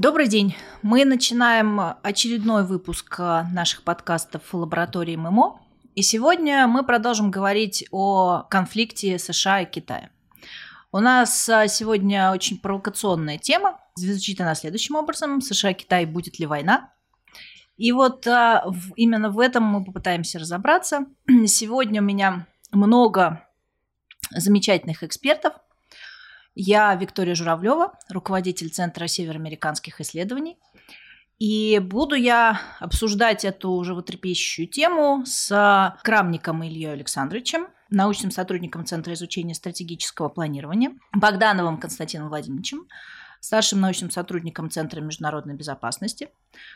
Добрый 0.00 0.28
день. 0.28 0.56
Мы 0.80 1.04
начинаем 1.04 1.78
очередной 2.02 2.64
выпуск 2.64 3.16
э, 3.18 3.42
наших 3.52 3.82
подкастов 3.82 4.54
лаборатории 4.54 5.14
ММО. 5.14 5.60
И 5.94 6.00
сегодня 6.00 6.66
мы 6.66 6.86
продолжим 6.86 7.30
говорить 7.30 7.84
о 7.90 8.44
конфликте 8.44 9.18
США 9.18 9.60
и 9.60 9.70
Китая. 9.70 10.08
У 10.90 11.00
нас 11.00 11.46
э, 11.50 11.68
сегодня 11.68 12.32
очень 12.32 12.58
провокационная 12.58 13.36
тема. 13.36 13.78
Звучит 13.94 14.40
она 14.40 14.54
следующим 14.54 14.94
образом. 14.94 15.42
США 15.42 15.72
и 15.72 15.74
Китай, 15.74 16.06
будет 16.06 16.38
ли 16.38 16.46
война? 16.46 16.94
И 17.76 17.92
вот 17.92 18.26
э, 18.26 18.62
именно 18.96 19.28
в 19.28 19.38
этом 19.38 19.64
мы 19.64 19.84
попытаемся 19.84 20.38
разобраться. 20.38 21.04
Сегодня 21.46 22.00
у 22.00 22.04
меня 22.06 22.46
много 22.72 23.46
замечательных 24.30 25.02
экспертов– 25.02 25.52
я 26.54 26.94
Виктория 26.94 27.34
Журавлева, 27.34 27.92
руководитель 28.08 28.70
Центра 28.70 29.06
североамериканских 29.06 30.00
исследований. 30.00 30.58
И 31.38 31.78
буду 31.78 32.14
я 32.14 32.60
обсуждать 32.80 33.46
эту 33.46 33.82
животрепещущую 33.82 34.68
тему 34.68 35.22
с 35.24 35.98
Крамником 36.02 36.62
Ильей 36.62 36.92
Александровичем, 36.92 37.68
научным 37.88 38.30
сотрудником 38.30 38.84
Центра 38.84 39.14
изучения 39.14 39.54
стратегического 39.54 40.28
планирования, 40.28 40.92
Богдановым 41.14 41.78
Константином 41.78 42.28
Владимировичем, 42.28 42.86
старшим 43.40 43.80
научным 43.80 44.10
сотрудником 44.10 44.70
Центра 44.70 45.00
международной 45.00 45.54
безопасности, 45.54 46.28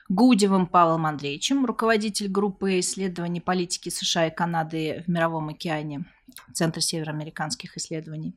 Гудевым 0.09 0.67
Павлом 0.67 1.05
Андреевичем, 1.05 1.67
руководитель 1.67 2.29
группы 2.29 2.81
исследований 2.81 3.41
политики 3.41 3.91
США 3.91 4.29
и 4.29 4.35
Канады 4.35 5.05
в 5.07 5.11
Мировом 5.11 5.51
океане 5.51 6.07
Центра 6.55 6.81
североамериканских 6.81 7.77
исследований, 7.77 8.35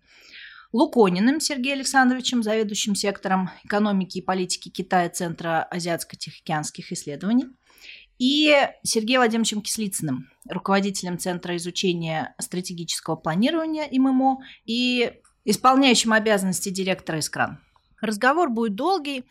Лукониным 0.77 1.39
Сергеем 1.39 1.79
Александровичем, 1.79 2.43
заведующим 2.43 2.93
сектором 2.93 3.49
экономики 3.63 4.19
и 4.19 4.21
политики 4.21 4.69
Китая 4.69 5.09
Центра 5.09 5.67
азиатско-тихоокеанских 5.71 6.91
исследований, 6.91 7.47
и 8.19 8.53
Сергеем 8.83 9.21
Владимировичем 9.21 9.63
Кислицыным, 9.63 10.29
руководителем 10.47 11.17
Центра 11.17 11.55
изучения 11.55 12.35
стратегического 12.37 13.15
планирования 13.15 13.85
ИММО 13.85 14.37
и 14.65 15.13
исполняющим 15.45 16.13
обязанности 16.13 16.69
директора 16.69 17.17
«Искран». 17.17 17.57
Разговор 17.99 18.51
будет 18.51 18.75
долгий, 18.75 19.23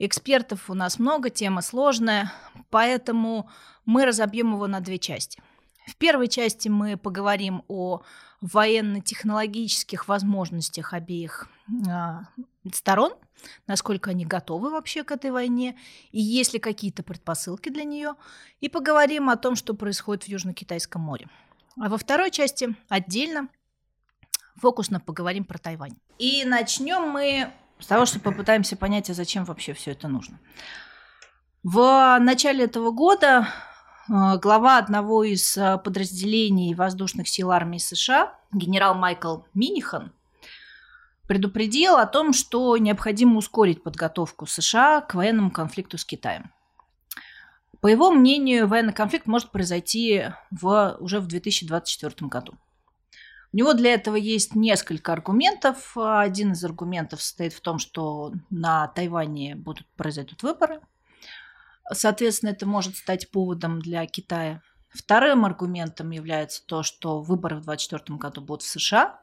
экспертов 0.00 0.70
у 0.70 0.74
нас 0.74 0.98
много, 0.98 1.30
тема 1.30 1.62
сложная, 1.62 2.32
поэтому 2.68 3.48
мы 3.84 4.06
разобьем 4.06 4.54
его 4.54 4.66
на 4.66 4.80
две 4.80 4.98
части. 4.98 5.40
В 5.86 5.94
первой 5.96 6.26
части 6.26 6.68
мы 6.68 6.96
поговорим 6.96 7.62
о 7.68 8.02
военно-технологических 8.40 10.08
возможностях 10.08 10.92
обеих 10.94 11.48
а, 11.88 12.22
сторон, 12.72 13.14
насколько 13.66 14.10
они 14.10 14.24
готовы 14.24 14.70
вообще 14.70 15.04
к 15.04 15.12
этой 15.12 15.30
войне, 15.30 15.78
и 16.10 16.20
есть 16.20 16.52
ли 16.54 16.58
какие-то 16.58 17.02
предпосылки 17.02 17.68
для 17.68 17.84
нее, 17.84 18.14
и 18.60 18.68
поговорим 18.68 19.28
о 19.30 19.36
том, 19.36 19.56
что 19.56 19.74
происходит 19.74 20.24
в 20.24 20.28
Южно-Китайском 20.28 21.00
море. 21.00 21.28
А 21.78 21.88
во 21.88 21.98
второй 21.98 22.30
части 22.30 22.74
отдельно 22.88 23.48
фокусно 24.56 25.00
поговорим 25.00 25.44
про 25.44 25.58
Тайвань. 25.58 25.96
И 26.18 26.44
начнем 26.44 27.08
мы 27.08 27.52
с 27.78 27.86
того, 27.86 28.04
что 28.06 28.20
попытаемся 28.20 28.76
понять, 28.76 29.08
а 29.10 29.14
зачем 29.14 29.44
вообще 29.44 29.72
все 29.72 29.92
это 29.92 30.08
нужно. 30.08 30.38
В 31.62 32.18
начале 32.20 32.64
этого 32.64 32.90
года 32.90 33.48
глава 34.10 34.78
одного 34.78 35.22
из 35.22 35.56
а, 35.56 35.78
подразделений 35.78 36.74
воздушных 36.74 37.28
сил 37.28 37.52
армии 37.52 37.78
США, 37.78 38.34
генерал 38.52 38.96
Майкл 38.96 39.42
Минихан, 39.54 40.12
предупредил 41.28 41.94
о 41.94 42.06
том, 42.06 42.32
что 42.32 42.76
необходимо 42.76 43.36
ускорить 43.36 43.84
подготовку 43.84 44.46
США 44.46 45.00
к 45.02 45.14
военному 45.14 45.52
конфликту 45.52 45.96
с 45.96 46.04
Китаем. 46.04 46.50
По 47.80 47.86
его 47.86 48.10
мнению, 48.10 48.66
военный 48.66 48.92
конфликт 48.92 49.28
может 49.28 49.52
произойти 49.52 50.24
в, 50.50 50.96
уже 50.98 51.20
в 51.20 51.28
2024 51.28 52.28
году. 52.28 52.54
У 53.52 53.56
него 53.56 53.74
для 53.74 53.94
этого 53.94 54.16
есть 54.16 54.56
несколько 54.56 55.12
аргументов. 55.12 55.96
Один 55.96 56.50
из 56.50 56.64
аргументов 56.64 57.22
состоит 57.22 57.52
в 57.52 57.60
том, 57.60 57.78
что 57.78 58.32
на 58.50 58.88
Тайване 58.88 59.54
будут 59.54 59.86
произойдут 59.94 60.42
выборы– 60.42 60.80
Соответственно, 61.92 62.50
это 62.50 62.66
может 62.66 62.96
стать 62.96 63.30
поводом 63.30 63.80
для 63.80 64.06
Китая. 64.06 64.62
Вторым 64.90 65.44
аргументом 65.44 66.10
является 66.10 66.64
то, 66.66 66.82
что 66.82 67.20
выборы 67.20 67.56
в 67.56 67.64
2024 67.64 68.18
году 68.18 68.40
будут 68.40 68.62
в 68.62 68.68
США, 68.68 69.20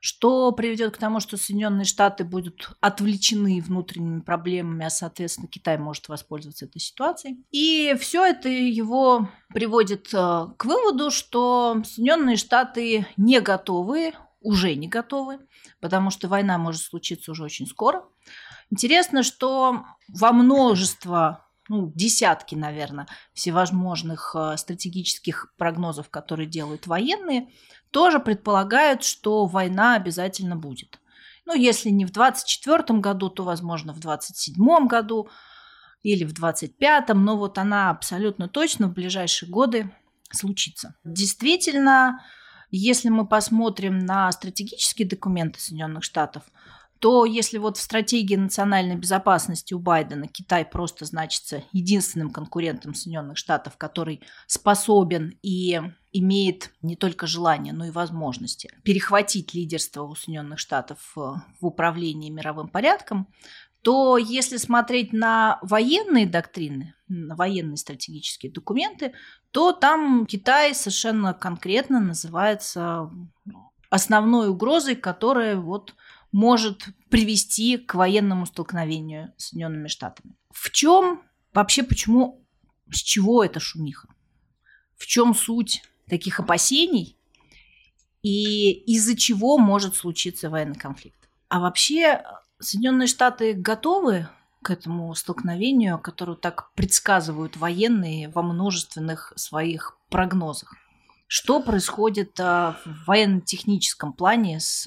что 0.00 0.50
приведет 0.52 0.96
к 0.96 0.98
тому, 0.98 1.20
что 1.20 1.36
Соединенные 1.36 1.84
Штаты 1.84 2.24
будут 2.24 2.72
отвлечены 2.80 3.60
внутренними 3.60 4.20
проблемами, 4.20 4.86
а, 4.86 4.90
соответственно, 4.90 5.48
Китай 5.48 5.78
может 5.78 6.08
воспользоваться 6.08 6.64
этой 6.64 6.80
ситуацией. 6.80 7.44
И 7.52 7.94
все 8.00 8.24
это 8.24 8.48
его 8.48 9.28
приводит 9.50 10.12
э, 10.12 10.46
к 10.56 10.64
выводу, 10.64 11.10
что 11.10 11.82
Соединенные 11.84 12.36
Штаты 12.36 13.06
не 13.16 13.40
готовы, 13.40 14.14
уже 14.40 14.74
не 14.74 14.88
готовы, 14.88 15.38
потому 15.80 16.10
что 16.10 16.26
война 16.26 16.58
может 16.58 16.82
случиться 16.82 17.30
уже 17.30 17.44
очень 17.44 17.68
скоро. 17.68 18.04
Интересно, 18.70 19.22
что 19.22 19.84
во 20.08 20.32
множество 20.32 21.41
ну, 21.68 21.92
десятки, 21.94 22.54
наверное, 22.54 23.06
всевозможных 23.32 24.34
э, 24.34 24.56
стратегических 24.56 25.52
прогнозов, 25.56 26.10
которые 26.10 26.46
делают 26.46 26.86
военные, 26.86 27.48
тоже 27.90 28.18
предполагают, 28.18 29.04
что 29.04 29.46
война 29.46 29.94
обязательно 29.94 30.56
будет. 30.56 31.00
Ну, 31.44 31.54
если 31.54 31.90
не 31.90 32.04
в 32.04 32.10
24 32.10 32.98
году, 33.00 33.28
то, 33.30 33.44
возможно, 33.44 33.92
в 33.92 34.00
27 34.00 34.86
году 34.86 35.28
или 36.02 36.24
в 36.24 36.32
25-м, 36.32 37.24
но 37.24 37.36
вот 37.36 37.58
она 37.58 37.90
абсолютно 37.90 38.48
точно 38.48 38.88
в 38.88 38.92
ближайшие 38.92 39.48
годы 39.48 39.94
случится. 40.32 40.94
Действительно, 41.04 42.24
если 42.70 43.08
мы 43.08 43.26
посмотрим 43.26 43.98
на 43.98 44.30
стратегические 44.32 45.06
документы 45.06 45.60
Соединенных 45.60 46.02
Штатов– 46.02 46.42
то 47.02 47.24
если 47.24 47.58
вот 47.58 47.78
в 47.78 47.80
стратегии 47.80 48.36
национальной 48.36 48.94
безопасности 48.94 49.74
у 49.74 49.80
Байдена 49.80 50.28
Китай 50.28 50.64
просто 50.64 51.04
значится 51.04 51.64
единственным 51.72 52.30
конкурентом 52.30 52.94
Соединенных 52.94 53.38
Штатов, 53.38 53.76
который 53.76 54.22
способен 54.46 55.36
и 55.42 55.80
имеет 56.12 56.70
не 56.80 56.94
только 56.94 57.26
желание, 57.26 57.72
но 57.72 57.86
и 57.86 57.90
возможности 57.90 58.70
перехватить 58.84 59.52
лидерство 59.52 60.04
у 60.04 60.14
Соединенных 60.14 60.60
Штатов 60.60 60.98
в 61.16 61.42
управлении 61.60 62.30
мировым 62.30 62.68
порядком, 62.68 63.26
то 63.82 64.16
если 64.16 64.56
смотреть 64.56 65.12
на 65.12 65.58
военные 65.62 66.26
доктрины, 66.26 66.94
на 67.08 67.34
военные 67.34 67.78
стратегические 67.78 68.52
документы, 68.52 69.12
то 69.50 69.72
там 69.72 70.24
Китай 70.24 70.72
совершенно 70.72 71.34
конкретно 71.34 71.98
называется 71.98 73.10
основной 73.90 74.50
угрозой, 74.50 74.94
которая 74.94 75.56
вот 75.56 75.96
может 76.32 76.86
привести 77.10 77.76
к 77.76 77.94
военному 77.94 78.46
столкновению 78.46 79.32
с 79.36 79.48
Соединенными 79.48 79.88
Штатами. 79.88 80.34
В 80.50 80.70
чем 80.70 81.22
вообще, 81.52 81.82
почему, 81.82 82.42
с 82.90 82.98
чего 82.98 83.44
эта 83.44 83.60
шумиха? 83.60 84.08
В 84.96 85.06
чем 85.06 85.34
суть 85.34 85.82
таких 86.08 86.40
опасений 86.40 87.16
и 88.22 88.70
из-за 88.70 89.16
чего 89.16 89.58
может 89.58 89.94
случиться 89.94 90.48
военный 90.48 90.76
конфликт? 90.76 91.28
А 91.48 91.60
вообще 91.60 92.22
Соединенные 92.58 93.08
Штаты 93.08 93.52
готовы 93.52 94.28
к 94.62 94.70
этому 94.70 95.14
столкновению, 95.14 95.98
которое 95.98 96.36
так 96.36 96.72
предсказывают 96.74 97.56
военные 97.56 98.28
во 98.28 98.42
множественных 98.42 99.32
своих 99.36 99.98
прогнозах. 100.08 100.74
Что 101.26 101.60
происходит 101.60 102.38
а, 102.38 102.78
в 102.84 103.06
военно-техническом 103.06 104.12
плане 104.12 104.60
с 104.60 104.86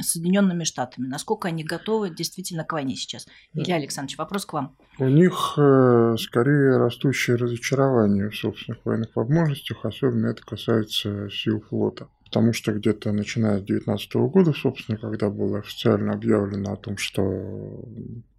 Соединенными 0.00 0.64
Штатами? 0.64 1.06
Насколько 1.06 1.48
они 1.48 1.64
готовы 1.64 2.10
действительно 2.10 2.64
к 2.64 2.72
войне 2.72 2.96
сейчас? 2.96 3.26
Илья 3.52 3.76
Александрович, 3.76 4.18
вопрос 4.18 4.46
к 4.46 4.52
вам. 4.52 4.76
У 4.98 5.08
них 5.08 5.54
э, 5.58 6.16
скорее 6.18 6.78
растущее 6.78 7.36
разочарование 7.36 8.30
в 8.30 8.36
собственных 8.36 8.84
военных 8.84 9.14
возможностях, 9.14 9.84
особенно 9.84 10.28
это 10.28 10.42
касается 10.42 11.28
сил 11.30 11.60
флота. 11.68 12.08
Потому 12.24 12.54
что 12.54 12.72
где-то 12.72 13.12
начиная 13.12 13.58
с 13.58 13.62
2019 13.62 14.14
года, 14.32 14.52
собственно, 14.54 14.96
когда 14.96 15.28
было 15.28 15.58
официально 15.58 16.14
объявлено 16.14 16.72
о 16.72 16.76
том, 16.76 16.96
что 16.96 17.22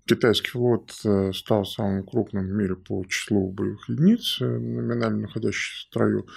Китайский 0.05 0.49
флот 0.49 0.91
э, 1.05 1.31
стал 1.31 1.65
самым 1.65 2.03
крупным 2.03 2.45
в 2.45 2.51
мире 2.51 2.75
по 2.75 3.05
числу 3.05 3.49
боевых 3.49 3.87
единиц, 3.87 4.37
э, 4.41 4.45
номинально 4.45 5.21
находящихся 5.21 5.77
в 5.77 5.89
строю. 5.89 6.27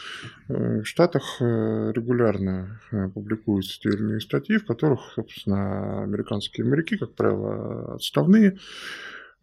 Э, 0.49 0.83
в 0.83 0.85
Штатах 0.85 1.41
регулярно 1.41 2.81
публикуются 3.13 3.81
те 3.81 3.89
или 3.89 3.99
иные 3.99 4.21
статьи, 4.21 4.59
в 4.59 4.67
которых, 4.67 5.01
собственно, 5.17 6.05
американские 6.05 6.65
моряки, 6.65 6.97
как 6.97 7.17
правило, 7.17 7.95
отставные, 7.97 8.57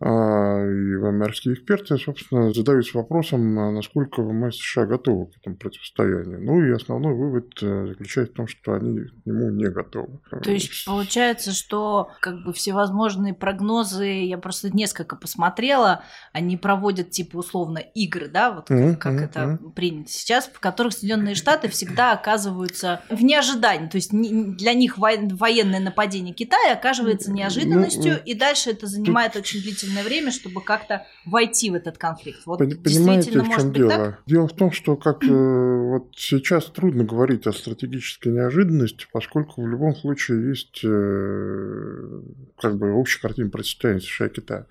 и 0.01 0.95
ВМРские 0.95 1.53
эксперты, 1.53 1.97
собственно, 1.97 2.51
задаются 2.51 2.97
вопросом, 2.97 3.57
а 3.57 3.71
насколько 3.71 4.21
ВМС 4.21 4.57
США 4.57 4.85
готовы 4.85 5.27
к 5.27 5.37
этому 5.37 5.55
противостоянию. 5.55 6.43
Ну 6.43 6.61
и 6.61 6.71
основной 6.71 7.13
вывод 7.13 7.51
э, 7.61 7.87
заключается 7.87 8.33
в 8.33 8.35
том, 8.35 8.47
что 8.47 8.73
они 8.73 8.99
к 8.99 9.25
нему 9.25 9.49
не 9.51 9.69
готовы. 9.69 10.19
То 10.43 10.51
есть 10.51 10.85
получается, 10.85 11.51
что 11.51 12.09
как 12.19 12.43
бы 12.43 12.51
всевозможные 12.51 13.33
прогнозы, 13.33 14.05
я 14.05 14.37
просто 14.37 14.75
несколько 14.75 15.15
посмотрела, 15.15 16.03
они 16.33 16.57
проводят 16.57 17.11
типа 17.11 17.37
условно 17.37 17.77
игры, 17.77 18.27
да, 18.27 18.51
вот 18.51 18.69
mm-hmm, 18.69 18.95
как 18.97 19.13
mm-hmm. 19.13 19.23
это 19.23 19.59
принято 19.73 20.11
сейчас, 20.11 20.47
в 20.47 20.59
которых 20.59 20.93
Соединенные 20.93 21.35
Штаты 21.35 21.69
всегда 21.69 22.11
оказываются 22.11 23.01
в 23.09 23.23
неожидании. 23.23 23.87
То 23.87 23.97
есть 23.97 24.11
для 24.11 24.73
них 24.73 24.97
военное 24.97 25.79
нападение 25.79 26.33
Китая 26.33 26.73
оказывается 26.73 27.29
ну, 27.29 27.37
неожиданностью, 27.37 28.13
ну, 28.13 28.19
и 28.25 28.33
дальше 28.33 28.71
это 28.71 28.87
занимает 28.87 29.37
очень 29.37 29.61
длительное 29.61 29.82
длительное 29.83 30.03
время, 30.03 30.31
чтобы 30.31 30.61
как-то 30.61 31.05
войти 31.25 31.69
в 31.69 31.75
этот 31.75 31.97
конфликт. 31.97 32.41
Вот 32.45 32.59
Понимаете, 32.59 33.39
в 33.39 33.49
чем 33.49 33.73
дело? 33.73 33.89
Так? 33.89 34.21
Дело 34.25 34.47
в 34.47 34.53
том, 34.53 34.71
что 34.71 34.95
как 34.95 35.23
э, 35.23 35.27
вот 35.27 36.11
сейчас 36.15 36.65
трудно 36.65 37.03
говорить 37.03 37.45
о 37.47 37.53
стратегической 37.53 38.31
неожиданности, 38.31 39.07
поскольку 39.11 39.61
в 39.61 39.67
любом 39.67 39.95
случае 39.95 40.49
есть 40.49 40.81
э, 40.83 42.21
как 42.59 42.77
бы 42.77 42.93
общая 42.93 43.21
картина 43.21 43.49
противостояния 43.49 44.01
США 44.01 44.27
и 44.27 44.29
Китая. 44.29 44.65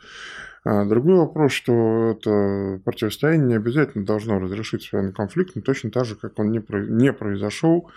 А 0.64 0.84
другой 0.84 1.16
вопрос, 1.16 1.52
что 1.52 2.16
это 2.16 2.80
противостояние 2.84 3.48
не 3.48 3.54
обязательно 3.54 4.04
должно 4.04 4.38
разрешить 4.38 4.92
военный 4.92 5.12
конфликт, 5.12 5.56
но 5.56 5.62
точно 5.62 5.90
так 5.90 6.04
же, 6.04 6.14
как 6.14 6.38
он 6.38 6.52
не, 6.52 6.62
не 6.88 7.12
произошел 7.12 7.90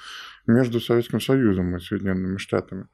между 0.48 0.80
Советским 0.80 1.22
Союзом 1.22 1.76
и 1.76 1.80
Соединенными 1.80 2.38
Штатами. 2.38 2.88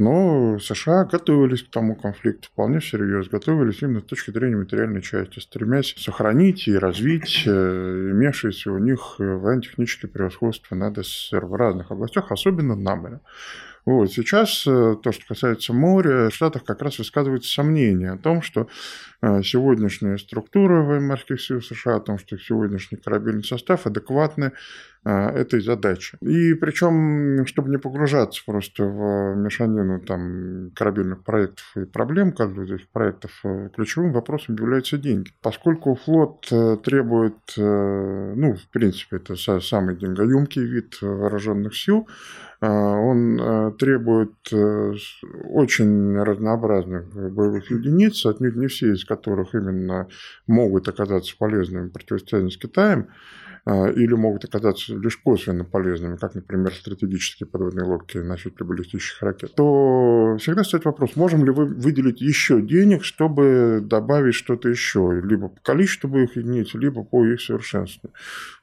Но 0.00 0.58
США 0.58 1.04
готовились 1.04 1.62
к 1.62 1.68
тому 1.68 1.94
конфликту 1.94 2.48
вполне 2.48 2.80
всерьез, 2.80 3.28
готовились 3.28 3.82
именно 3.82 4.00
с 4.00 4.04
точки 4.04 4.30
зрения 4.30 4.56
материальной 4.56 5.02
части, 5.02 5.40
стремясь 5.40 5.94
сохранить 5.98 6.66
и 6.68 6.74
развить 6.74 7.42
э, 7.46 7.50
имевшееся 7.50 8.72
у 8.72 8.78
них 8.78 9.16
военно-техническое 9.18 10.08
превосходство 10.08 10.74
над 10.74 10.96
СССР 10.96 11.44
в 11.44 11.54
разных 11.54 11.90
областях, 11.90 12.32
особенно 12.32 12.76
на 12.76 12.96
море. 12.96 13.20
Вот. 13.86 14.12
Сейчас 14.12 14.66
э, 14.66 14.96
то, 15.02 15.12
что 15.12 15.26
касается 15.26 15.72
моря, 15.72 16.28
в 16.28 16.34
Штатах 16.34 16.64
как 16.64 16.82
раз 16.82 16.98
высказывается 16.98 17.50
сомнение 17.50 18.12
о 18.12 18.18
том, 18.18 18.42
что 18.42 18.68
э, 19.22 19.42
сегодняшняя 19.42 20.18
структура 20.18 20.82
военно-морских 20.82 21.40
сил 21.40 21.62
США, 21.62 21.96
о 21.96 22.00
том, 22.00 22.18
что 22.18 22.38
сегодняшний 22.38 22.98
корабельный 22.98 23.44
состав 23.44 23.86
адекватны 23.86 24.52
э, 24.99 24.99
этой 25.04 25.60
задаче. 25.60 26.18
И 26.20 26.54
причем, 26.54 27.46
чтобы 27.46 27.70
не 27.70 27.78
погружаться 27.78 28.42
просто 28.44 28.84
в 28.84 29.34
мешанину 29.36 30.00
там, 30.00 30.70
корабельных 30.74 31.24
проектов 31.24 31.64
и 31.76 31.84
проблем 31.84 32.32
каждого 32.32 32.64
из 32.64 32.72
этих 32.72 32.88
проектов, 32.90 33.30
ключевым 33.74 34.12
вопросом 34.12 34.56
являются 34.56 34.98
деньги. 34.98 35.30
Поскольку 35.42 35.94
флот 35.94 36.46
требует, 36.82 37.36
ну, 37.56 38.54
в 38.54 38.68
принципе, 38.70 39.16
это 39.16 39.36
самый 39.60 39.96
деньгоемкий 39.96 40.64
вид 40.64 40.98
вооруженных 41.00 41.74
сил, 41.76 42.06
а, 42.60 42.96
он 42.96 43.40
а, 43.40 43.70
требует 43.72 44.34
э, 44.52 44.92
очень 45.48 46.16
разнообразных 46.18 47.32
боевых 47.32 47.70
единиц, 47.70 48.26
отнюдь 48.26 48.56
не 48.56 48.66
все 48.66 48.92
из 48.92 49.04
которых 49.04 49.54
именно 49.54 50.08
могут 50.46 50.86
оказаться 50.88 51.34
полезными 51.38 51.88
в 51.88 51.92
противостоянии 51.92 52.50
с 52.50 52.58
Китаем. 52.58 53.08
А, 53.66 53.88
или 53.88 54.14
могут 54.14 54.44
оказаться 54.44 54.96
лишь 54.96 55.18
косвенно 55.18 55.64
полезными, 55.64 56.16
как, 56.16 56.34
например, 56.34 56.72
стратегические 56.72 57.46
подводные 57.46 57.84
лодки 57.84 58.18
носители 58.18 58.64
баллистических 58.64 59.22
ракет, 59.22 59.54
то 59.54 60.36
всегда 60.38 60.64
стоит 60.64 60.84
вопрос, 60.86 61.14
можем 61.16 61.44
ли 61.44 61.50
вы 61.50 61.66
выделить 61.66 62.20
еще 62.20 62.62
денег, 62.62 63.04
чтобы 63.04 63.80
добавить 63.82 64.34
что-то 64.34 64.68
еще, 64.68 65.20
либо 65.22 65.48
по 65.48 65.60
количеству 65.60 66.08
боевых 66.08 66.36
единиц, 66.36 66.72
либо 66.74 67.04
по 67.04 67.24
их 67.26 67.40
совершенству. 67.40 68.10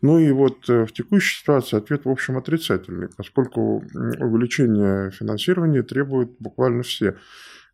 Ну 0.01 0.17
и 0.17 0.31
вот 0.31 0.67
э, 0.69 0.85
в 0.85 0.91
текущей 0.93 1.41
ситуации 1.41 1.77
ответ, 1.77 2.05
в 2.05 2.09
общем, 2.09 2.37
отрицательный, 2.37 3.09
поскольку 3.15 3.83
увеличение 3.93 5.11
финансирования 5.11 5.83
требует 5.83 6.31
буквально 6.39 6.81
все 6.83 7.17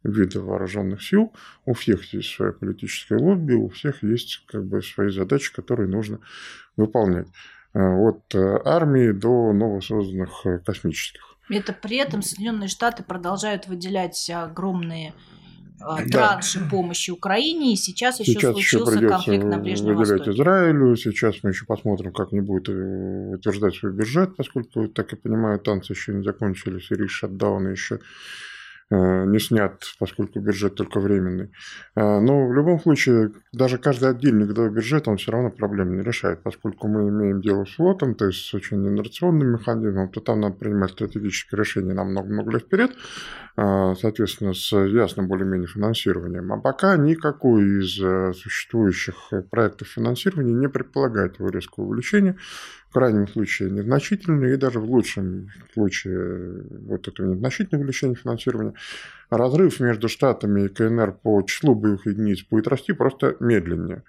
виды 0.04 0.40
вооруженных 0.40 1.02
сил, 1.02 1.34
у 1.66 1.74
всех 1.74 2.14
есть 2.14 2.30
своя 2.30 2.52
политическая 2.52 3.18
лобби, 3.18 3.54
у 3.54 3.70
всех 3.70 4.04
есть 4.04 4.44
как 4.48 4.66
бы 4.66 4.82
свои 4.82 5.10
задачи, 5.10 5.54
которые 5.54 5.90
нужно 5.90 6.20
выполнять. 6.76 7.28
Э, 7.76 7.80
от 7.80 8.36
э, 8.36 8.60
армии 8.66 9.12
до 9.12 9.52
новосозданных 9.52 10.46
э, 10.46 10.60
космических. 10.60 11.36
Это 11.50 11.74
при 11.74 11.98
этом 11.98 12.22
Соединенные 12.22 12.68
Штаты 12.68 13.04
продолжают 13.04 13.68
выделять 13.68 14.30
огромные 14.30 15.14
транши 16.12 16.60
да. 16.60 16.70
помощи 16.70 17.10
Украине, 17.10 17.74
и 17.74 17.76
сейчас, 17.76 18.18
сейчас 18.18 18.56
еще 18.56 18.78
случился 18.78 19.00
еще 19.00 19.08
конфликт 19.10 19.44
на 19.44 19.58
Ближнем 19.58 19.98
выделять 19.98 20.20
Востоке. 20.20 20.38
Израилю, 20.38 20.96
сейчас 20.96 21.36
мы 21.42 21.50
еще 21.50 21.66
посмотрим, 21.66 22.14
как 22.14 22.32
они 22.32 22.42
будут 22.42 22.70
утверждать 22.70 23.76
свой 23.76 23.92
бюджет, 23.92 24.36
поскольку, 24.38 24.88
так 24.88 25.12
я 25.12 25.18
понимаю, 25.18 25.60
танцы 25.60 25.94
еще 25.94 26.14
не 26.14 26.24
закончились, 26.24 26.90
и 26.92 26.96
рейс 26.96 27.12
шатдауна 27.12 27.70
еще 27.70 28.00
не 28.96 29.40
снят, 29.40 29.82
поскольку 30.00 30.40
бюджет 30.40 30.76
только 30.76 31.00
временный. 31.00 31.52
Э, 31.96 32.20
но 32.20 32.48
в 32.48 32.54
любом 32.54 32.80
случае, 32.80 33.32
даже 33.52 33.78
каждый 33.78 34.10
отдельный 34.10 34.46
годовой 34.46 34.72
бюджет, 34.72 35.08
он 35.08 35.18
все 35.18 35.32
равно 35.32 35.50
проблем 35.50 35.96
не 35.96 36.04
решает, 36.04 36.44
поскольку 36.44 36.88
мы 36.88 37.10
имеем 37.10 37.42
дело 37.42 37.66
с 37.66 37.76
флотом, 37.76 38.16
то 38.16 38.26
есть 38.26 38.46
с 38.46 38.54
очень 38.54 38.86
инерционным 38.88 39.54
механизмом, 39.54 40.10
то 40.10 40.22
там 40.22 40.42
надо 40.42 40.56
принимать 40.56 40.92
стратегические 40.92 41.60
решения 41.60 41.94
на 41.94 42.04
много-много 42.04 42.52
лет 42.52 42.64
вперед, 42.64 42.92
э, 43.58 43.94
соответственно, 44.00 44.54
с 44.54 44.72
ясным 44.76 45.28
более-менее 45.28 45.68
финансированием. 45.68 46.52
А 46.52 46.58
пока 46.60 46.98
никакой 46.98 47.82
из 47.82 47.96
существующих 48.38 49.32
проектов 49.50 49.88
финансирования 49.88 50.54
не 50.54 50.70
предполагает 50.70 51.40
его 51.40 51.50
резкого 51.50 51.86
увеличения 51.86 52.38
в 52.94 52.96
крайнем 52.96 53.28
случае 53.28 53.72
незначительные, 53.72 54.54
и 54.54 54.58
даже 54.58 54.80
в 54.80 54.86
лучшем 54.86 55.50
случае 55.74 56.62
вот 56.88 57.08
этого 57.08 57.34
незначительного 57.34 57.82
увеличения 57.82 58.14
финансирования 58.14 58.76
разрыв 59.38 59.80
между 59.80 60.08
Штатами 60.10 60.66
и 60.66 60.68
КНР 60.68 61.14
по 61.24 61.42
числу 61.44 61.76
боевых 61.76 62.06
единиц 62.06 62.46
будет 62.50 62.68
расти 62.68 62.94
просто 62.94 63.36
медленнее. 63.40 64.04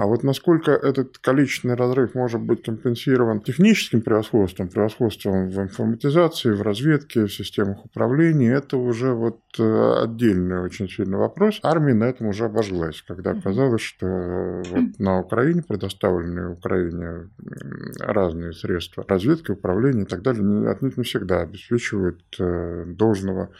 А 0.00 0.06
вот 0.06 0.22
насколько 0.22 0.70
этот 0.70 1.18
количественный 1.18 1.74
разрыв 1.74 2.14
может 2.14 2.40
быть 2.40 2.62
компенсирован 2.62 3.40
техническим 3.40 4.00
превосходством, 4.00 4.68
превосходством 4.68 5.50
в 5.50 5.60
информатизации, 5.60 6.52
в 6.52 6.62
разведке, 6.62 7.26
в 7.26 7.32
системах 7.32 7.84
управления, 7.84 8.52
это 8.52 8.78
уже 8.78 9.12
вот 9.12 9.40
э, 9.58 9.94
отдельный 10.04 10.62
очень 10.62 10.88
сильный 10.88 11.18
вопрос. 11.18 11.60
Армия 11.62 11.92
на 11.92 12.04
этом 12.04 12.28
уже 12.28 12.46
обожглась, 12.46 13.02
когда 13.06 13.32
оказалось, 13.32 13.82
что 13.82 14.06
вот 14.70 14.98
на 14.98 15.20
Украине 15.20 15.62
предоставлены 15.62 16.48
Украине 16.48 17.28
разные 17.98 18.54
средства 18.54 19.04
разведки, 19.06 19.50
управления 19.50 20.04
и 20.04 20.06
так 20.06 20.22
далее, 20.22 20.70
отнюдь 20.70 20.96
не 20.96 21.04
всегда 21.04 21.42
обеспечивают 21.42 22.22
э, 22.38 22.84
должного 22.86 23.50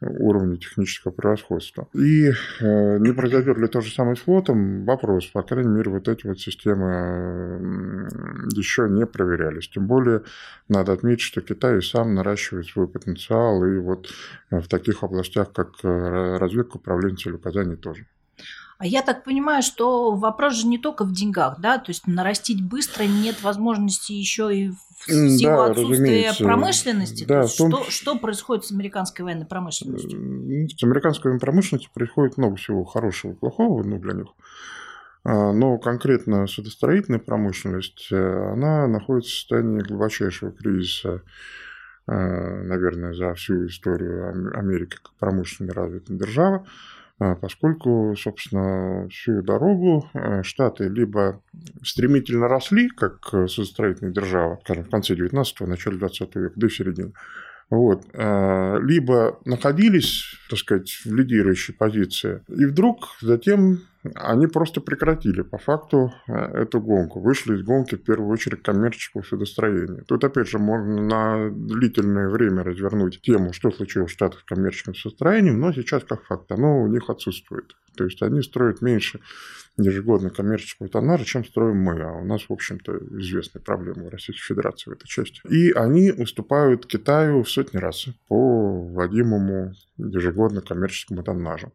уровня 0.00 0.56
технического 0.56 1.12
превосходства. 1.12 1.88
И 1.92 2.28
э, 2.28 2.98
не 2.98 3.12
произойдет 3.12 3.58
ли 3.58 3.68
то 3.68 3.80
же 3.80 3.92
самое 3.92 4.16
с 4.16 4.20
флотом? 4.20 4.84
Вопрос. 4.84 5.26
По 5.26 5.42
крайней 5.42 5.70
мере, 5.70 5.90
вот 5.90 6.08
эти 6.08 6.26
вот 6.26 6.40
системы 6.40 8.08
еще 8.54 8.88
не 8.88 9.06
проверялись. 9.06 9.68
Тем 9.68 9.86
более, 9.86 10.22
надо 10.68 10.92
отметить, 10.92 11.22
что 11.22 11.40
Китай 11.40 11.82
сам 11.82 12.14
наращивает 12.14 12.66
свой 12.66 12.88
потенциал, 12.88 13.64
и 13.64 13.78
вот 13.78 14.08
в 14.50 14.66
таких 14.68 15.02
областях, 15.02 15.52
как 15.52 15.72
э, 15.82 16.36
разведка, 16.38 16.76
управление 16.76 17.16
целеуказаний 17.16 17.76
тоже. 17.76 18.06
А 18.80 18.86
я 18.86 19.02
так 19.02 19.24
понимаю, 19.24 19.62
что 19.62 20.14
вопрос 20.14 20.54
же 20.54 20.66
не 20.66 20.78
только 20.78 21.04
в 21.04 21.12
деньгах, 21.12 21.60
да, 21.60 21.76
то 21.76 21.90
есть 21.90 22.06
нарастить 22.06 22.66
быстро 22.66 23.02
нет 23.04 23.42
возможности 23.42 24.12
еще 24.12 24.56
и 24.56 24.70
в 24.70 25.04
силу 25.06 25.56
да, 25.56 25.66
отсутствия 25.66 26.32
промышленности. 26.38 27.24
Да, 27.24 27.42
том... 27.42 27.70
что, 27.72 27.90
что 27.90 28.18
происходит 28.18 28.64
с 28.64 28.72
американской 28.72 29.22
военной 29.22 29.44
промышленностью? 29.44 30.18
С 30.18 30.82
американской 30.82 31.28
военной 31.28 31.40
промышленностью 31.40 31.92
происходит 31.92 32.38
много 32.38 32.56
всего 32.56 32.82
хорошего 32.84 33.32
и 33.32 33.34
плохого, 33.34 33.82
ну, 33.82 33.98
для 33.98 34.14
них. 34.14 34.28
А, 35.24 35.52
но 35.52 35.76
конкретно 35.76 36.46
судостроительная 36.46 37.20
промышленность, 37.20 38.08
э, 38.10 38.52
она 38.52 38.86
находится 38.86 39.30
в 39.30 39.34
состоянии 39.40 39.82
глубочайшего 39.82 40.52
кризиса, 40.52 41.20
э, 42.06 42.62
наверное, 42.64 43.12
за 43.12 43.34
всю 43.34 43.66
историю 43.66 44.58
Америки 44.58 44.96
как 45.02 45.12
промышленно 45.18 45.74
развитой 45.74 46.16
державы. 46.16 46.64
А, 47.20 47.34
поскольку, 47.34 48.14
собственно, 48.16 49.06
всю 49.10 49.42
дорогу 49.42 50.08
э, 50.14 50.42
Штаты 50.42 50.88
либо 50.88 51.42
стремительно 51.84 52.48
росли, 52.48 52.88
как 52.88 53.18
судостроительная 53.46 54.12
держава, 54.12 54.58
скажем, 54.64 54.84
в 54.84 54.90
конце 54.90 55.14
19-го, 55.14 55.66
начале 55.66 55.98
20 55.98 56.34
века, 56.36 56.54
до 56.56 56.68
середины, 56.70 57.12
вот, 57.68 58.04
а, 58.14 58.78
либо 58.78 59.38
находились, 59.44 60.34
так 60.48 60.58
сказать, 60.58 60.90
в 61.04 61.14
лидирующей 61.14 61.74
позиции, 61.74 62.42
и 62.48 62.64
вдруг 62.64 63.16
затем 63.20 63.82
они 64.14 64.46
просто 64.46 64.80
прекратили 64.80 65.42
по 65.42 65.58
факту 65.58 66.12
э, 66.26 66.32
эту 66.32 66.80
гонку. 66.80 67.20
Вышли 67.20 67.56
из 67.56 67.62
гонки 67.62 67.96
в 67.96 68.02
первую 68.02 68.30
очередь 68.30 68.62
коммерческого 68.62 69.22
судостроения. 69.22 70.02
Тут 70.08 70.24
опять 70.24 70.48
же 70.48 70.58
можно 70.58 71.02
на 71.02 71.50
длительное 71.50 72.28
время 72.28 72.62
развернуть 72.62 73.20
тему, 73.20 73.52
что 73.52 73.70
случилось 73.70 74.10
в 74.10 74.14
Штатах 74.14 74.40
с 74.40 74.44
коммерческим 74.44 74.94
судостроением, 74.94 75.60
но 75.60 75.72
сейчас 75.72 76.04
как 76.04 76.24
факт 76.24 76.50
оно 76.50 76.82
у 76.82 76.86
них 76.86 77.10
отсутствует. 77.10 77.76
То 77.96 78.04
есть 78.04 78.22
они 78.22 78.40
строят 78.40 78.80
меньше 78.80 79.20
ежегодно 79.76 80.30
коммерческого 80.30 80.88
тоннажа, 80.88 81.24
чем 81.24 81.44
строим 81.44 81.78
мы. 81.78 82.00
А 82.02 82.12
у 82.12 82.24
нас, 82.24 82.42
в 82.48 82.52
общем-то, 82.52 82.98
известные 83.18 83.62
проблемы 83.62 84.06
в 84.06 84.08
Российской 84.08 84.54
Федерации 84.54 84.90
в 84.90 84.94
этой 84.94 85.06
части. 85.06 85.40
И 85.48 85.72
они 85.72 86.10
уступают 86.12 86.86
Китаю 86.86 87.42
в 87.42 87.50
сотни 87.50 87.78
раз 87.78 88.06
по 88.28 88.82
вводимому 88.82 89.72
ежегодно 89.98 90.60
коммерческому 90.60 91.22
тоннажу. 91.22 91.72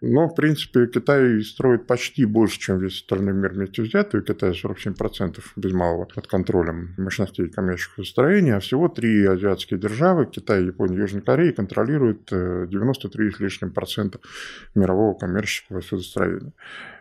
Но, 0.00 0.28
в 0.28 0.34
принципе, 0.34 0.86
Китай 0.86 1.42
строит 1.42 1.86
почти 1.86 2.24
больше, 2.24 2.58
чем 2.58 2.78
весь 2.78 3.00
остальной 3.00 3.32
мир 3.32 3.52
вместе 3.52 3.82
взятый. 3.82 4.20
У 4.20 4.22
Китая 4.22 4.52
47% 4.52 5.40
без 5.56 5.72
малого 5.72 6.04
под 6.04 6.26
контролем 6.26 6.94
мощностей 6.98 7.48
коммерческого 7.48 8.04
строения, 8.04 8.56
а 8.56 8.60
всего 8.60 8.88
три 8.88 9.24
азиатские 9.24 9.78
державы, 9.80 10.26
Китай, 10.26 10.64
Япония, 10.64 10.98
Южная 10.98 11.22
Корея, 11.22 11.52
контролируют 11.52 12.28
93 12.30 13.26
э, 13.26 13.30
с 13.32 13.40
лишним 13.40 13.70
процента 13.72 14.20
мирового 14.74 15.14
коммерческого 15.14 15.80
судостроения. 15.80 16.52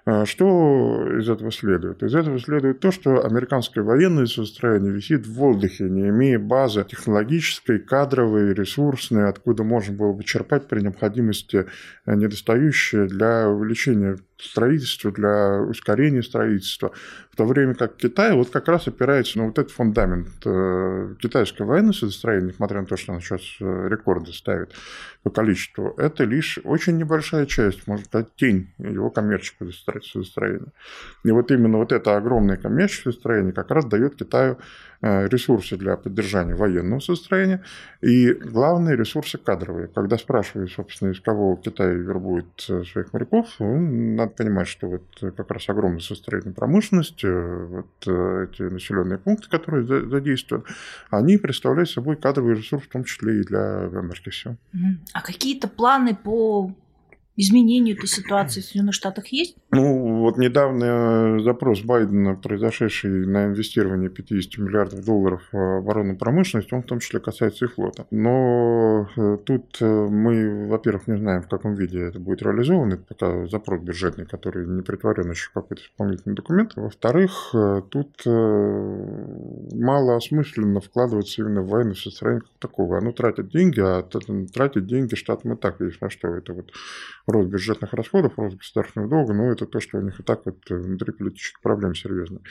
А 0.05 0.25
что 0.25 1.17
из 1.17 1.29
этого 1.29 1.49
следует? 1.49 2.03
Из 2.03 2.13
этого 2.13 2.37
следует 2.37 2.81
то, 2.81 2.91
что 2.91 3.25
американское 3.25 3.83
военное 3.85 4.25
судостроение 4.25 4.91
висит 4.91 5.25
в 5.25 5.33
воздухе, 5.33 5.85
не 5.85 6.09
имея 6.09 6.39
базы 6.39 6.83
технологической, 6.83 7.79
кадровой, 7.79 8.53
ресурсной, 8.53 9.29
откуда 9.29 9.63
можно 9.63 9.95
было 9.95 10.11
бы 10.11 10.25
черпать 10.25 10.67
при 10.67 10.81
необходимости 10.81 11.67
э, 12.05 12.15
недостающие 12.53 13.07
для 13.07 13.49
увеличения 13.49 14.17
строительства, 14.37 15.11
для 15.11 15.61
ускорения 15.61 16.23
строительства. 16.23 16.91
В 17.33 17.35
то 17.35 17.45
время 17.45 17.73
как 17.73 17.95
Китай 17.95 18.31
вот 18.35 18.51
как 18.51 18.67
раз 18.67 18.87
опирается 18.87 19.39
на 19.39 19.47
вот 19.47 19.57
этот 19.57 19.71
фундамент. 19.71 20.29
Э, 20.45 21.15
китайское 21.19 21.65
военное 21.65 21.91
судостроение, 21.91 22.49
несмотря 22.49 22.81
на 22.81 22.85
то, 22.85 22.95
что 22.95 23.11
оно 23.11 23.21
сейчас 23.21 23.41
э, 23.59 23.87
рекорды 23.89 24.31
ставит 24.31 24.71
по 25.23 25.31
количеству, 25.31 25.95
это 25.97 26.25
лишь 26.25 26.59
очень 26.63 26.95
небольшая 26.97 27.47
часть, 27.47 27.87
может 27.87 28.05
сказать, 28.05 28.27
тень 28.35 28.71
его 28.77 29.09
коммерческого 29.09 29.71
судостроения. 29.71 30.71
И 31.23 31.31
вот 31.31 31.49
именно 31.49 31.79
вот 31.79 31.91
это 31.91 32.15
огромное 32.15 32.57
коммерческое 32.57 33.13
судостроение 33.13 33.51
как 33.51 33.71
раз 33.71 33.85
дает 33.85 34.15
Китаю 34.15 34.59
Э, 35.05 35.27
ресурсы 35.27 35.75
для 35.75 35.97
поддержания 35.97 36.55
военного 36.55 37.01
состояния 37.01 37.61
и 37.99 38.31
главные 38.31 38.95
ресурсы 38.95 39.37
кадровые. 39.37 39.89
Когда 39.89 40.17
спрашивают, 40.17 40.71
собственно, 40.71 41.11
из 41.11 41.19
кого 41.19 41.57
Китай 41.57 41.93
вербует 41.93 42.45
своих 42.57 43.11
моряков, 43.11 43.47
надо 43.59 44.31
понимать, 44.31 44.69
что 44.69 44.87
вот 44.87 45.33
как 45.35 45.51
раз 45.51 45.67
огромная 45.67 45.99
состояние 45.99 46.53
промышленности, 46.53 47.22
э, 47.23 47.65
вот 47.65 48.07
эти 48.07 48.61
населенные 48.63 49.17
пункты, 49.17 49.49
которые 49.49 49.85
задействованы, 49.85 50.65
они 51.09 51.37
представляют 51.37 51.89
собой 51.89 52.15
кадровый 52.15 52.55
ресурс, 52.55 52.83
в 52.83 52.89
том 52.89 53.03
числе 53.03 53.41
и 53.41 53.43
для 53.43 53.89
морских 53.91 54.33
сил. 54.33 54.57
А 55.13 55.21
какие-то 55.21 55.67
планы 55.67 56.15
по 56.15 56.73
изменению 57.35 57.95
этой 57.95 58.07
ситуации 58.07 58.61
в 58.61 58.65
Соединенных 58.65 58.95
Штатах 58.95 59.27
есть? 59.27 59.55
Ну, 59.71 60.02
вот 60.23 60.37
недавно 60.37 61.41
запрос 61.41 61.81
Байдена, 61.81 62.35
произошедший 62.35 63.25
на 63.25 63.47
инвестирование 63.47 64.09
50 64.09 64.57
миллиардов 64.57 65.03
долларов 65.03 65.41
в 65.51 65.77
оборонную 65.79 66.17
промышленность, 66.17 66.71
он 66.71 66.81
в 66.81 66.85
том 66.85 66.99
числе 66.99 67.19
касается 67.19 67.65
и 67.65 67.67
флота. 67.67 68.07
Но 68.09 69.09
э, 69.17 69.37
тут 69.45 69.77
э, 69.81 69.85
мы, 69.85 70.67
во-первых, 70.67 71.07
не 71.07 71.17
знаем, 71.17 71.41
в 71.41 71.49
каком 71.49 71.75
виде 71.75 71.99
это 71.99 72.19
будет 72.19 72.41
реализовано. 72.41 72.93
Это 72.93 73.03
пока 73.03 73.47
запрос 73.47 73.81
бюджетный, 73.81 74.25
который 74.25 74.65
не 74.65 74.81
притворен 74.81 75.29
еще 75.29 75.49
какой-то 75.53 75.83
исполнительный 75.83 76.35
документ. 76.35 76.71
Во-вторых, 76.77 77.49
э, 77.53 77.81
тут 77.89 78.25
мало 78.25 80.15
осмысленно 80.15 80.79
вкладываться 80.79 81.41
именно 81.41 81.61
в 81.61 81.67
военное 81.67 81.95
состояние 81.95 82.41
как 82.41 82.51
такого. 82.59 82.97
Оно 82.97 83.11
тратит 83.11 83.49
деньги, 83.49 83.81
а 83.81 84.01
тратить 84.53 84.87
деньги 84.87 85.15
штатам 85.15 85.53
и 85.53 85.57
так 85.57 85.81
есть 85.81 85.99
на 85.99 86.09
что. 86.09 86.29
Это 86.29 86.53
вот 86.53 86.71
рост 87.27 87.49
бюджетных 87.49 87.93
расходов, 87.93 88.37
рост 88.37 88.57
государственного 88.57 89.09
долга, 89.09 89.33
ну, 89.33 89.51
это 89.51 89.65
то, 89.65 89.79
что 89.79 89.97
у 89.97 90.01
них 90.01 90.19
и 90.19 90.23
так 90.23 90.45
вот 90.45 90.57
внутри 90.69 91.13
политических 91.13 91.61
проблем 91.61 91.95
серьезные. 91.95 92.41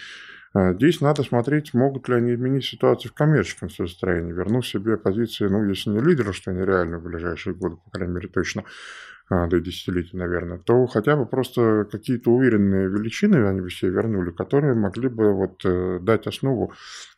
А, 0.54 0.74
здесь 0.74 1.00
надо 1.00 1.22
смотреть, 1.22 1.72
могут 1.72 2.08
ли 2.08 2.16
они 2.16 2.34
изменить 2.34 2.64
ситуацию 2.64 3.10
в 3.10 3.14
коммерческом 3.14 3.70
состоянии, 3.70 4.32
вернув 4.32 4.66
себе 4.66 4.96
позиции, 4.96 5.46
ну, 5.46 5.64
если 5.66 5.90
не 5.90 6.00
лидера, 6.00 6.32
что 6.32 6.52
нереально 6.52 6.98
в 6.98 7.04
ближайшие 7.04 7.54
годы, 7.54 7.76
по 7.76 7.90
крайней 7.90 8.14
мере, 8.14 8.28
точно, 8.28 8.64
до 9.46 9.60
десятилетий, 9.60 10.16
наверное, 10.16 10.58
то 10.58 10.86
хотя 10.86 11.16
бы 11.16 11.26
просто 11.26 11.86
какие-то 11.90 12.30
уверенные 12.30 12.88
величины 12.88 13.46
они 13.46 13.60
бы 13.60 13.70
себе 13.70 13.92
вернули, 13.92 14.30
которые 14.30 14.74
могли 14.74 15.08
бы 15.08 15.32
вот 15.32 15.64
э, 15.64 16.00
дать 16.02 16.26
основу 16.26 16.72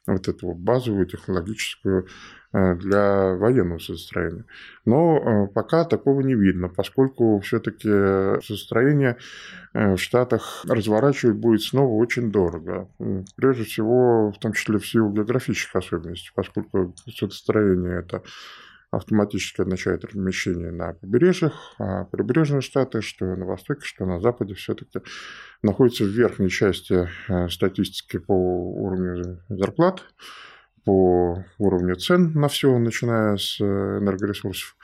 вот 0.06 0.28
эту 0.28 0.52
базовую 0.52 1.06
технологическую 1.06 2.06
э, 2.52 2.74
для 2.76 3.34
военного 3.34 3.78
состояния. 3.78 4.44
Но 4.84 5.16
э, 5.16 5.46
пока 5.52 5.84
такого 5.84 6.20
не 6.20 6.34
видно, 6.34 6.68
поскольку 6.68 7.40
все-таки 7.40 7.88
состояние 8.44 9.16
в 9.72 9.96
Штатах 9.96 10.64
разворачивать 10.68 11.36
будет 11.36 11.62
снова 11.62 11.94
очень 11.94 12.30
дорого. 12.30 12.88
Прежде 13.36 13.64
всего, 13.64 14.30
в 14.30 14.38
том 14.38 14.52
числе 14.52 14.78
в 14.78 14.86
силу 14.86 15.10
географических 15.10 15.74
особенностей, 15.74 16.30
поскольку 16.34 16.94
судостроение– 17.08 17.98
это 18.06 18.22
автоматически 18.96 19.60
означает 19.60 20.04
размещение 20.04 20.70
на 20.70 20.94
побережьях, 20.94 21.74
а 21.78 22.04
прибрежные 22.04 22.60
штаты, 22.60 23.00
что 23.00 23.24
на 23.36 23.44
востоке, 23.44 23.80
что 23.84 24.06
на 24.06 24.20
западе, 24.20 24.54
все-таки 24.54 25.00
находятся 25.62 26.04
в 26.04 26.08
верхней 26.08 26.50
части 26.50 27.08
э, 27.28 27.48
статистики 27.48 28.18
по 28.18 28.32
уровню 28.32 29.40
зарплат, 29.48 30.04
по 30.84 31.44
уровню 31.58 31.96
цен 31.96 32.32
на 32.34 32.48
все, 32.48 32.76
начиная 32.78 33.36
с 33.36 33.60
э, 33.60 33.64
энергоресурсов. 33.64 34.76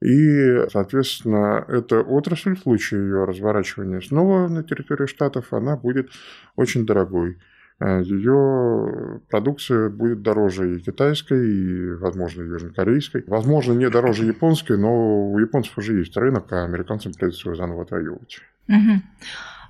И, 0.00 0.68
соответственно, 0.70 1.64
эта 1.66 2.00
отрасль 2.02 2.54
в 2.54 2.60
случае 2.60 3.00
ее 3.02 3.24
разворачивания 3.24 4.00
снова 4.00 4.46
на 4.48 4.62
территории 4.62 5.06
штатов, 5.06 5.52
она 5.52 5.76
будет 5.76 6.10
очень 6.54 6.86
дорогой. 6.86 7.38
Э, 7.80 8.02
ее 8.04 9.20
продукция 9.30 9.88
будет 9.88 10.22
дороже 10.22 10.76
и 10.76 10.80
китайской, 10.80 11.48
и, 11.48 11.94
возможно, 11.94 12.42
южнокорейской. 12.42 13.24
Возможно, 13.26 13.72
не 13.72 13.88
дороже 13.88 14.24
японской, 14.24 14.76
но 14.76 15.30
у 15.30 15.38
японцев 15.38 15.78
уже 15.78 15.98
есть 15.98 16.16
рынок, 16.16 16.52
а 16.52 16.64
американцам 16.64 17.12
придется 17.12 17.48
его 17.48 17.56
заново 17.56 17.82
отвоевывать. 17.82 18.38
Угу. 18.68 19.02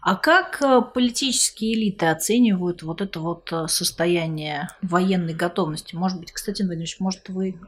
А 0.00 0.16
как 0.16 0.62
э, 0.62 0.80
политические 0.94 1.74
элиты 1.74 2.06
оценивают 2.06 2.82
вот 2.82 3.02
это 3.02 3.20
вот 3.20 3.52
э, 3.52 3.66
состояние 3.68 4.68
военной 4.80 5.34
готовности? 5.34 5.94
Может 5.94 6.18
быть, 6.18 6.32
кстати, 6.32 6.62
Владимирович, 6.62 7.00
может, 7.00 7.28
вы 7.28 7.58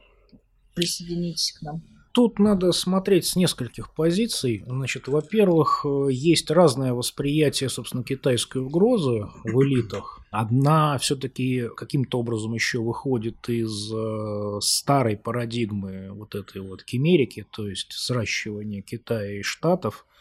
присоединитесь 0.75 1.53
к 1.53 1.63
нам? 1.63 1.83
Тут 2.13 2.39
надо 2.39 2.73
смотреть 2.73 3.27
с 3.27 3.37
нескольких 3.37 3.95
позиций. 3.95 4.65
Значит, 4.67 5.07
во-первых, 5.07 5.85
э, 5.85 6.09
есть 6.11 6.51
разное 6.51 6.93
восприятие, 6.93 7.69
собственно, 7.69 8.03
китайской 8.03 8.59
угрозы 8.59 9.29
в 9.45 9.63
элитах. 9.63 10.21
Одна 10.31 10.99
все-таки 10.99 11.69
каким-то 11.77 12.19
образом 12.19 12.55
еще 12.55 12.81
выходит 12.81 13.49
из 13.49 13.93
э, 13.93 14.59
старой 14.61 15.17
парадигмы 15.17 16.11
вот 16.13 16.35
этой 16.35 16.63
вот 16.63 16.83
кемерики, 16.83 17.47
то 17.49 17.69
есть 17.69 17.93
сращивания 17.93 18.83
Китая 18.83 19.39
и 19.39 19.43
Штатов– 19.43 20.05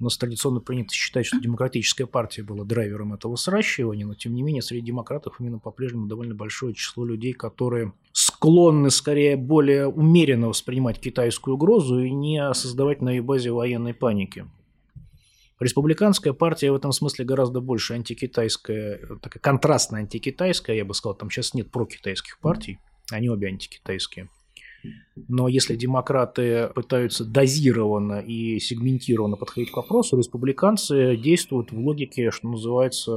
у 0.00 0.04
нас 0.04 0.16
традиционно 0.16 0.60
принято 0.60 0.94
считать, 0.94 1.26
что 1.26 1.38
демократическая 1.38 2.06
партия 2.06 2.42
была 2.42 2.64
драйвером 2.64 3.12
этого 3.12 3.36
сращивания, 3.36 4.06
но 4.06 4.14
тем 4.14 4.34
не 4.34 4.42
менее 4.42 4.62
среди 4.62 4.86
демократов 4.86 5.36
именно 5.38 5.58
по-прежнему 5.58 6.06
довольно 6.06 6.34
большое 6.34 6.72
число 6.72 7.04
людей, 7.04 7.34
которые 7.34 7.92
склонны 8.40 8.88
скорее 8.90 9.36
более 9.36 9.86
умеренно 9.86 10.48
воспринимать 10.48 10.98
китайскую 10.98 11.56
угрозу 11.56 12.00
и 12.00 12.10
не 12.10 12.54
создавать 12.54 13.02
на 13.02 13.10
ее 13.10 13.20
базе 13.20 13.50
военной 13.50 13.92
паники. 13.92 14.46
Республиканская 15.60 16.32
партия 16.32 16.72
в 16.72 16.74
этом 16.74 16.90
смысле 16.92 17.26
гораздо 17.26 17.60
больше 17.60 17.92
антикитайская, 17.92 18.98
такая 19.20 19.42
контрастная 19.42 20.00
антикитайская, 20.00 20.74
я 20.74 20.86
бы 20.86 20.94
сказал, 20.94 21.16
там 21.16 21.28
сейчас 21.28 21.52
нет 21.52 21.70
прокитайских 21.70 22.40
партий, 22.40 22.78
они 23.10 23.28
обе 23.28 23.48
антикитайские. 23.48 24.30
Но 25.28 25.46
если 25.46 25.76
демократы 25.76 26.70
пытаются 26.74 27.26
дозированно 27.26 28.20
и 28.20 28.58
сегментированно 28.58 29.36
подходить 29.36 29.70
к 29.70 29.76
вопросу, 29.76 30.16
республиканцы 30.16 31.14
действуют 31.14 31.72
в 31.72 31.78
логике, 31.78 32.30
что 32.30 32.48
называется, 32.48 33.12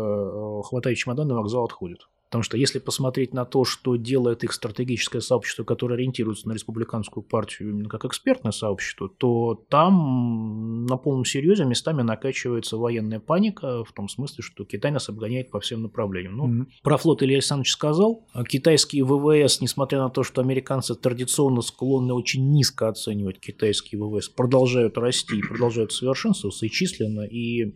хватай 0.63 0.95
чемодан 0.95 1.31
и 1.31 1.33
вокзал 1.33 1.63
отходит. 1.63 2.09
Потому 2.33 2.41
что 2.45 2.57
если 2.57 2.79
посмотреть 2.79 3.31
на 3.31 3.45
то, 3.45 3.63
что 3.63 3.95
делает 3.95 4.43
их 4.43 4.53
стратегическое 4.53 5.21
сообщество, 5.21 5.63
которое 5.63 5.93
ориентируется 5.93 6.49
на 6.49 6.53
республиканскую 6.53 7.23
партию 7.23 7.69
именно 7.69 7.87
как 7.87 8.05
экспертное 8.05 8.51
сообщество, 8.51 9.07
то 9.07 9.63
там 9.69 10.87
на 10.87 10.97
полном 10.97 11.25
серьезе 11.25 11.63
местами 11.65 12.01
накачивается 12.01 12.77
военная 12.77 13.19
паника 13.19 13.83
в 13.83 13.91
том 13.91 14.09
смысле, 14.09 14.41
что 14.41 14.65
Китай 14.65 14.89
нас 14.89 15.09
обгоняет 15.09 15.51
по 15.51 15.59
всем 15.59 15.83
направлениям. 15.83 16.35
Ну, 16.35 16.47
mm-hmm. 16.47 16.67
Про 16.81 16.97
флот 16.97 17.21
Илья 17.21 17.35
Александрович 17.35 17.69
сказал. 17.69 18.25
А 18.33 18.43
китайские 18.43 19.05
ВВС, 19.05 19.61
несмотря 19.61 19.99
на 19.99 20.09
то, 20.09 20.23
что 20.23 20.41
американцы 20.41 20.95
традиционно 20.95 21.61
склонны 21.61 22.15
очень 22.15 22.49
низко 22.49 22.87
оценивать 22.87 23.39
китайские 23.41 24.01
ВВС, 24.03 24.27
продолжают 24.27 24.97
расти 24.97 25.37
и 25.37 25.43
продолжают 25.43 25.91
совершенствоваться 25.91 26.65
и 26.65 26.71
численно, 26.71 27.27
и 27.27 27.75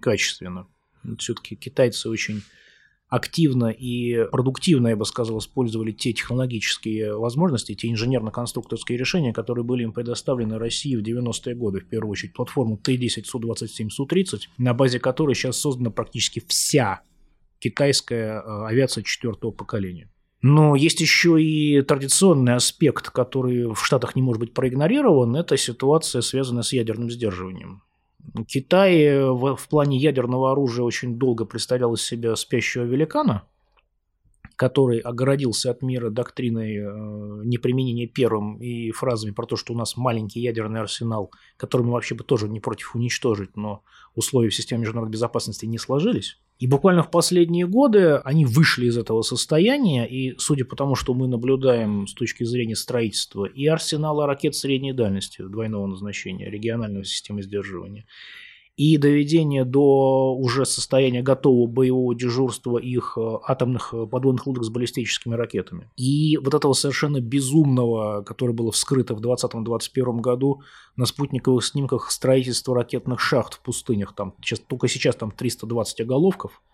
качественно. 0.00 0.66
Все-таки 1.18 1.56
китайцы 1.56 2.08
очень 2.08 2.40
активно 3.08 3.66
и 3.70 4.24
продуктивно, 4.30 4.88
я 4.88 4.96
бы 4.96 5.06
сказал, 5.06 5.38
использовали 5.38 5.92
те 5.92 6.12
технологические 6.12 7.16
возможности, 7.16 7.74
те 7.74 7.90
инженерно-конструкторские 7.90 8.98
решения, 8.98 9.32
которые 9.32 9.64
были 9.64 9.84
им 9.84 9.92
предоставлены 9.92 10.58
России 10.58 10.94
в 10.94 11.02
90-е 11.02 11.54
годы, 11.54 11.80
в 11.80 11.86
первую 11.86 12.12
очередь 12.12 12.34
платформу 12.34 12.76
Т-10, 12.76 13.24
Су-27, 13.24 13.88
Су-30, 13.88 14.40
на 14.58 14.74
базе 14.74 15.00
которой 15.00 15.34
сейчас 15.34 15.58
создана 15.58 15.90
практически 15.90 16.42
вся 16.46 17.00
китайская 17.58 18.40
э, 18.40 18.66
авиация 18.66 19.02
четвертого 19.02 19.52
поколения. 19.52 20.10
Но 20.40 20.76
есть 20.76 21.00
еще 21.00 21.42
и 21.42 21.82
традиционный 21.82 22.54
аспект, 22.54 23.10
который 23.10 23.72
в 23.72 23.84
Штатах 23.84 24.14
не 24.14 24.22
может 24.22 24.40
быть 24.40 24.54
проигнорирован, 24.54 25.34
это 25.34 25.56
ситуация, 25.56 26.22
связанная 26.22 26.62
с 26.62 26.72
ядерным 26.72 27.10
сдерживанием. 27.10 27.82
Китай 28.46 29.00
э, 29.02 29.30
в, 29.30 29.56
в 29.56 29.68
плане 29.68 29.98
ядерного 29.98 30.52
оружия 30.52 30.84
очень 30.84 31.18
долго 31.18 31.44
представлял 31.44 31.94
из 31.94 32.02
себя 32.02 32.36
спящего 32.36 32.84
великана, 32.84 33.44
который 34.58 34.98
огородился 34.98 35.70
от 35.70 35.82
мира 35.82 36.10
доктриной 36.10 36.78
э, 36.78 37.42
неприменения 37.44 38.08
первым 38.08 38.60
и 38.60 38.90
фразами 38.90 39.30
про 39.30 39.46
то, 39.46 39.54
что 39.54 39.72
у 39.72 39.76
нас 39.76 39.96
маленький 39.96 40.40
ядерный 40.40 40.80
арсенал, 40.80 41.30
который 41.56 41.82
мы 41.82 41.92
вообще 41.92 42.16
бы 42.16 42.24
тоже 42.24 42.48
не 42.48 42.58
против 42.58 42.96
уничтожить, 42.96 43.56
но 43.56 43.84
условия 44.16 44.48
в 44.48 44.54
системе 44.54 44.80
международной 44.80 45.12
безопасности 45.12 45.64
не 45.64 45.78
сложились. 45.78 46.40
И 46.58 46.66
буквально 46.66 47.04
в 47.04 47.10
последние 47.12 47.68
годы 47.68 48.16
они 48.16 48.44
вышли 48.44 48.86
из 48.86 48.98
этого 48.98 49.22
состояния, 49.22 50.08
и 50.08 50.36
судя 50.38 50.64
по 50.64 50.74
тому, 50.74 50.96
что 50.96 51.14
мы 51.14 51.28
наблюдаем 51.28 52.08
с 52.08 52.14
точки 52.14 52.42
зрения 52.42 52.74
строительства 52.74 53.44
и 53.44 53.64
арсенала 53.68 54.26
ракет 54.26 54.56
средней 54.56 54.92
дальности 54.92 55.40
двойного 55.40 55.86
назначения, 55.86 56.50
региональной 56.50 57.04
системы 57.04 57.42
сдерживания, 57.42 58.06
и 58.78 58.96
доведение 58.96 59.64
до 59.64 60.36
уже 60.36 60.64
состояния 60.64 61.20
готового 61.20 61.66
боевого 61.66 62.14
дежурства 62.14 62.78
их 62.78 63.18
э, 63.18 63.38
атомных 63.44 63.92
э, 63.92 64.06
подводных 64.06 64.46
лодок 64.46 64.62
с 64.62 64.68
баллистическими 64.68 65.34
ракетами. 65.34 65.90
И 65.96 66.36
вот 66.36 66.54
этого 66.54 66.74
совершенно 66.74 67.20
безумного, 67.20 68.22
которое 68.22 68.52
было 68.52 68.70
вскрыто 68.70 69.16
в 69.16 69.20
2020-2021 69.20 70.20
году 70.20 70.62
на 70.94 71.06
спутниковых 71.06 71.64
снимках 71.64 72.12
строительства 72.12 72.72
ракетных 72.76 73.18
шахт 73.18 73.54
в 73.54 73.62
пустынях. 73.62 74.14
Там, 74.14 74.34
сейчас, 74.40 74.60
только 74.60 74.86
сейчас 74.86 75.16
там 75.16 75.32
320 75.32 76.02
оголовков– 76.02 76.62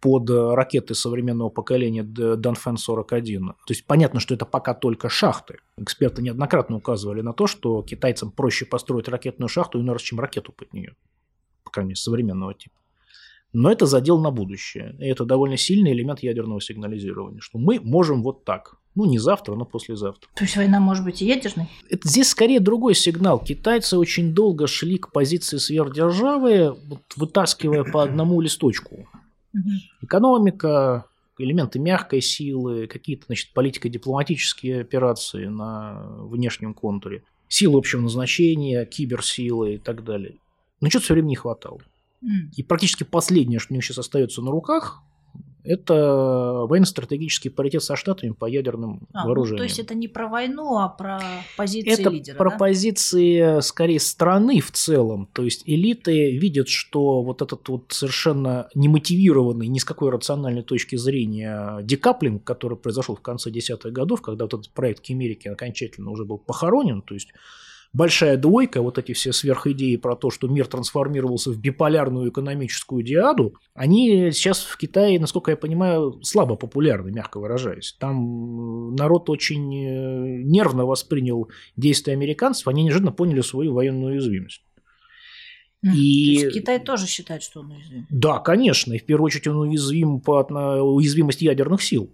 под 0.00 0.30
э, 0.30 0.54
ракеты 0.54 0.94
современного 0.94 1.48
поколения 1.48 2.02
Данфен-41. 2.02 3.46
То 3.46 3.54
есть 3.68 3.84
понятно, 3.86 4.20
что 4.20 4.34
это 4.34 4.46
пока 4.46 4.74
только 4.74 5.08
шахты. 5.08 5.58
Эксперты 5.76 6.22
неоднократно 6.22 6.76
указывали 6.76 7.20
на 7.20 7.32
то, 7.32 7.46
что 7.46 7.82
китайцам 7.82 8.30
проще 8.30 8.64
построить 8.64 9.08
ракетную 9.08 9.48
шахту 9.48 9.80
иной 9.80 9.94
раз, 9.94 10.02
чем 10.02 10.20
ракету 10.20 10.52
под 10.52 10.72
нее. 10.72 10.94
По 11.64 11.70
крайней 11.70 11.90
мере, 11.90 11.96
современного 11.96 12.54
типа. 12.54 12.74
Но 13.52 13.72
это 13.72 13.86
задел 13.86 14.18
на 14.20 14.30
будущее. 14.30 14.94
И 14.98 15.06
это 15.06 15.24
довольно 15.24 15.56
сильный 15.56 15.92
элемент 15.92 16.20
ядерного 16.20 16.60
сигнализирования, 16.60 17.40
что 17.40 17.58
мы 17.58 17.80
можем 17.80 18.22
вот 18.22 18.44
так. 18.44 18.76
Ну, 18.94 19.06
не 19.06 19.18
завтра, 19.18 19.54
но 19.54 19.64
послезавтра. 19.64 20.28
То 20.34 20.44
есть 20.44 20.56
война 20.56 20.80
может 20.80 21.04
быть 21.04 21.22
и 21.22 21.26
ядерной? 21.26 21.68
Это, 21.88 22.06
здесь 22.06 22.28
скорее 22.28 22.60
другой 22.60 22.94
сигнал. 22.94 23.38
Китайцы 23.38 23.96
очень 23.96 24.34
долго 24.34 24.66
шли 24.66 24.98
к 24.98 25.12
позиции 25.12 25.56
сверхдержавы, 25.56 26.76
вот, 26.86 27.02
вытаскивая 27.16 27.84
по 27.84 28.02
одному 28.02 28.40
листочку. 28.40 29.08
Экономика, 30.02 31.06
элементы 31.38 31.78
мягкой 31.78 32.20
силы, 32.20 32.86
какие-то, 32.86 33.26
значит, 33.26 33.52
политико-дипломатические 33.52 34.80
операции 34.80 35.46
на 35.46 36.06
внешнем 36.20 36.74
контуре, 36.74 37.22
силы 37.48 37.78
общего 37.78 38.00
назначения, 38.00 38.84
киберсилы 38.84 39.74
и 39.74 39.78
так 39.78 40.04
далее. 40.04 40.36
Но 40.80 40.90
что-то 40.90 41.04
все 41.04 41.14
время 41.14 41.28
не 41.28 41.36
хватало. 41.36 41.80
И 42.56 42.62
практически 42.62 43.04
последнее, 43.04 43.58
что 43.58 43.72
у 43.72 43.76
них 43.76 43.84
сейчас 43.84 43.98
остается 43.98 44.42
на 44.42 44.50
руках, 44.50 45.02
это 45.64 45.94
военно-стратегический 46.68 47.48
паритет 47.48 47.82
со 47.82 47.96
Штатами 47.96 48.30
по 48.30 48.46
ядерным 48.46 49.06
а, 49.12 49.26
вооружениям. 49.26 49.56
Ну, 49.56 49.58
то 49.58 49.64
есть 49.64 49.78
это 49.78 49.94
не 49.94 50.08
про 50.08 50.28
войну, 50.28 50.78
а 50.78 50.88
про 50.88 51.20
позиции 51.56 51.92
это 51.92 52.10
лидера, 52.10 52.36
про 52.36 52.50
да? 52.50 52.56
позиции, 52.56 53.60
скорее, 53.60 54.00
страны 54.00 54.60
в 54.60 54.70
целом. 54.70 55.28
То 55.32 55.44
есть 55.44 55.62
элиты 55.66 56.36
видят, 56.36 56.68
что 56.68 57.22
вот 57.22 57.42
этот 57.42 57.68
вот 57.68 57.86
совершенно 57.88 58.68
немотивированный, 58.74 59.68
ни 59.68 59.78
с 59.78 59.84
какой 59.84 60.10
рациональной 60.10 60.62
точки 60.62 60.96
зрения 60.96 61.80
декаплинг, 61.82 62.44
который 62.44 62.76
произошел 62.76 63.16
в 63.16 63.20
конце 63.20 63.50
десятых 63.50 63.92
годов, 63.92 64.22
когда 64.22 64.44
вот 64.44 64.54
этот 64.54 64.70
проект 64.70 65.00
Кемерики 65.00 65.48
окончательно 65.48 66.10
уже 66.10 66.24
был 66.24 66.38
похоронен, 66.38 67.02
то 67.02 67.14
есть 67.14 67.28
большая 67.92 68.36
двойка, 68.36 68.82
вот 68.82 68.98
эти 68.98 69.12
все 69.12 69.32
сверхидеи 69.32 69.96
про 69.96 70.16
то, 70.16 70.30
что 70.30 70.48
мир 70.48 70.66
трансформировался 70.66 71.50
в 71.50 71.58
биполярную 71.58 72.30
экономическую 72.30 73.02
диаду, 73.02 73.54
они 73.74 74.30
сейчас 74.32 74.62
в 74.62 74.76
Китае, 74.76 75.18
насколько 75.18 75.50
я 75.50 75.56
понимаю, 75.56 76.20
слабо 76.22 76.56
популярны, 76.56 77.10
мягко 77.10 77.40
выражаясь. 77.40 77.96
Там 77.98 78.94
народ 78.94 79.30
очень 79.30 79.74
э, 79.74 80.42
нервно 80.42 80.84
воспринял 80.84 81.48
действия 81.76 82.12
американцев, 82.14 82.68
они 82.68 82.84
неожиданно 82.84 83.12
поняли 83.12 83.40
свою 83.40 83.72
военную 83.74 84.12
уязвимость. 84.12 84.62
И... 85.82 85.86
То 85.88 86.44
есть 86.46 86.54
Китай 86.54 86.80
тоже 86.80 87.06
считает, 87.06 87.42
что 87.42 87.60
он 87.60 87.70
уязвим? 87.70 88.06
Да, 88.10 88.38
конечно. 88.40 88.94
И 88.94 88.98
в 88.98 89.06
первую 89.06 89.26
очередь 89.26 89.46
он 89.46 89.58
уязвим 89.58 90.20
по 90.20 90.42
уязвимости 90.42 91.44
ядерных 91.44 91.82
сил 91.82 92.10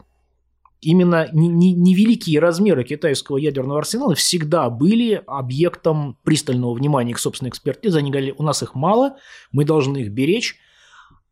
именно 0.84 1.28
невеликие 1.32 2.40
размеры 2.40 2.84
китайского 2.84 3.36
ядерного 3.36 3.78
арсенала 3.78 4.14
всегда 4.14 4.70
были 4.70 5.22
объектом 5.26 6.18
пристального 6.24 6.74
внимания 6.74 7.14
к 7.14 7.18
собственной 7.18 7.50
экспертизе. 7.50 7.98
Они 7.98 8.10
говорили, 8.10 8.34
у 8.36 8.42
нас 8.42 8.62
их 8.62 8.74
мало, 8.74 9.16
мы 9.52 9.64
должны 9.64 9.98
их 9.98 10.10
беречь, 10.10 10.56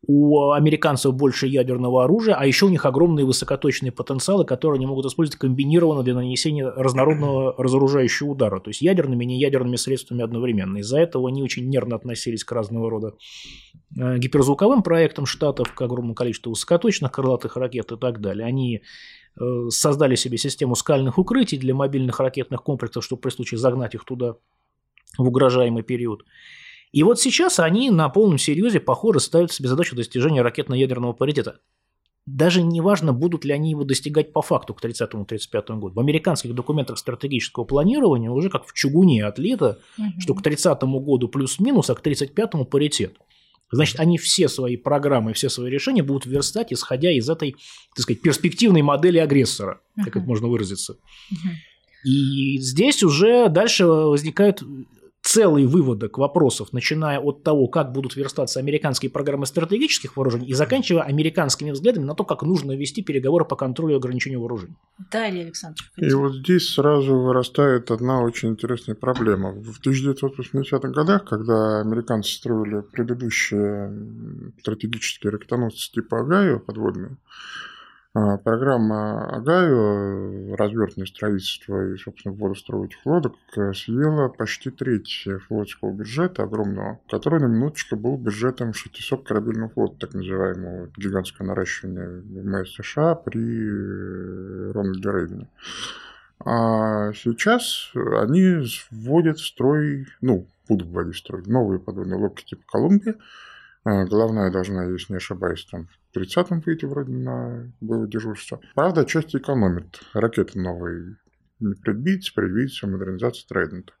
у 0.05 0.51
американцев 0.51 1.13
больше 1.13 1.47
ядерного 1.47 2.03
оружия, 2.03 2.35
а 2.35 2.45
еще 2.45 2.65
у 2.65 2.69
них 2.69 2.85
огромные 2.85 3.25
высокоточные 3.25 3.91
потенциалы, 3.91 4.43
которые 4.43 4.77
они 4.77 4.85
могут 4.85 5.05
использовать 5.05 5.39
комбинированно 5.39 6.03
для 6.03 6.13
нанесения 6.13 6.69
разнородного 6.69 7.55
разоружающего 7.57 8.31
удара, 8.31 8.59
то 8.59 8.69
есть 8.69 8.81
ядерными 8.81 9.23
и 9.23 9.27
неядерными 9.27 9.77
средствами 9.77 10.23
одновременно. 10.23 10.79
Из-за 10.79 10.99
этого 10.99 11.29
они 11.29 11.41
очень 11.41 11.69
нервно 11.69 11.95
относились 11.95 12.43
к 12.43 12.51
разного 12.51 12.89
рода 12.89 13.13
э, 13.97 14.17
гиперзвуковым 14.17 14.83
проектам 14.83 15.25
Штатов, 15.25 15.73
к 15.73 15.81
огромному 15.81 16.15
количеству 16.15 16.49
высокоточных 16.49 17.11
крылатых 17.11 17.55
ракет 17.55 17.93
и 17.93 17.97
так 17.97 18.19
далее. 18.19 18.45
Они 18.45 18.81
создали 19.69 20.15
себе 20.15 20.37
систему 20.37 20.75
скальных 20.75 21.17
укрытий 21.17 21.57
для 21.57 21.73
мобильных 21.73 22.19
ракетных 22.19 22.63
комплексов, 22.63 23.03
чтобы 23.03 23.21
при 23.21 23.31
случае 23.31 23.57
загнать 23.57 23.95
их 23.95 24.05
туда 24.05 24.35
в 25.17 25.27
угрожаемый 25.27 25.83
период. 25.83 26.23
И 26.91 27.03
вот 27.03 27.19
сейчас 27.19 27.59
они 27.59 27.89
на 27.89 28.07
полном 28.09 28.37
серьезе, 28.37 28.79
похоже, 28.79 29.19
ставят 29.19 29.51
себе 29.51 29.67
задачу 29.67 29.95
достижения 29.95 30.41
ракетно-ядерного 30.41 31.13
паритета. 31.13 31.59
Даже 32.25 32.61
не 32.61 32.79
важно, 32.79 33.11
будут 33.11 33.43
ли 33.43 33.51
они 33.51 33.71
его 33.71 33.83
достигать 33.83 34.31
по 34.31 34.41
факту 34.41 34.73
к 34.73 34.83
30-35 34.83 35.79
году. 35.79 35.95
В 35.95 35.99
американских 35.99 36.55
документах 36.55 36.97
стратегического 36.97 37.65
планирования 37.65 38.29
уже 38.29 38.49
как 38.49 38.65
в 38.65 38.73
чугуне 38.73 39.25
отлито, 39.25 39.79
угу. 39.97 40.21
что 40.21 40.33
к 40.35 40.41
30 40.41 40.81
году 40.83 41.27
плюс-минус, 41.27 41.89
а 41.89 41.95
к 41.95 42.01
35 42.01 42.69
паритет. 42.69 43.17
Значит, 43.71 43.99
они 43.99 44.17
все 44.17 44.47
свои 44.49 44.77
программы, 44.77 45.33
все 45.33 45.49
свои 45.49 45.71
решения 45.71 46.03
будут 46.03 46.25
верстать, 46.25 46.71
исходя 46.71 47.11
из 47.11 47.27
этой, 47.29 47.55
так 47.95 48.03
сказать, 48.03 48.21
перспективной 48.21 48.83
модели 48.83 49.17
агрессора, 49.17 49.81
uh-huh. 49.97 50.03
как 50.05 50.17
это 50.17 50.25
можно 50.25 50.47
выразиться. 50.47 50.93
Uh-huh. 50.93 52.09
И 52.09 52.59
здесь 52.59 53.01
уже 53.03 53.49
дальше 53.49 53.85
возникают 53.85 54.61
целый 55.23 55.65
выводок 55.65 56.17
вопросов, 56.17 56.73
начиная 56.73 57.17
от 57.17 57.43
того, 57.43 57.67
как 57.67 57.93
будут 57.93 58.15
верстаться 58.15 58.59
американские 58.59 59.09
программы 59.09 59.45
стратегических 59.45 60.17
вооружений 60.17 60.47
и 60.47 60.53
заканчивая 60.53 61.03
американскими 61.03 61.71
взглядами 61.71 62.03
на 62.03 62.13
то, 62.13 62.25
как 62.25 62.43
нужно 62.43 62.73
вести 62.73 63.01
переговоры 63.01 63.45
по 63.45 63.55
контролю 63.55 63.93
и 63.93 63.97
ограничению 63.97 64.41
вооружений. 64.41 64.75
Да, 65.11 65.29
Илья 65.29 65.43
Александрович. 65.43 65.89
И 65.95 66.13
вот 66.13 66.35
здесь 66.35 66.73
сразу 66.73 67.17
вырастает 67.17 67.89
одна 67.89 68.21
очень 68.21 68.49
интересная 68.49 68.95
проблема. 68.95 69.53
В 69.53 69.79
1980-х 69.81 70.89
годах, 70.89 71.25
когда 71.25 71.79
американцы 71.79 72.33
строили 72.33 72.81
предыдущие 72.81 73.93
стратегические 74.59 75.31
ракетоносцы 75.31 75.89
типа 75.91 76.19
Агаю 76.19 76.59
подводные, 76.59 77.17
программа 78.13 79.25
Агаю, 79.37 80.55
развертное 80.55 81.07
строительство 81.07 81.93
и, 81.93 81.97
собственно, 81.97 82.35
водостроить 82.35 82.91
этих 82.91 83.05
лодок, 83.05 83.35
э, 83.57 83.73
съела 83.73 84.29
почти 84.29 84.69
треть 84.69 85.27
флотского 85.47 85.91
бюджета 85.91 86.43
огромного, 86.43 86.99
который 87.09 87.39
на 87.39 87.45
минуточку 87.45 87.95
был 87.95 88.17
бюджетом 88.17 88.73
600 88.73 89.27
корабельного 89.27 89.69
флота, 89.69 89.95
так 90.01 90.13
называемого 90.13 90.89
гигантского 90.95 91.47
наращивания 91.47 92.21
ВМС 92.21 92.75
США 92.75 93.15
при 93.15 93.41
э, 93.41 94.71
Рональде 94.73 95.09
Рейгане. 95.09 95.47
А 96.45 97.13
сейчас 97.13 97.91
они 97.95 98.63
вводят 98.91 99.39
в 99.39 99.47
строй, 99.47 100.07
ну, 100.21 100.47
будут 100.67 100.89
вводить 100.89 101.15
в 101.15 101.19
строй 101.19 101.43
новые 101.47 101.79
подводные 101.79 102.19
лодки 102.19 102.43
типа 102.45 102.61
Колумбия, 102.67 103.15
а, 103.83 104.05
Головная 104.05 104.51
должна, 104.51 104.85
если 104.85 105.13
не 105.13 105.17
ошибаюсь, 105.17 105.65
там 105.65 105.87
в 106.11 106.17
30-м 106.17 106.61
выйти 106.61 106.85
вроде 106.85 107.13
на 107.13 107.71
было 107.81 108.07
дежурство. 108.07 108.59
Правда, 108.75 109.05
часть 109.05 109.35
экономит. 109.35 109.99
Ракеты 110.13 110.59
новые 110.59 111.17
не 111.59 111.75
предбить, 111.75 112.33
предвидится 112.33 112.87
модернизация 112.87 113.47
Трейдента. 113.47 113.93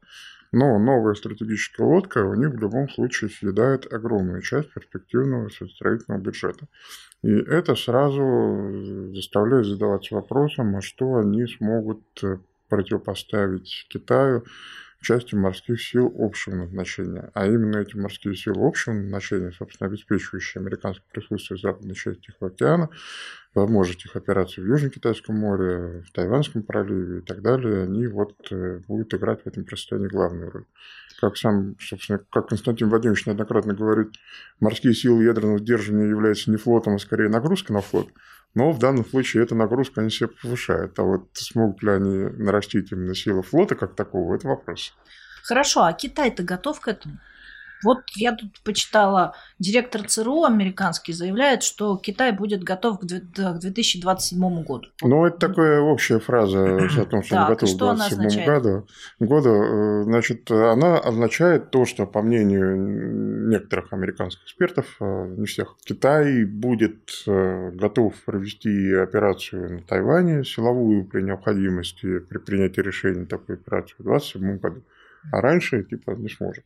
Но 0.51 0.77
новая 0.77 1.15
стратегическая 1.15 1.83
лодка 1.83 2.23
у 2.23 2.35
них 2.35 2.49
в 2.51 2.59
любом 2.59 2.87
случае 2.87 3.31
съедает 3.31 3.91
огромную 3.91 4.41
часть 4.43 4.71
перспективного 4.71 5.49
строительного 5.49 6.21
бюджета. 6.21 6.67
И 7.23 7.31
это 7.31 7.75
сразу 7.75 9.11
заставляет 9.15 9.65
задаваться 9.65 10.13
вопросом, 10.13 10.75
а 10.75 10.81
что 10.81 11.15
они 11.15 11.47
смогут 11.47 12.03
э, 12.21 12.37
противопоставить 12.69 13.87
Китаю 13.89 14.43
частью 15.03 15.39
морских 15.39 15.81
сил 15.81 16.13
общего 16.17 16.55
назначения. 16.55 17.29
А 17.33 17.45
именно 17.45 17.77
эти 17.77 17.95
морские 17.95 18.35
силы 18.35 18.65
общего 18.65 18.93
назначения, 18.93 19.51
собственно, 19.51 19.89
обеспечивающие 19.89 20.61
американское 20.61 21.05
присутствие 21.11 21.57
в 21.57 21.61
западной 21.61 21.93
части 21.93 22.21
Тихого 22.21 22.49
океана, 22.49 22.89
возможность 23.53 24.05
их 24.05 24.15
операций 24.15 24.63
в 24.63 24.67
Южно-Китайском 24.67 25.35
море, 25.35 26.03
в 26.07 26.11
Тайванском 26.11 26.63
проливе 26.63 27.19
и 27.19 27.21
так 27.21 27.41
далее, 27.41 27.83
они 27.83 28.07
вот 28.07 28.35
э, 28.51 28.79
будут 28.87 29.13
играть 29.13 29.43
в 29.43 29.47
этом 29.47 29.63
противостоянии 29.63 30.07
главную 30.07 30.49
роль. 30.49 30.65
Как 31.19 31.37
сам, 31.37 31.75
собственно, 31.79 32.19
как 32.31 32.49
Константин 32.49 32.89
Владимирович 32.89 33.25
неоднократно 33.25 33.73
говорит, 33.73 34.09
морские 34.59 34.93
силы 34.93 35.23
ядерного 35.23 35.59
сдерживания 35.59 36.09
являются 36.09 36.49
не 36.49 36.57
флотом, 36.57 36.95
а 36.95 36.99
скорее 36.99 37.29
нагрузкой 37.29 37.75
на 37.75 37.81
флот. 37.81 38.09
Но 38.55 38.71
в 38.71 38.79
данном 38.79 39.05
случае 39.05 39.43
эта 39.43 39.55
нагрузка 39.55 40.01
они 40.01 40.09
себе 40.09 40.29
повышают. 40.29 40.97
А 40.99 41.03
вот 41.03 41.29
смогут 41.33 41.81
ли 41.81 41.91
они 41.91 42.17
нарастить 42.37 42.91
именно 42.91 43.15
силы 43.15 43.41
флота 43.41 43.75
как 43.75 43.95
такого, 43.95 44.35
это 44.35 44.47
вопрос. 44.47 44.93
Хорошо, 45.43 45.83
а 45.83 45.93
Китай-то 45.93 46.43
готов 46.43 46.79
к 46.79 46.87
этому? 46.87 47.19
Вот 47.83 47.99
я 48.15 48.33
тут 48.33 48.61
почитала, 48.63 49.33
директор 49.59 50.03
ЦРУ 50.03 50.43
американский 50.43 51.13
заявляет, 51.13 51.63
что 51.63 51.97
Китай 51.97 52.31
будет 52.31 52.63
готов 52.63 52.99
к 52.99 53.05
2027 53.05 54.63
году. 54.63 54.87
Ну, 55.01 55.25
это 55.25 55.47
такая 55.47 55.81
общая 55.81 56.19
фраза 56.19 56.77
о 56.77 57.05
том, 57.05 57.23
что 57.23 57.35
он 57.35 57.47
готов 57.47 57.69
к 57.69 57.77
2027 57.77 58.45
году. 58.45 58.87
году. 59.19 59.49
Э, 59.49 60.03
значит, 60.03 60.49
она 60.51 60.97
означает 60.97 61.71
то, 61.71 61.85
что, 61.85 62.05
по 62.05 62.21
мнению 62.21 63.49
некоторых 63.49 63.93
американских 63.93 64.43
экспертов, 64.43 64.95
э, 64.99 65.35
не 65.37 65.45
всех, 65.45 65.75
Китай 65.83 66.45
будет 66.45 67.23
э, 67.27 67.71
готов 67.71 68.15
провести 68.25 68.93
операцию 68.93 69.73
на 69.73 69.81
Тайване, 69.81 70.43
силовую 70.43 71.05
при 71.05 71.21
необходимости, 71.21 72.19
при 72.19 72.37
принятии 72.37 72.81
решения 72.81 73.25
такой 73.25 73.55
операции 73.55 73.95
в 73.99 74.03
2027 74.03 74.57
году. 74.57 74.83
А 75.31 75.41
раньше, 75.41 75.83
типа, 75.83 76.11
не 76.11 76.29
сможет. 76.29 76.65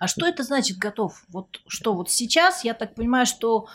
А 0.00 0.08
что 0.08 0.26
это 0.26 0.42
значит 0.42 0.78
готов? 0.78 1.22
Вот 1.28 1.60
что 1.68 1.92
вот 1.92 2.10
сейчас, 2.10 2.64
я 2.64 2.72
так 2.72 2.94
понимаю, 2.94 3.26
что 3.26 3.68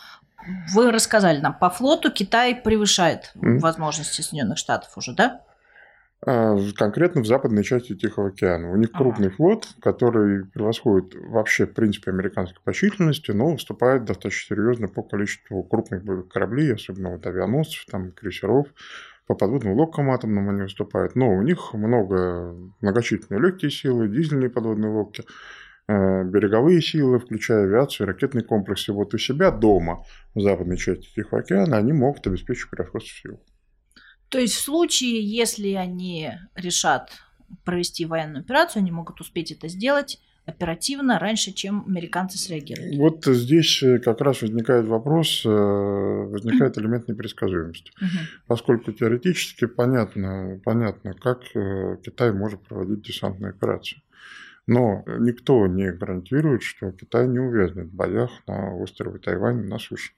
вы 0.74 0.90
рассказали 0.90 1.38
нам, 1.38 1.56
по 1.56 1.70
флоту 1.70 2.12
Китай 2.12 2.54
превышает 2.54 3.32
mm. 3.36 3.60
возможности 3.60 4.22
Соединенных 4.22 4.58
Штатов 4.58 4.90
уже, 4.96 5.14
да? 5.14 5.42
А, 6.26 6.56
конкретно 6.74 7.20
в 7.22 7.26
западной 7.26 7.62
части 7.62 7.94
Тихого 7.94 8.28
океана. 8.28 8.72
У 8.72 8.76
них 8.76 8.90
крупный 8.90 9.30
флот, 9.30 9.68
который 9.80 10.46
превосходит 10.46 11.14
вообще, 11.14 11.64
в 11.64 11.74
принципе, 11.74 12.10
американской 12.10 12.60
по 12.64 12.74
численности, 12.74 13.30
но 13.30 13.52
выступает 13.52 14.04
достаточно 14.04 14.56
серьезно 14.56 14.88
по 14.88 15.04
количеству 15.04 15.62
крупных 15.62 16.02
боевых 16.04 16.28
кораблей, 16.28 16.74
особенно 16.74 17.10
вот 17.10 17.24
авианосцев, 17.24 17.86
там, 17.86 18.10
крейсеров, 18.10 18.66
по 19.28 19.36
подводным 19.36 19.74
лодкам 19.74 20.10
атомным 20.10 20.48
они 20.48 20.62
выступают. 20.62 21.14
Но 21.14 21.28
у 21.30 21.42
них 21.42 21.72
много 21.72 22.56
многочисленные 22.80 23.40
легкие 23.40 23.70
силы, 23.70 24.08
дизельные 24.08 24.50
подводные 24.50 24.90
лодки. 24.90 25.22
Э, 25.88 26.24
береговые 26.24 26.82
силы, 26.82 27.20
включая 27.20 27.62
авиацию, 27.62 28.08
ракетные 28.08 28.42
комплексы, 28.42 28.92
вот 28.92 29.14
у 29.14 29.18
себя 29.18 29.52
дома, 29.52 30.04
в 30.34 30.40
западной 30.40 30.76
части 30.78 31.08
Тихого 31.14 31.42
океана, 31.42 31.76
они 31.76 31.92
могут 31.92 32.26
обеспечить 32.26 32.68
превосходство 32.68 33.12
сил. 33.12 33.40
То 34.28 34.40
есть 34.40 34.54
в 34.54 34.62
случае, 34.62 35.22
если 35.22 35.74
они 35.74 36.32
решат 36.56 37.12
провести 37.64 38.04
военную 38.04 38.40
операцию, 38.40 38.80
они 38.80 38.90
могут 38.90 39.20
успеть 39.20 39.52
это 39.52 39.68
сделать 39.68 40.20
оперативно, 40.44 41.20
раньше, 41.20 41.52
чем 41.52 41.84
американцы 41.86 42.36
среагируют. 42.36 42.96
Вот 42.96 43.24
здесь 43.24 43.80
э, 43.84 44.00
как 44.00 44.20
раз 44.20 44.42
возникает 44.42 44.86
вопрос, 44.86 45.42
э, 45.44 45.48
возникает 45.48 46.78
элемент 46.78 47.06
непредсказуемости. 47.06 47.92
Поскольку 48.48 48.90
теоретически 48.90 49.66
понятно, 49.66 50.60
понятно, 50.64 51.14
как 51.14 51.44
Китай 52.02 52.32
может 52.32 52.60
проводить 52.62 53.02
десантные 53.02 53.50
операции. 53.50 54.02
Но 54.66 55.04
никто 55.06 55.66
не 55.68 55.92
гарантирует, 55.92 56.62
что 56.62 56.90
Китай 56.90 57.28
не 57.28 57.38
увязнет 57.38 57.86
в 57.86 57.94
боях 57.94 58.30
на 58.48 58.74
острове 58.74 59.18
Тайвань 59.18 59.66
на 59.66 59.78
суше. 59.78 60.12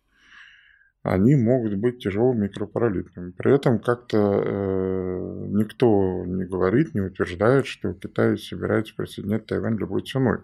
Они 1.02 1.36
могут 1.36 1.76
быть 1.76 1.98
тяжелыми 1.98 2.44
микропаралитными. 2.44 3.30
При 3.30 3.54
этом 3.54 3.78
как-то 3.78 4.18
э, 4.18 5.46
никто 5.50 6.24
не 6.26 6.44
говорит, 6.44 6.94
не 6.94 7.00
утверждает, 7.02 7.66
что 7.66 7.92
Китай 7.92 8.36
собирается 8.36 8.94
присоединять 8.96 9.46
Тайвань 9.46 9.76
любой 9.76 10.02
ценой. 10.02 10.38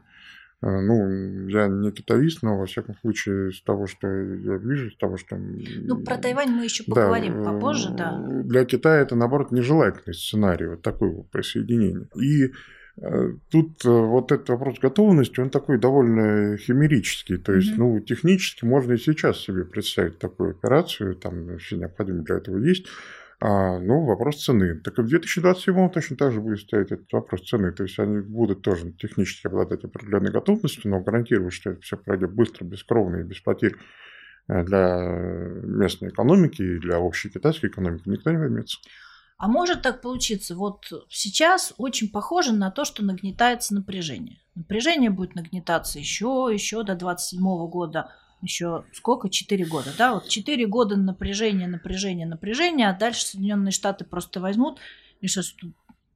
Э, 0.63 0.81
ну, 0.81 1.49
я 1.49 1.67
не 1.67 1.91
китаист, 1.91 2.43
но 2.43 2.59
во 2.59 2.67
всяком 2.67 2.95
случае 2.97 3.51
из 3.51 3.63
того, 3.63 3.87
что 3.87 4.07
я 4.07 4.57
вижу, 4.57 4.89
из 4.89 4.97
того, 4.97 5.17
что... 5.17 5.37
Ну, 5.37 6.05
про 6.05 6.19
Тайвань 6.19 6.51
мы 6.51 6.65
еще 6.65 6.85
поговорим 6.85 7.43
да, 7.43 7.53
попозже, 7.53 7.89
да. 7.91 8.23
Для 8.45 8.65
Китая 8.65 9.01
это, 9.01 9.17
наоборот, 9.17 9.51
нежелательный 9.51 10.15
сценарий 10.15 10.67
вот 10.67 10.83
такого 10.83 11.25
присоединения. 11.25 12.09
И 12.15 12.47
Э, 12.47 12.53
тут 13.51 13.85
э, 13.85 13.89
вот 13.89 14.31
этот 14.31 14.49
вопрос 14.51 14.79
готовности, 14.79 15.41
он 15.41 15.51
такой 15.51 15.79
довольно 15.79 16.57
химерический. 16.57 17.39
То 17.39 17.53
есть, 17.53 17.73
mm-hmm. 17.73 17.79
ну, 17.79 18.01
технически 18.01 18.65
можно 18.65 18.93
и 18.93 18.99
сейчас 18.99 19.41
себе 19.41 19.65
представить 19.65 20.19
такую 20.19 20.51
операцию, 20.51 21.17
там 21.17 21.59
все 21.59 21.77
необходимое 21.77 22.23
для 22.23 22.37
этого 22.37 22.59
есть. 22.59 22.87
А, 23.41 23.79
ну, 23.81 24.05
вопрос 24.05 24.45
цены. 24.45 24.81
Так 24.81 24.99
и 24.99 25.03
в 25.03 25.09
2027 25.09 25.91
точно 25.91 26.17
так 26.17 26.33
же 26.33 26.41
будет 26.41 26.61
стоять 26.61 26.93
этот 26.93 27.13
вопрос 27.13 27.43
цены. 27.49 27.73
То 27.73 27.83
есть 27.83 27.99
они 27.99 28.21
будут 28.21 28.63
тоже 28.63 28.93
технически 28.93 29.49
обладать 29.49 29.85
определенной 29.85 30.31
готовностью, 30.31 30.91
но 30.91 31.01
гарантировать, 31.01 31.53
что 31.53 31.71
это 31.71 31.81
все 31.81 31.97
пройдет 31.97 32.33
быстро, 32.33 32.65
бескровно 32.65 33.17
и 33.17 33.25
без 33.25 33.41
потерь 33.41 33.75
э, 34.49 34.65
для 34.65 34.99
местной 35.65 36.11
экономики 36.11 36.63
и 36.63 36.79
для 36.79 37.01
общей 37.01 37.29
китайской 37.29 37.67
экономики 37.67 38.09
никто 38.09 38.31
не 38.31 38.39
возьмется. 38.39 38.79
А 39.37 39.49
может 39.49 39.83
так 39.83 40.01
получиться, 40.01 40.55
вот 40.55 40.87
сейчас 41.09 41.75
очень 41.77 42.09
похоже 42.09 42.53
на 42.53 42.71
то, 42.71 42.85
что 42.85 43.05
нагнетается 43.05 43.75
напряжение. 43.75 44.39
Напряжение 44.55 45.11
будет 45.11 45.35
нагнетаться 45.35 45.99
еще, 45.99 46.49
еще 46.53 46.85
до 46.85 46.95
27 46.95 47.41
года, 47.69 48.11
еще 48.41 48.85
сколько? 48.93 49.29
Четыре 49.29 49.65
года, 49.65 49.91
да? 49.99 50.15
Вот 50.15 50.29
четыре 50.29 50.67
года 50.67 50.97
напряжения, 50.97 51.67
напряжения, 51.67 52.27
напряжения, 52.27 52.89
а 52.89 52.97
дальше 52.97 53.27
Соединенные 53.27 53.73
Штаты 53.73 54.05
просто 54.05 54.41
возьмут 54.41 54.79
и 55.21 55.27
сейчас 55.27 55.55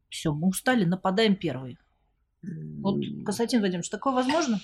все, 0.08 0.32
мы 0.32 0.48
устали, 0.48 0.84
нападаем 0.84 1.34
первые. 1.34 1.78
Вот, 2.42 3.00
Константин 3.24 3.60
Владимирович, 3.60 3.90
такое 3.90 4.12
возможно? 4.12 4.60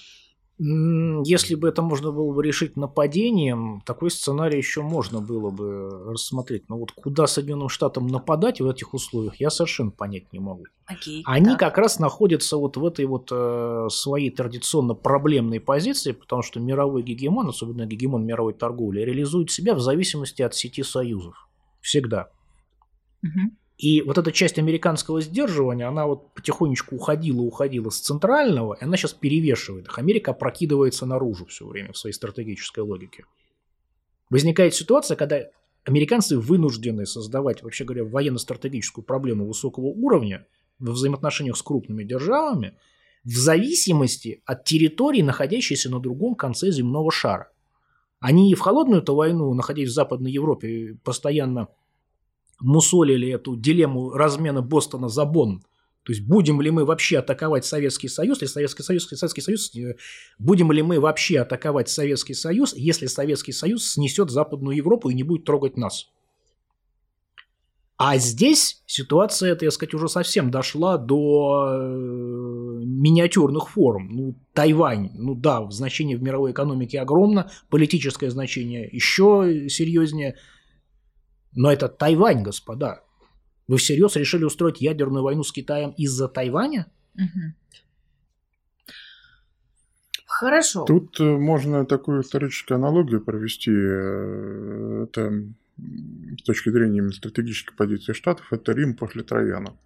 Если 0.56 1.56
бы 1.56 1.68
это 1.68 1.82
можно 1.82 2.12
было 2.12 2.32
бы 2.32 2.44
решить 2.44 2.76
нападением, 2.76 3.82
такой 3.84 4.10
сценарий 4.10 4.56
еще 4.56 4.82
можно 4.82 5.20
было 5.20 5.50
бы 5.50 6.12
рассмотреть. 6.12 6.68
Но 6.68 6.78
вот 6.78 6.92
куда 6.92 7.26
Соединенным 7.26 7.68
Штатам 7.68 8.06
нападать 8.06 8.60
в 8.60 8.68
этих 8.68 8.94
условиях, 8.94 9.40
я 9.40 9.50
совершенно 9.50 9.90
понять 9.90 10.32
не 10.32 10.38
могу. 10.38 10.64
Окей, 10.86 11.22
Они 11.26 11.46
так. 11.46 11.58
как 11.58 11.78
раз 11.78 11.98
находятся 11.98 12.56
вот 12.56 12.76
в 12.76 12.86
этой 12.86 13.06
вот 13.06 13.30
э, 13.32 13.88
своей 13.90 14.30
традиционно 14.30 14.94
проблемной 14.94 15.58
позиции, 15.58 16.12
потому 16.12 16.42
что 16.42 16.60
мировой 16.60 17.02
гегемон, 17.02 17.48
особенно 17.48 17.84
гегемон 17.84 18.24
мировой 18.24 18.54
торговли, 18.54 19.00
реализует 19.00 19.50
себя 19.50 19.74
в 19.74 19.80
зависимости 19.80 20.42
от 20.42 20.54
сети 20.54 20.84
союзов. 20.84 21.48
Всегда. 21.80 22.28
Угу. 23.24 23.56
И 23.76 24.02
вот 24.02 24.18
эта 24.18 24.30
часть 24.30 24.58
американского 24.58 25.20
сдерживания, 25.20 25.88
она 25.88 26.06
вот 26.06 26.32
потихонечку 26.34 26.94
уходила, 26.94 27.40
уходила 27.40 27.90
с 27.90 27.98
центрального, 27.98 28.74
и 28.74 28.84
она 28.84 28.96
сейчас 28.96 29.14
перевешивает 29.14 29.86
их. 29.86 29.98
Америка 29.98 30.30
опрокидывается 30.30 31.06
наружу 31.06 31.46
все 31.46 31.66
время 31.66 31.92
в 31.92 31.98
своей 31.98 32.14
стратегической 32.14 32.84
логике. 32.84 33.24
Возникает 34.30 34.74
ситуация, 34.74 35.16
когда 35.16 35.40
американцы 35.84 36.38
вынуждены 36.38 37.04
создавать, 37.04 37.62
вообще 37.62 37.84
говоря, 37.84 38.04
военно-стратегическую 38.04 39.04
проблему 39.04 39.46
высокого 39.46 39.86
уровня 39.86 40.46
во 40.78 40.92
взаимоотношениях 40.92 41.56
с 41.56 41.62
крупными 41.62 42.04
державами 42.04 42.76
в 43.24 43.36
зависимости 43.36 44.42
от 44.44 44.64
территории, 44.64 45.22
находящейся 45.22 45.90
на 45.90 45.98
другом 45.98 46.36
конце 46.36 46.70
земного 46.70 47.10
шара. 47.10 47.50
Они 48.20 48.54
в 48.54 48.60
холодную-то 48.60 49.14
войну, 49.14 49.52
находясь 49.52 49.88
в 49.88 49.92
Западной 49.92 50.30
Европе, 50.30 50.96
постоянно 51.02 51.68
мусолили 52.60 53.28
эту 53.28 53.56
дилемму 53.56 54.10
размена 54.10 54.62
Бостона 54.62 55.08
за 55.08 55.24
Бонн. 55.24 55.62
То 56.04 56.12
есть 56.12 56.22
будем 56.22 56.60
ли 56.60 56.70
мы 56.70 56.84
вообще 56.84 57.18
атаковать 57.18 57.64
Советский 57.64 58.08
Союз, 58.08 58.42
если 58.42 58.52
Советский 58.52 58.82
Союз, 58.82 59.08
Советский 59.08 59.40
Союз, 59.40 59.74
э, 59.74 59.96
будем 60.38 60.70
ли 60.70 60.82
мы 60.82 61.00
вообще 61.00 61.40
атаковать 61.40 61.88
Советский 61.88 62.34
Союз, 62.34 62.74
если 62.76 63.06
Советский 63.06 63.52
Союз 63.52 63.92
снесет 63.92 64.30
Западную 64.30 64.76
Европу 64.76 65.08
и 65.08 65.14
не 65.14 65.22
будет 65.22 65.44
трогать 65.44 65.78
нас? 65.78 66.10
А 67.96 68.18
здесь 68.18 68.82
ситуация, 68.86 69.54
так 69.54 69.70
сказать, 69.70 69.94
уже 69.94 70.08
совсем 70.08 70.50
дошла 70.50 70.98
до 70.98 71.68
э, 71.70 72.82
миниатюрных 72.84 73.70
форм. 73.70 74.08
Ну, 74.10 74.34
Тайвань, 74.52 75.10
ну 75.14 75.34
да, 75.34 75.70
значение 75.70 76.16
в 76.16 76.22
мировой 76.22 76.50
экономике 76.50 77.00
огромно, 77.00 77.50
политическое 77.70 78.30
значение 78.30 78.88
еще 78.92 79.68
серьезнее. 79.70 80.36
Но 81.54 81.72
это 81.72 81.88
Тайвань, 81.88 82.42
господа. 82.42 83.02
Вы 83.68 83.78
всерьез 83.78 84.16
решили 84.16 84.44
устроить 84.44 84.80
ядерную 84.80 85.22
войну 85.22 85.42
с 85.42 85.52
Китаем 85.52 85.90
из-за 85.96 86.28
Тайваня? 86.28 86.86
Хорошо. 90.26 90.84
Тут 90.84 91.20
э, 91.20 91.24
можно 91.24 91.86
такую 91.86 92.22
историческую 92.22 92.76
аналогию 92.76 93.20
провести. 93.20 93.70
Э, 93.70 95.04
это 95.04 95.44
с 95.76 96.42
точки 96.42 96.70
зрения 96.70 97.08
стратегической 97.12 97.76
позиции 97.76 98.12
Штатов, 98.12 98.52
это 98.52 98.72
Рим 98.72 98.94
после 98.94 99.22
Трояна. 99.22 99.76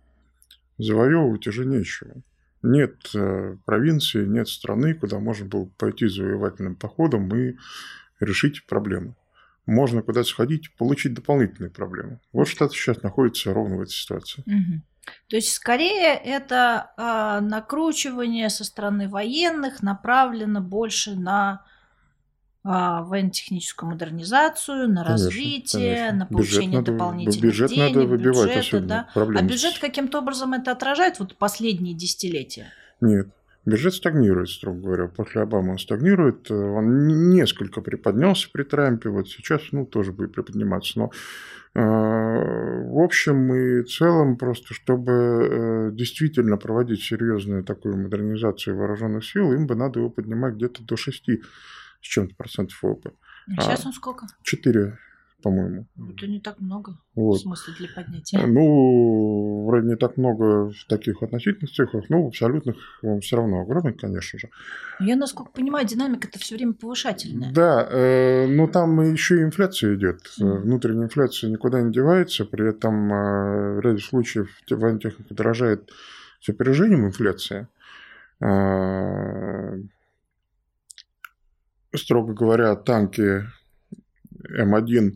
Завоевывать 0.78 1.46
уже 1.46 1.66
нечего. 1.66 2.14
Нет 2.62 2.96
э, 3.14 3.56
провинции, 3.66 4.24
нет 4.24 4.48
страны, 4.48 4.94
куда 4.94 5.18
можно 5.18 5.44
было 5.46 5.68
пойти 5.76 6.08
завоевательным 6.08 6.76
походом 6.76 7.28
и 7.36 7.56
решить 8.18 8.64
проблему 8.66 9.14
можно 9.68 10.02
куда-то 10.02 10.28
сходить, 10.28 10.74
получить 10.76 11.14
дополнительные 11.14 11.70
проблемы. 11.70 12.20
Вот 12.32 12.48
Штаты 12.48 12.74
сейчас 12.74 13.02
находятся 13.02 13.52
ровно 13.52 13.76
в 13.76 13.82
этой 13.82 13.92
ситуации. 13.92 14.42
Угу. 14.46 14.82
То 15.28 15.36
есть, 15.36 15.52
скорее, 15.52 16.14
это 16.14 16.90
э, 16.96 17.40
накручивание 17.40 18.48
со 18.48 18.64
стороны 18.64 19.08
военных 19.08 19.82
направлено 19.82 20.60
больше 20.60 21.16
на 21.16 21.64
э, 22.64 22.68
военно-техническую 22.68 23.90
модернизацию, 23.90 24.88
на 24.88 25.04
конечно, 25.04 25.26
развитие, 25.26 25.96
конечно. 25.96 26.18
на 26.18 26.26
получение 26.26 26.80
бюджет 26.80 26.84
дополнительных 26.84 27.36
надо, 27.36 27.46
бюджет 27.46 27.70
денег, 27.70 27.94
надо 27.94 28.06
выбивать 28.06 28.56
бюджета, 28.56 28.80
да? 28.80 29.08
А 29.14 29.42
бюджет 29.42 29.78
каким-то 29.78 30.18
образом 30.18 30.54
это 30.54 30.72
отражает 30.72 31.18
вот 31.18 31.36
последние 31.36 31.94
десятилетия? 31.94 32.72
Нет. 33.00 33.28
Бюджет 33.68 33.92
стагнирует, 33.92 34.48
строго 34.48 34.80
говоря. 34.80 35.08
После 35.08 35.42
Обамы 35.42 35.72
он 35.72 35.78
стагнирует. 35.78 36.50
Он 36.50 37.06
несколько 37.28 37.82
приподнялся 37.82 38.48
при 38.50 38.62
Трампе. 38.62 39.10
Вот 39.10 39.28
сейчас, 39.28 39.60
ну, 39.72 39.84
тоже 39.84 40.12
будет 40.12 40.32
приподниматься. 40.32 40.98
Но 40.98 41.10
э, 41.74 41.80
в 41.80 42.98
общем 42.98 43.52
и 43.52 43.82
целом, 43.84 44.38
просто 44.38 44.72
чтобы 44.72 45.12
э, 45.12 45.90
действительно 45.92 46.56
проводить 46.56 47.02
серьезную 47.02 47.62
такую 47.62 47.98
модернизацию 47.98 48.74
вооруженных 48.74 49.24
сил, 49.24 49.52
им 49.52 49.66
бы 49.66 49.74
надо 49.74 49.98
его 50.00 50.08
поднимать 50.08 50.54
где-то 50.54 50.82
до 50.84 50.96
6 50.96 51.24
с 52.00 52.06
чем-то 52.06 52.34
процентов 52.36 52.78
ВВП. 52.82 53.12
А 53.58 53.60
сейчас 53.60 53.84
он 53.84 53.92
сколько? 53.92 54.26
4 54.44 54.98
по-моему. 55.42 55.86
Это 55.96 56.26
не 56.26 56.40
так 56.40 56.58
много. 56.60 56.98
Вот. 57.14 57.38
В 57.38 57.42
смысле 57.42 57.74
для 57.78 57.88
поднятия. 57.94 58.44
Ну, 58.44 59.66
вроде 59.66 59.88
не 59.88 59.96
так 59.96 60.16
много 60.16 60.70
в 60.70 60.84
таких 60.88 61.22
относительных 61.22 61.70
цифрах, 61.70 62.08
но 62.08 62.24
в 62.24 62.28
абсолютных 62.28 62.76
он 63.02 63.20
все 63.20 63.36
равно 63.36 63.60
огромный, 63.60 63.92
конечно 63.92 64.38
же. 64.38 64.50
Я, 65.00 65.14
насколько 65.14 65.52
понимаю, 65.52 65.86
динамика 65.86 66.26
это 66.28 66.38
все 66.38 66.56
время 66.56 66.72
повышательная. 66.72 67.52
Да, 67.52 67.86
э, 67.88 68.46
но 68.48 68.66
там 68.66 69.00
еще 69.12 69.38
и 69.38 69.42
инфляция 69.42 69.94
идет. 69.94 70.22
Mm. 70.40 70.58
Внутренняя 70.62 71.04
инфляция 71.04 71.50
никуда 71.50 71.82
не 71.82 71.92
девается, 71.92 72.44
при 72.44 72.68
этом 72.68 73.12
э, 73.12 73.74
в 73.76 73.80
ряде 73.80 74.02
случаев 74.02 74.50
военная 74.68 75.00
техника 75.00 75.34
дорожает 75.34 75.90
с 76.40 76.48
опережением 76.48 77.06
инфляции. 77.06 77.68
Э, 78.40 79.80
строго 81.94 82.34
говоря, 82.34 82.74
танки 82.74 83.44
М1 84.58 85.12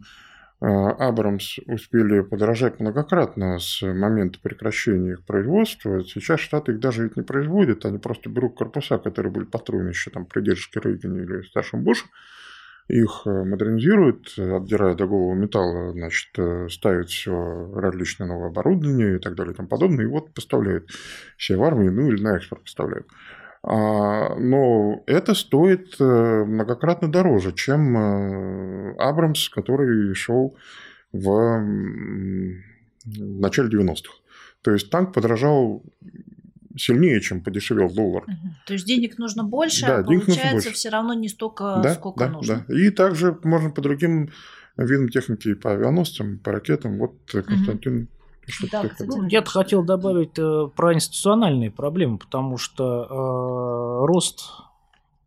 а, 0.64 0.90
Абрамс 1.08 1.58
успели 1.66 2.20
подорожать 2.20 2.78
многократно 2.78 3.58
с 3.58 3.82
момента 3.82 4.38
прекращения 4.40 5.14
их 5.14 5.24
производства. 5.24 6.04
Сейчас 6.04 6.38
Штаты 6.38 6.72
их 6.72 6.78
даже 6.78 7.02
ведь 7.02 7.16
не 7.16 7.24
производят, 7.24 7.84
они 7.84 7.98
просто 7.98 8.30
берут 8.30 8.56
корпуса, 8.56 8.98
которые 8.98 9.32
были 9.32 9.44
построены 9.44 9.88
еще 9.88 10.10
там 10.10 10.24
при 10.24 10.40
держке 10.42 10.78
Рейгана 10.78 11.22
или 11.22 11.42
старшем 11.42 11.82
Буше, 11.82 12.04
их 12.86 13.22
э, 13.26 13.30
модернизируют, 13.44 14.34
отдирая 14.38 14.94
до 14.94 15.06
голого 15.06 15.34
металла, 15.34 15.92
значит, 15.92 16.30
э, 16.38 16.68
ставят 16.68 17.08
все 17.08 17.72
различное 17.74 18.28
новое 18.28 18.48
оборудование 18.48 19.16
и 19.16 19.18
так 19.18 19.34
далее 19.34 19.54
и 19.54 19.56
тому 19.56 19.68
подобное, 19.68 20.04
и 20.04 20.08
вот 20.08 20.32
поставляют 20.32 20.90
все 21.36 21.56
в 21.56 21.64
армию, 21.64 21.92
ну 21.92 22.08
или 22.08 22.22
на 22.22 22.36
экспорт 22.36 22.62
поставляют. 22.62 23.08
А, 23.64 24.34
но 24.36 25.02
это 25.06 25.34
стоит 25.34 25.94
э, 26.00 26.44
многократно 26.44 27.10
дороже, 27.10 27.52
чем 27.52 27.96
э, 27.96 28.94
Абрамс, 28.98 29.48
который 29.48 30.14
шел 30.14 30.56
в 31.12 31.60
начале 33.04 33.68
90-х. 33.68 34.14
То 34.62 34.72
есть 34.72 34.90
танк 34.90 35.12
подорожал 35.12 35.82
сильнее, 36.76 37.20
чем 37.20 37.40
подешевел 37.40 37.90
доллар. 37.90 38.24
Угу. 38.24 38.48
То 38.66 38.72
есть 38.72 38.86
денег 38.86 39.18
нужно 39.18 39.44
больше, 39.44 39.86
да, 39.86 39.98
а 39.98 40.04
получается 40.04 40.72
все 40.72 40.88
равно 40.88 41.14
не 41.14 41.28
столько, 41.28 41.80
да, 41.82 41.94
сколько 41.94 42.24
да, 42.24 42.30
нужно. 42.30 42.64
Да. 42.66 42.74
И 42.74 42.90
также 42.90 43.38
можно 43.44 43.70
по 43.70 43.80
другим 43.80 44.30
видам 44.76 45.08
техники, 45.08 45.54
по 45.54 45.72
авианосцам, 45.72 46.38
по 46.38 46.52
ракетам. 46.52 46.98
Вот 46.98 47.14
Константин 47.30 48.08
да, 48.70 48.90
я 49.28 49.44
хотел 49.44 49.82
добавить 49.84 50.38
э, 50.38 50.68
про 50.74 50.94
институциональные 50.94 51.70
проблемы, 51.70 52.18
потому 52.18 52.58
что 52.58 53.04
э, 53.04 54.06
рост 54.06 54.50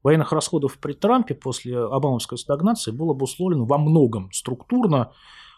военных 0.03 0.31
расходов 0.31 0.77
при 0.77 0.93
Трампе 0.93 1.33
после 1.33 1.79
обамовской 1.79 2.37
стагнации 2.37 2.91
был 2.91 3.11
обусловлен 3.11 3.65
во 3.65 3.77
многом 3.77 4.31
структурно. 4.31 5.11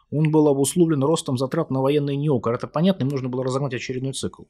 Он 0.10 0.32
был 0.32 0.48
обусловлен 0.48 1.04
ростом 1.04 1.38
затрат 1.38 1.70
на 1.70 1.82
военный 1.82 2.16
неокр. 2.16 2.52
Это 2.52 2.68
понятно, 2.68 3.04
им 3.04 3.10
нужно 3.10 3.28
было 3.28 3.44
разогнать 3.44 3.74
очередной 3.74 4.14
цикл. 4.14 4.44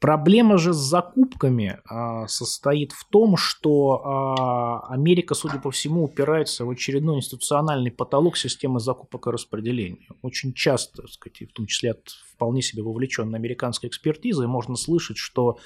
Проблема 0.00 0.56
же 0.56 0.72
с 0.72 0.78
закупками 0.78 1.78
а, 1.84 2.26
состоит 2.26 2.92
в 2.92 3.04
том, 3.04 3.36
что 3.36 4.00
а, 4.02 4.94
Америка, 4.94 5.34
судя 5.34 5.58
по 5.58 5.70
всему, 5.70 6.04
упирается 6.04 6.64
в 6.64 6.70
очередной 6.70 7.18
институциональный 7.18 7.90
потолок 7.90 8.38
системы 8.38 8.80
закупок 8.80 9.26
и 9.26 9.30
распределения. 9.30 10.08
Очень 10.22 10.54
часто, 10.54 11.02
так 11.02 11.10
сказать, 11.10 11.50
в 11.50 11.52
том 11.52 11.66
числе 11.66 11.90
от 11.90 12.08
вполне 12.32 12.62
себе 12.62 12.82
вовлеченной 12.82 13.38
американской 13.38 13.90
экспертизы, 13.90 14.46
можно 14.46 14.74
слышать, 14.74 15.18
что 15.18 15.58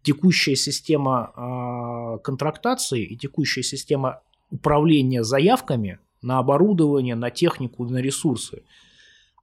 текущая 0.00 0.56
система 0.56 1.30
а, 1.36 2.18
контрактации 2.18 3.04
и 3.04 3.14
текущая 3.14 3.62
система 3.62 4.22
управления 4.50 5.22
заявками 5.22 5.98
на 6.22 6.38
оборудование, 6.38 7.14
на 7.14 7.30
технику, 7.30 7.84
на 7.84 7.98
ресурсы– 7.98 8.62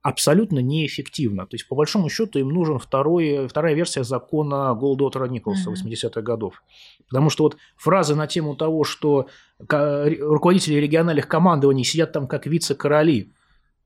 абсолютно 0.02 0.60
неэффективно. 0.60 1.46
То 1.46 1.54
есть, 1.54 1.68
по 1.68 1.74
большому 1.74 2.08
счету, 2.08 2.38
им 2.38 2.48
нужен 2.48 2.78
второй, 2.78 3.46
вторая 3.48 3.74
версия 3.74 4.02
закона 4.02 4.74
Голдотера 4.74 5.26
Николса 5.26 5.70
mm-hmm. 5.70 5.92
80-х 5.92 6.22
годов. 6.22 6.62
Потому 7.08 7.28
что 7.28 7.44
вот 7.44 7.56
фразы 7.76 8.14
на 8.14 8.26
тему 8.26 8.56
того, 8.56 8.84
что 8.84 9.26
руководители 9.68 10.74
региональных 10.74 11.28
командований 11.28 11.84
сидят 11.84 12.12
там 12.12 12.26
как 12.26 12.46
вице-короли, 12.46 13.32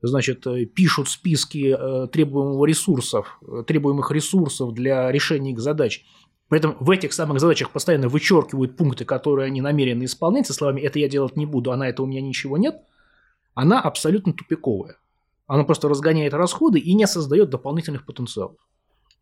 значит, 0.01 0.45
э, 0.47 0.65
пишут 0.65 1.09
списки 1.09 1.75
э, 1.77 2.07
требуемых 2.07 2.67
ресурсов, 2.67 3.39
э, 3.45 3.63
требуемых 3.65 4.11
ресурсов 4.11 4.73
для 4.73 5.11
решения 5.11 5.51
их 5.51 5.59
задач. 5.59 6.05
При 6.47 6.59
этом 6.59 6.77
в 6.79 6.91
этих 6.91 7.11
самых 7.11 7.39
задачах 7.39 7.71
постоянно 7.71 8.07
вычеркивают 8.07 8.77
пункты, 8.77 9.03
которые 9.03 9.47
они 9.47 9.61
намерены 9.61 10.05
исполнять, 10.05 10.45
со 10.47 10.53
словами 10.53 10.81
«это 10.81 10.99
я 10.99 11.09
делать 11.09 11.35
не 11.35 11.45
буду, 11.45 11.71
а 11.71 11.77
на 11.77 11.89
это 11.89 12.03
у 12.03 12.05
меня 12.05 12.21
ничего 12.21 12.57
нет», 12.57 12.75
она 13.55 13.81
абсолютно 13.81 14.33
тупиковая. 14.33 14.97
Оно 15.47 15.63
просто 15.63 15.87
разгоняет 15.87 16.33
расходы 16.33 16.79
и 16.79 16.93
не 16.93 17.07
создает 17.07 17.49
дополнительных 17.49 18.05
потенциалов. 18.05 18.57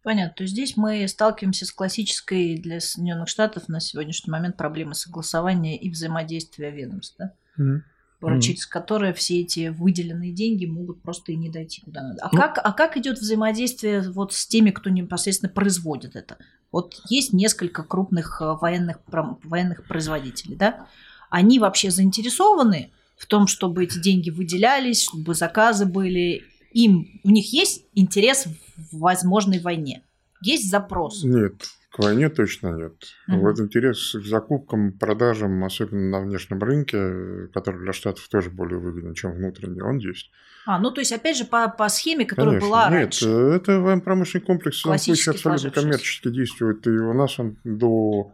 Понятно. 0.04 0.36
То 0.36 0.44
есть 0.44 0.54
здесь 0.54 0.76
мы 0.76 1.08
сталкиваемся 1.08 1.66
с 1.66 1.72
классической 1.72 2.58
для 2.58 2.82
Соединенных 2.82 3.30
Штатов 3.30 3.70
на 3.70 3.80
сегодняшний 3.80 4.32
момент 4.32 4.58
проблемой 4.58 4.96
согласования 4.96 5.78
и 5.78 5.90
взаимодействия 5.90 6.72
ведомств, 6.72 7.16
да? 7.18 7.34
Mm-hmm. 7.58 8.40
через 8.40 8.66
которые 8.66 9.14
все 9.14 9.42
эти 9.42 9.68
выделенные 9.68 10.32
деньги 10.32 10.66
могут 10.66 11.02
просто 11.02 11.34
и 11.34 11.36
не 11.36 11.50
дойти 11.50 11.82
куда 11.82 12.02
надо. 12.02 12.20
А, 12.22 12.30
ну, 12.32 12.40
как, 12.40 12.60
а 12.62 12.72
как 12.72 12.98
идет 12.98 13.20
взаимодействие 13.20 14.02
вот 14.12 14.34
с 14.34 14.48
теми, 14.48 14.72
кто 14.72 14.90
непосредственно 14.90 15.52
производит 15.52 16.16
это? 16.16 16.38
Вот 16.72 17.02
есть 17.10 17.34
несколько 17.34 17.84
крупных 17.84 18.42
э, 18.42 18.54
военных, 18.60 18.98
военных 19.08 19.86
производителей, 19.88 20.56
да? 20.56 20.88
Они 21.30 21.60
вообще 21.60 21.92
заинтересованы 21.92 22.92
в 23.18 23.26
том, 23.26 23.48
чтобы 23.48 23.84
эти 23.84 24.00
деньги 24.00 24.30
выделялись, 24.30 25.04
чтобы 25.04 25.34
заказы 25.34 25.86
были. 25.86 26.44
Им, 26.72 27.22
у 27.24 27.30
них 27.30 27.54
есть 27.54 27.86
интерес 27.94 28.48
в 28.48 29.00
возможной 29.00 29.60
войне? 29.60 30.04
Есть 30.42 30.70
запрос? 30.70 31.24
Нет, 31.24 31.54
К 31.92 32.00
войне 32.00 32.28
точно 32.30 32.76
нет. 32.76 32.94
Угу. 33.28 33.38
Вот 33.38 33.60
интерес 33.60 34.14
к 34.14 34.26
закупкам, 34.26 34.92
продажам, 34.92 35.64
особенно 35.64 36.10
на 36.10 36.20
внешнем 36.22 36.62
рынке, 36.62 37.48
который 37.54 37.82
для 37.82 37.94
Штатов 37.94 38.28
тоже 38.28 38.50
более 38.50 38.80
выгоден, 38.80 39.14
чем 39.14 39.34
внутренний, 39.34 39.82
он 39.82 40.00
есть. 40.00 40.32
А, 40.66 40.80
ну 40.80 40.92
то 40.92 41.02
есть, 41.02 41.12
опять 41.12 41.38
же, 41.38 41.46
по, 41.46 41.70
по 41.70 41.88
схеме, 41.90 42.26
которая 42.26 42.60
Конечно. 42.60 42.68
была 42.68 42.90
Нет, 42.90 42.94
раньше. 42.94 43.30
это 43.30 43.80
военно-промышленный 43.80 44.46
комплекс 44.46 44.78
в 44.78 44.82
случае 44.82 45.32
абсолютно 45.32 45.70
коммерчески 45.70 46.30
действует. 46.30 46.86
И 46.88 46.90
у 46.90 47.14
нас 47.14 47.40
он 47.40 47.58
до 47.64 48.34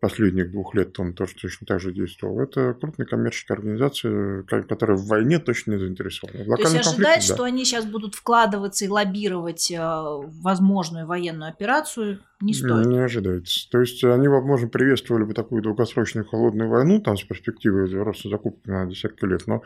последних 0.00 0.52
двух 0.52 0.74
лет 0.74 0.98
он 1.00 1.12
тоже 1.12 1.34
точно 1.34 1.66
так 1.66 1.80
же 1.80 1.92
действовал. 1.92 2.40
Это 2.40 2.74
крупная 2.74 3.06
коммерческая 3.06 3.56
организация, 3.58 4.42
которая 4.44 4.96
в 4.96 5.06
войне 5.06 5.38
точно 5.38 5.72
не 5.72 5.78
заинтересована. 5.78 6.44
То 6.56 6.62
есть 6.62 6.76
ожидать, 6.76 7.26
да. 7.26 7.34
что 7.34 7.44
они 7.44 7.64
сейчас 7.64 7.84
будут 7.84 8.14
вкладываться 8.14 8.84
и 8.84 8.88
лоббировать 8.88 9.70
э, 9.70 9.78
возможную 9.78 11.06
военную 11.06 11.50
операцию, 11.50 12.20
не 12.40 12.54
стоит? 12.54 12.86
Не 12.86 12.98
ожидается. 12.98 13.68
То 13.70 13.80
есть 13.80 14.04
они, 14.04 14.28
возможно, 14.28 14.68
приветствовали 14.68 15.24
бы 15.24 15.34
такую 15.34 15.62
долгосрочную 15.62 16.24
холодную 16.24 16.70
войну, 16.70 17.00
там 17.00 17.16
с 17.16 17.22
перспективой 17.22 17.92
роста 18.02 18.28
закупки 18.28 18.68
на 18.68 18.86
десятки 18.86 19.24
лет, 19.24 19.46
но 19.46 19.62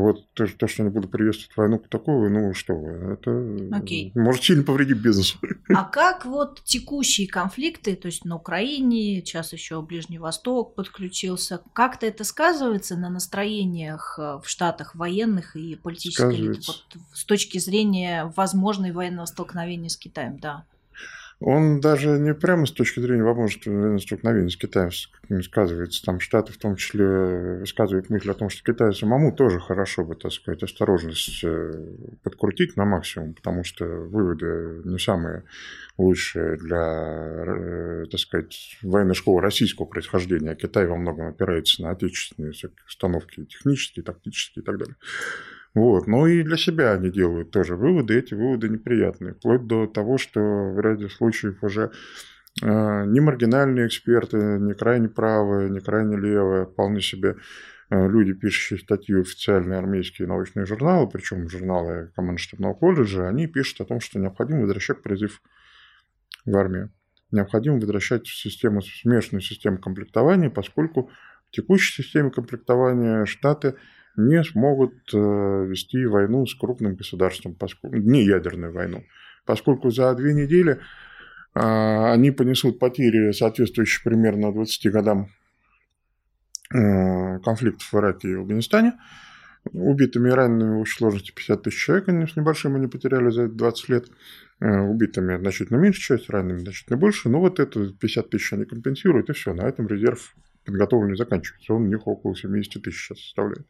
вот 0.00 0.32
то, 0.32 0.46
то, 0.46 0.66
что 0.66 0.82
они 0.82 0.90
будут 0.90 1.10
приветствовать 1.10 1.56
войну 1.56 1.78
такую, 1.78 2.30
ну 2.30 2.54
что 2.54 2.74
вы, 2.74 3.12
это 3.12 3.76
Окей. 3.76 4.12
может 4.14 4.42
сильно 4.42 4.64
повредить 4.64 4.98
бизнесу. 4.98 5.38
А 5.68 5.84
как 5.84 6.24
вот 6.24 6.62
текущие 6.64 7.28
конфликты, 7.28 7.94
то 7.96 8.06
есть 8.06 8.24
на 8.24 8.36
Украине, 8.36 9.20
сейчас 9.20 9.52
еще 9.52 9.82
Ближний 9.82 10.18
Восток 10.18 10.74
подключился, 10.74 11.60
как-то 11.72 12.06
это 12.06 12.24
сказывается 12.24 12.96
на 12.96 13.10
настроениях 13.10 14.18
э, 14.18 14.40
в 14.42 14.48
Штатах 14.48 14.94
военных 14.94 15.56
и 15.56 15.76
политической 15.76 16.48
вот, 16.48 16.86
с 17.12 17.24
точки 17.24 17.58
зрения 17.58 18.32
возможной 18.36 18.92
военного 18.92 19.26
столкновения 19.26 19.88
с 19.88 19.96
Китаем, 19.96 20.38
да? 20.38 20.64
Он 21.44 21.80
даже 21.80 22.18
не 22.18 22.34
прямо 22.34 22.66
с 22.66 22.72
точки 22.72 23.00
зрения 23.00 23.22
возможности 23.22 23.68
столкновения 24.04 24.48
с 24.48 24.56
Китаем 24.56 24.90
сказывается. 25.42 26.04
Там 26.04 26.20
Штаты 26.20 26.52
в 26.52 26.58
том 26.58 26.76
числе 26.76 27.58
высказывают 27.60 28.10
мысль 28.10 28.30
о 28.30 28.34
том, 28.34 28.50
что 28.50 28.62
Китаю 28.62 28.92
самому 28.92 29.32
тоже 29.32 29.60
хорошо 29.60 30.04
бы, 30.04 30.14
так 30.14 30.32
сказать, 30.32 30.62
осторожность 30.62 31.42
э, 31.44 31.72
подкрутить 32.22 32.76
на 32.76 32.84
максимум, 32.84 33.34
потому 33.34 33.64
что 33.64 33.84
выводы 33.84 34.82
не 34.84 34.98
самые 34.98 35.44
лучшие 35.98 36.56
для, 36.56 37.44
э, 37.46 38.04
так 38.10 38.20
сказать, 38.20 38.78
военной 38.82 39.14
школы 39.14 39.40
российского 39.40 39.86
происхождения. 39.86 40.54
Китай 40.54 40.86
во 40.86 40.96
многом 40.96 41.28
опирается 41.28 41.82
на 41.82 41.90
отечественные 41.90 42.52
установки 42.86 43.44
технические, 43.46 44.04
тактические 44.04 44.62
и 44.62 44.66
так 44.66 44.78
далее. 44.78 44.96
Вот. 45.74 46.06
Но 46.06 46.26
и 46.26 46.42
для 46.42 46.56
себя 46.56 46.92
они 46.92 47.10
делают 47.10 47.50
тоже 47.50 47.76
выводы, 47.76 48.18
эти 48.18 48.34
выводы 48.34 48.68
неприятные, 48.68 49.34
вплоть 49.34 49.66
до 49.66 49.86
того, 49.86 50.18
что 50.18 50.40
в 50.40 50.80
ряде 50.80 51.08
случаев 51.08 51.62
уже 51.62 51.92
э, 52.62 52.66
ни 53.06 53.20
маргинальные 53.20 53.86
эксперты, 53.86 54.36
ни 54.36 54.74
крайне 54.74 55.08
правые, 55.08 55.70
ни 55.70 55.78
крайне 55.78 56.18
левые, 56.18 56.66
вполне 56.66 57.00
себе 57.00 57.36
э, 57.88 58.08
люди, 58.08 58.34
пишущие 58.34 58.80
статьи 58.80 59.14
в 59.14 59.20
официальные 59.20 59.78
армейские 59.78 60.28
научные 60.28 60.66
журналы, 60.66 61.08
причем 61.08 61.48
журналы 61.48 62.12
командно-штабного 62.16 62.74
колледжа, 62.74 63.28
они 63.28 63.46
пишут 63.46 63.80
о 63.80 63.84
том, 63.86 64.00
что 64.00 64.18
необходимо 64.18 64.60
возвращать 64.62 65.02
призыв 65.02 65.40
в 66.44 66.54
армию. 66.54 66.92
Необходимо 67.30 67.76
возвращать 67.76 68.26
в 68.26 68.36
систему, 68.36 68.82
смешанную 68.82 69.40
систему 69.40 69.78
комплектования, 69.78 70.50
поскольку 70.50 71.08
в 71.48 71.50
текущей 71.50 72.02
системе 72.02 72.30
комплектования 72.30 73.24
Штаты– 73.24 73.76
не 74.16 74.42
смогут 74.44 74.94
э, 75.12 75.16
вести 75.16 76.04
войну 76.06 76.46
с 76.46 76.54
крупным 76.54 76.94
государством, 76.94 77.54
поскольку, 77.54 77.96
не 77.96 78.24
ядерную 78.24 78.72
войну, 78.72 79.04
поскольку 79.46 79.90
за 79.90 80.14
две 80.14 80.34
недели 80.34 80.80
а, 81.54 82.12
они 82.12 82.30
понесут 82.30 82.78
потери, 82.78 83.32
соответствующие 83.32 84.02
примерно 84.04 84.52
20 84.52 84.92
годам 84.92 85.28
э, 86.74 87.38
конфликтов 87.40 87.92
в 87.92 87.98
Ираке 87.98 88.28
и 88.28 88.34
Афганистане. 88.34 88.94
Убитыми 89.72 90.28
и 90.28 90.32
ранеными 90.32 90.74
в 90.74 90.80
общей 90.80 90.96
сложности 90.96 91.30
50 91.30 91.62
тысяч 91.62 91.84
человек, 91.84 92.08
они 92.08 92.26
с 92.26 92.34
небольшим 92.34 92.74
они 92.74 92.88
потеряли 92.88 93.30
за 93.30 93.48
20 93.48 93.88
лет. 93.90 94.06
Э, 94.60 94.80
убитыми 94.80 95.38
значительно 95.38 95.76
меньше 95.76 96.00
часть, 96.00 96.30
ранеными 96.30 96.58
значительно 96.58 96.96
больше. 96.96 97.28
Но 97.28 97.40
вот 97.40 97.60
это 97.60 97.92
50 97.92 98.30
тысяч 98.30 98.52
они 98.52 98.64
компенсируют, 98.64 99.28
и 99.28 99.32
все, 99.34 99.52
на 99.54 99.62
этом 99.62 99.86
резерв 99.86 100.34
подготовленный 100.64 101.16
заканчивается. 101.16 101.74
Он 101.74 101.82
у 101.82 101.86
них 101.86 102.06
около 102.06 102.34
70 102.34 102.82
тысяч 102.82 103.06
сейчас 103.06 103.20
составляет. 103.20 103.66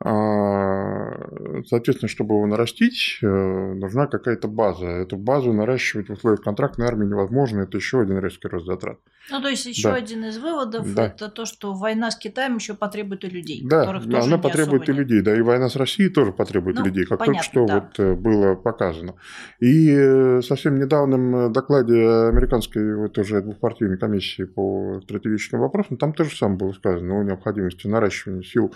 А, 0.00 1.62
соответственно, 1.66 2.08
чтобы 2.08 2.34
его 2.34 2.46
нарастить, 2.46 3.18
э, 3.22 3.26
нужна 3.26 4.06
какая-то 4.08 4.48
база. 4.48 4.86
Эту 4.86 5.16
базу 5.16 5.52
наращивать 5.52 6.08
в 6.08 6.12
условиях 6.12 6.42
контрактной 6.42 6.86
армии 6.86 7.06
невозможно. 7.06 7.60
Это 7.60 7.76
еще 7.76 8.00
один 8.00 8.18
резкий 8.18 8.48
рост 8.48 8.66
затрат. 8.66 8.98
Ну, 9.30 9.40
то 9.40 9.48
есть 9.48 9.66
еще 9.66 9.90
да. 9.90 9.94
один 9.94 10.24
из 10.24 10.38
выводов 10.38 10.92
да. 10.92 11.06
это 11.06 11.28
то, 11.28 11.44
что 11.44 11.72
война 11.74 12.10
с 12.10 12.16
Китаем 12.16 12.56
еще 12.56 12.74
потребует 12.74 13.22
и 13.24 13.28
людей. 13.28 13.62
Да, 13.64 13.88
она 13.90 14.38
потребует 14.38 14.88
и 14.88 14.92
людей. 14.92 15.22
Да, 15.22 15.36
и 15.36 15.40
война 15.40 15.68
с 15.68 15.76
Россией 15.76 16.08
тоже 16.08 16.32
потребует 16.32 16.78
ну, 16.78 16.84
людей, 16.86 17.04
как 17.04 17.20
понятно, 17.20 17.34
только 17.34 17.44
что 17.44 17.66
да. 17.66 17.74
вот 17.74 18.00
э, 18.00 18.14
было 18.14 18.56
показано. 18.56 19.14
И 19.60 19.88
э, 19.88 20.40
совсем 20.42 20.80
недавнем 20.80 21.52
докладе 21.52 21.94
американской 21.94 22.96
вот 22.96 23.16
уже 23.18 23.40
двухпартийной 23.40 23.98
комиссии 23.98 24.44
по 24.44 25.00
стратегическим 25.04 25.60
вопросам 25.60 25.96
там 25.96 26.12
тоже 26.12 26.36
самое 26.36 26.58
было 26.58 26.72
сказано 26.72 27.20
о 27.20 27.22
необходимости 27.22 27.86
наращивания 27.86 28.42
сил 28.42 28.74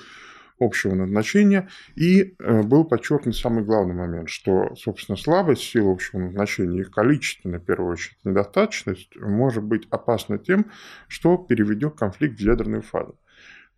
общего 0.58 0.94
назначения. 0.94 1.68
И 1.94 2.34
э, 2.38 2.62
был 2.62 2.84
подчеркнут 2.84 3.36
самый 3.36 3.64
главный 3.64 3.94
момент, 3.94 4.28
что, 4.28 4.74
собственно, 4.76 5.16
слабость 5.16 5.62
сил 5.62 5.90
общего 5.90 6.20
назначения, 6.20 6.80
их 6.80 6.90
количественная, 6.90 7.60
в 7.60 7.64
первую 7.64 7.92
очередь, 7.92 8.18
недостаточность, 8.24 9.16
может 9.16 9.64
быть 9.64 9.86
опасна 9.90 10.38
тем, 10.38 10.66
что 11.08 11.36
переведет 11.36 11.96
конфликт 11.96 12.38
в 12.38 12.42
ядерную 12.42 12.82
фазу 12.82 13.18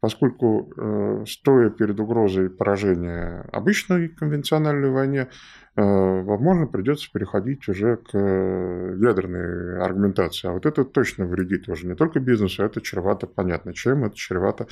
поскольку, 0.01 0.73
э, 0.77 1.25
стоя 1.27 1.71
перед 1.71 1.99
угрозой 1.99 2.51
поражения 2.51 3.45
обычной 3.53 4.09
конвенциональной 4.09 4.91
войне, 4.91 5.29
возможно, 5.83 6.67
придется 6.67 7.09
переходить 7.13 7.69
уже 7.69 7.99
к 7.99 8.11
э, 8.13 8.97
ядерной 9.01 9.81
аргументации. 9.81 10.49
А 10.49 10.53
вот 10.53 10.67
это 10.67 10.85
точно 10.85 11.25
вредит 11.27 11.69
уже 11.69 11.87
не 11.87 11.95
только 11.95 12.19
бизнесу, 12.19 12.65
это 12.65 12.81
чревато, 12.81 13.29
понятно, 13.29 13.73
чем 13.73 14.05
это 14.05 14.17
чревато 14.17 14.67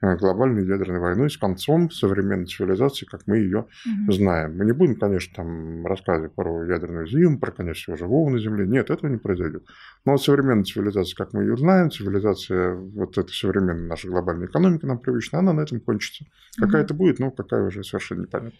э, 0.00 0.16
глобальной 0.16 0.66
ядерной 0.66 0.98
войной 0.98 1.28
с 1.28 1.36
концом 1.36 1.90
современной 1.90 2.46
цивилизации, 2.46 3.04
как 3.04 3.26
мы 3.26 3.36
ее 3.36 3.66
угу. 3.86 4.12
знаем. 4.12 4.56
Мы 4.56 4.64
не 4.64 4.72
будем, 4.72 4.96
конечно, 4.98 5.34
там 5.36 5.84
рассказывать 5.84 6.34
про 6.34 6.64
ядерную 6.64 7.06
зиму, 7.06 7.38
про 7.38 7.52
конец 7.52 7.76
всего 7.76 7.96
живого 7.96 8.30
на 8.30 8.38
Земле. 8.38 8.66
Нет, 8.66 8.88
этого 8.88 9.10
не 9.10 9.18
произойдет. 9.18 9.64
Но 10.06 10.12
вот 10.12 10.22
современная 10.22 10.64
цивилизация, 10.64 11.16
как 11.16 11.34
мы 11.34 11.42
ее 11.42 11.58
знаем, 11.58 11.90
цивилизация, 11.90 12.74
вот 12.74 13.18
эта 13.18 13.30
современная 13.30 13.88
наша 13.88 14.08
глобальная 14.08 14.46
экономика 14.46 14.86
нам 14.86 14.98
привычна, 15.00 15.40
она 15.40 15.52
на 15.52 15.60
этом 15.60 15.80
кончится. 15.80 16.24
Угу. 16.24 16.66
Какая 16.66 16.82
это 16.82 16.94
будет, 16.94 17.18
ну, 17.18 17.30
какая 17.30 17.62
уже 17.62 17.84
совершенно 17.84 18.22
непонятно. 18.22 18.58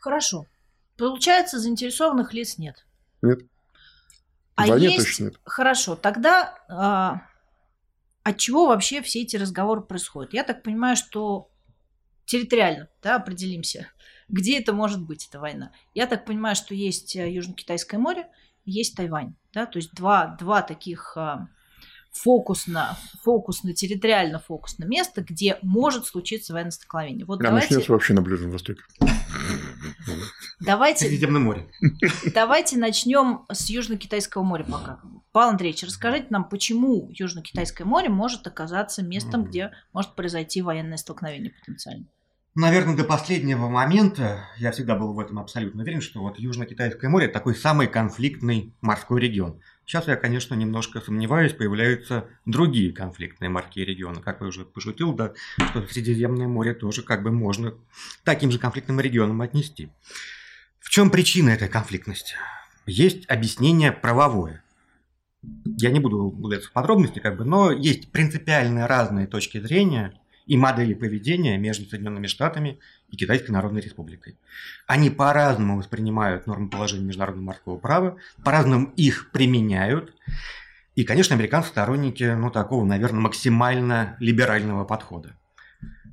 Хорошо. 0.00 0.46
Получается, 0.96 1.58
заинтересованных 1.58 2.32
лиц 2.32 2.58
нет. 2.58 2.86
Нет. 3.22 3.40
А 4.54 4.66
Войне 4.66 4.86
есть... 4.86 5.06
точно 5.06 5.24
нет. 5.24 5.40
Хорошо, 5.44 5.96
тогда 5.96 6.58
а, 6.68 7.22
от 8.22 8.38
чего 8.38 8.66
вообще 8.66 9.02
все 9.02 9.22
эти 9.22 9.36
разговоры 9.36 9.82
происходят? 9.82 10.32
Я 10.32 10.42
так 10.42 10.62
понимаю, 10.62 10.96
что 10.96 11.50
территориально, 12.24 12.88
да, 13.02 13.16
определимся, 13.16 13.88
где 14.28 14.58
это 14.58 14.72
может 14.72 15.02
быть, 15.02 15.28
эта 15.28 15.38
война. 15.38 15.72
Я 15.94 16.06
так 16.06 16.24
понимаю, 16.24 16.56
что 16.56 16.74
есть 16.74 17.14
э, 17.14 17.30
Южно-Китайское 17.30 18.00
море, 18.00 18.28
есть 18.64 18.96
Тайвань, 18.96 19.34
да, 19.52 19.66
то 19.66 19.78
есть 19.78 19.94
два, 19.94 20.36
два 20.40 20.62
таких 20.62 21.16
а, 21.16 21.48
фокусно, 22.10 22.96
фокусно, 23.22 23.74
территориально 23.74 24.40
фокусно 24.40 24.84
место, 24.84 25.22
где 25.22 25.58
может 25.62 26.06
случиться 26.06 26.52
военное 26.52 26.72
столкновение. 26.72 27.26
Вот 27.26 27.40
а 27.40 27.44
давайте... 27.44 27.68
начнется 27.68 27.92
вообще 27.92 28.14
на 28.14 28.22
Ближнем 28.22 28.50
Востоке. 28.50 28.82
Давайте, 30.60 31.06
Средиземное 31.06 31.40
море. 31.40 31.70
Давайте 32.34 32.78
начнем 32.78 33.44
с 33.50 33.68
Южно-Китайского 33.68 34.42
моря 34.42 34.64
пока. 34.64 35.00
Павел 35.32 35.50
Андреевич, 35.50 35.82
расскажите 35.82 36.28
нам, 36.30 36.48
почему 36.48 37.10
Южно-Китайское 37.12 37.86
море 37.86 38.08
может 38.08 38.46
оказаться 38.46 39.02
местом, 39.02 39.44
где 39.44 39.72
может 39.92 40.14
произойти 40.14 40.62
военное 40.62 40.96
столкновение 40.96 41.52
потенциально? 41.52 42.06
Наверное, 42.58 42.96
до 42.96 43.04
последнего 43.04 43.68
момента 43.68 44.48
я 44.56 44.72
всегда 44.72 44.96
был 44.96 45.12
в 45.12 45.20
этом 45.20 45.38
абсолютно 45.38 45.82
уверен, 45.82 46.00
что 46.00 46.20
вот 46.20 46.38
Южно-Китайское 46.38 47.10
море 47.10 47.28
такой 47.28 47.54
самый 47.54 47.86
конфликтный 47.86 48.74
морской 48.80 49.20
регион. 49.20 49.60
Сейчас 49.86 50.08
я, 50.08 50.16
конечно, 50.16 50.56
немножко 50.56 51.00
сомневаюсь, 51.00 51.52
появляются 51.52 52.26
другие 52.44 52.92
конфликтные 52.92 53.48
морские 53.48 53.86
регионы. 53.86 54.20
Как 54.20 54.40
я 54.40 54.48
уже 54.48 54.64
пошутил, 54.64 55.12
да, 55.12 55.32
что 55.70 55.86
Средиземное 55.86 56.48
море 56.48 56.74
тоже 56.74 57.02
как 57.02 57.22
бы 57.22 57.30
можно 57.30 57.72
таким 58.24 58.50
же 58.50 58.58
конфликтным 58.58 58.98
регионам 58.98 59.40
отнести. 59.42 59.90
В 60.80 60.90
чем 60.90 61.08
причина 61.08 61.50
этой 61.50 61.68
конфликтности? 61.68 62.34
Есть 62.84 63.30
объяснение 63.30 63.92
правовое. 63.92 64.64
Я 65.64 65.92
не 65.92 66.00
буду 66.00 66.18
углубляться 66.18 66.68
в 66.68 66.72
подробности, 66.72 67.20
как 67.20 67.36
бы, 67.36 67.44
но 67.44 67.70
есть 67.70 68.10
принципиально 68.10 68.88
разные 68.88 69.28
точки 69.28 69.60
зрения 69.60 70.18
и 70.46 70.56
модели 70.56 70.94
поведения 70.94 71.58
между 71.58 71.86
Соединенными 71.86 72.28
Штатами 72.28 72.78
и 73.10 73.16
Китайской 73.16 73.50
Народной 73.50 73.82
Республикой. 73.82 74.36
Они 74.86 75.10
по-разному 75.10 75.76
воспринимают 75.76 76.46
нормы 76.46 76.68
положения 76.68 77.04
международного 77.04 77.46
морского 77.46 77.76
права, 77.76 78.16
по-разному 78.44 78.92
их 78.96 79.30
применяют. 79.32 80.14
И, 80.94 81.04
конечно, 81.04 81.34
американцы 81.34 81.68
сторонники, 81.68 82.24
ну, 82.24 82.50
такого, 82.50 82.84
наверное, 82.84 83.20
максимально 83.20 84.16
либерального 84.20 84.84
подхода. 84.84 85.36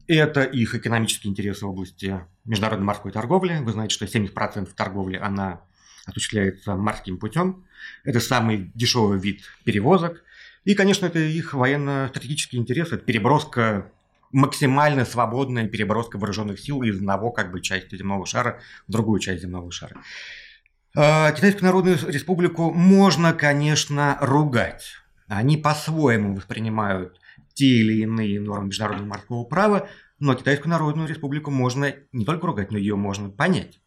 Это 0.08 0.44
их 0.44 0.76
экономические 0.76 1.32
интересы 1.32 1.66
в 1.66 1.70
области 1.70 2.20
международной 2.44 2.86
морской 2.86 3.12
торговли. 3.12 3.60
Вы 3.62 3.72
знаете, 3.72 3.94
что 3.94 4.06
70% 4.06 4.70
торговли, 4.76 5.16
она 5.16 5.62
осуществляется 6.06 6.76
морским 6.76 7.18
путем. 7.18 7.64
Это 8.04 8.20
самый 8.20 8.72
дешевый 8.74 9.20
вид 9.20 9.44
перевозок. 9.64 10.24
И, 10.66 10.76
конечно, 10.76 11.06
это 11.06 11.20
их 11.20 11.54
военно-стратегический 11.54 12.58
интерес, 12.58 12.88
это 12.88 12.98
переброска 12.98 13.92
максимально 14.34 15.06
свободная 15.06 15.68
переброска 15.68 16.18
вооруженных 16.18 16.60
сил 16.60 16.82
из 16.82 16.98
одного 16.98 17.32
как 17.32 17.52
бы 17.52 17.62
части 17.62 17.96
земного 17.96 18.26
шара 18.26 18.60
в 18.88 18.92
другую 18.92 19.20
часть 19.20 19.44
земного 19.44 19.72
шара. 19.72 19.96
А, 20.96 21.32
Китайскую 21.32 21.66
Народную 21.66 21.98
Республику 22.08 22.72
можно, 22.72 23.34
конечно, 23.34 24.18
ругать. 24.20 24.96
Они 25.28 25.56
по-своему 25.56 26.36
воспринимают 26.36 27.20
те 27.54 27.66
или 27.66 28.02
иные 28.02 28.40
нормы 28.42 28.68
международного 28.68 29.08
морского 29.08 29.44
права, 29.44 29.88
но 30.20 30.36
Китайскую 30.36 30.72
Народную 30.72 31.08
Республику 31.08 31.52
можно 31.52 31.94
не 32.12 32.26
только 32.26 32.48
ругать, 32.48 32.72
но 32.72 32.78
ее 32.78 32.96
можно 32.96 33.30
понять. 33.30 33.80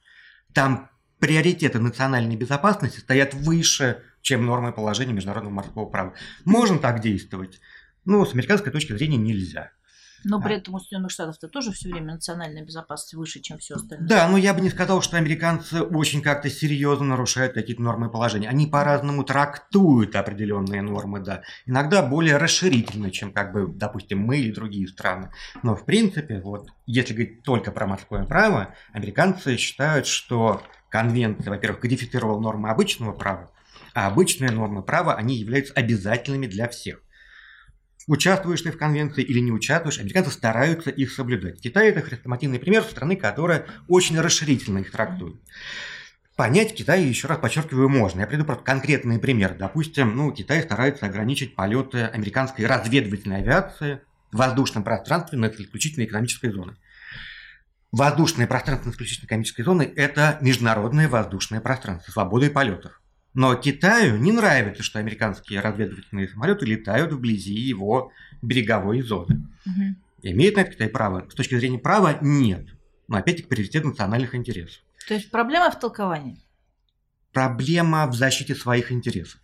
Там 0.52 0.90
приоритеты 1.18 1.78
национальной 1.80 2.36
безопасности 2.36 3.00
стоят 3.00 3.34
выше, 3.34 4.02
чем 4.22 4.46
нормы 4.46 4.72
положения 4.72 5.12
международного 5.12 5.54
морского 5.54 5.86
права. 5.86 6.14
Можно 6.44 6.78
так 6.78 7.00
действовать, 7.00 7.60
но 8.04 8.24
с 8.24 8.32
американской 8.32 8.72
точки 8.72 8.92
зрения 8.92 9.16
нельзя. 9.16 9.70
Но 10.28 10.40
при 10.40 10.56
этом 10.56 10.74
у 10.74 10.80
Соединенных 10.80 11.12
Штатов-то 11.12 11.48
тоже 11.48 11.70
все 11.70 11.88
время 11.88 12.14
национальная 12.14 12.64
безопасность 12.64 13.14
выше, 13.14 13.40
чем 13.40 13.58
все 13.58 13.74
остальное. 13.74 14.08
Да, 14.08 14.28
но 14.28 14.36
я 14.36 14.54
бы 14.54 14.60
не 14.60 14.70
сказал, 14.70 15.00
что 15.00 15.16
американцы 15.16 15.82
очень 15.82 16.20
как-то 16.20 16.50
серьезно 16.50 17.06
нарушают 17.06 17.54
какие-то 17.54 17.80
нормы 17.82 18.10
положения. 18.10 18.48
Они 18.48 18.66
по-разному 18.66 19.22
трактуют 19.22 20.16
определенные 20.16 20.82
нормы, 20.82 21.20
да. 21.20 21.42
Иногда 21.64 22.02
более 22.02 22.38
расширительно, 22.38 23.10
чем, 23.12 23.32
как 23.32 23.52
бы, 23.52 23.68
допустим, 23.68 24.18
мы 24.18 24.38
или 24.38 24.52
другие 24.52 24.88
страны. 24.88 25.30
Но, 25.62 25.76
в 25.76 25.84
принципе, 25.84 26.40
вот, 26.40 26.68
если 26.86 27.14
говорить 27.14 27.42
только 27.42 27.70
про 27.70 27.86
морское 27.86 28.24
право, 28.24 28.74
американцы 28.92 29.56
считают, 29.56 30.06
что 30.06 30.60
конвенция, 30.88 31.50
во-первых, 31.50 31.80
кодифицировала 31.80 32.40
нормы 32.40 32.70
обычного 32.70 33.12
права, 33.12 33.50
а 33.94 34.08
обычные 34.08 34.50
нормы 34.50 34.82
права, 34.82 35.14
они 35.14 35.36
являются 35.36 35.72
обязательными 35.74 36.46
для 36.46 36.68
всех. 36.68 37.00
Участвуешь 38.06 38.62
ты 38.62 38.70
в 38.70 38.78
конвенции 38.78 39.24
или 39.24 39.40
не 39.40 39.50
участвуешь, 39.50 39.98
американцы 39.98 40.30
стараются 40.30 40.90
их 40.90 41.10
соблюдать. 41.10 41.60
Китай– 41.60 41.88
это 41.90 42.02
хрестоматийный 42.02 42.60
пример 42.60 42.84
страны, 42.84 43.16
которая 43.16 43.66
очень 43.88 44.20
расширительно 44.20 44.78
их 44.78 44.92
трактует. 44.92 45.36
Понять 46.36 46.74
Китай, 46.74 47.02
еще 47.02 47.26
раз 47.26 47.38
подчеркиваю, 47.38 47.88
можно. 47.88 48.20
Я 48.20 48.26
приду 48.26 48.44
просто 48.44 48.62
конкретный 48.62 49.18
пример. 49.18 49.56
Допустим, 49.58 50.14
ну, 50.14 50.30
Китай 50.30 50.62
старается 50.62 51.06
ограничить 51.06 51.56
полеты 51.56 52.02
американской 52.04 52.66
разведывательной 52.66 53.38
авиации 53.38 54.00
в 54.30 54.36
воздушном 54.36 54.84
пространстве 54.84 55.38
на 55.38 55.48
исключительной 55.48 56.06
экономической 56.06 56.50
зоны. 56.50 56.76
Воздушное 57.90 58.46
пространство 58.46 58.90
на 58.90 58.92
исключительной 58.92 59.26
экономической 59.26 59.62
зоны– 59.62 59.90
это 59.96 60.38
международное 60.42 61.08
воздушное 61.08 61.60
пространство, 61.60 62.12
свободой 62.12 62.50
полетов. 62.50 63.00
Но 63.36 63.54
Китаю 63.54 64.16
не 64.16 64.32
нравится, 64.32 64.82
что 64.82 64.98
американские 64.98 65.60
разведывательные 65.60 66.26
самолеты 66.26 66.64
летают 66.64 67.12
вблизи 67.12 67.52
его 67.52 68.10
береговой 68.40 69.02
зоны. 69.02 69.46
Угу. 69.66 69.96
Имеет 70.22 70.56
на 70.56 70.60
это 70.60 70.72
Китай 70.72 70.88
право? 70.88 71.28
С 71.30 71.34
точки 71.34 71.54
зрения 71.54 71.78
права 71.78 72.16
нет. 72.22 72.66
Но 73.08 73.18
опять-таки 73.18 73.46
приоритет 73.46 73.84
национальных 73.84 74.34
интересов. 74.34 74.82
То 75.06 75.12
есть 75.12 75.30
проблема 75.30 75.70
в 75.70 75.78
толковании? 75.78 76.42
Проблема 77.34 78.06
в 78.06 78.14
защите 78.14 78.54
своих 78.54 78.90
интересов. 78.90 79.38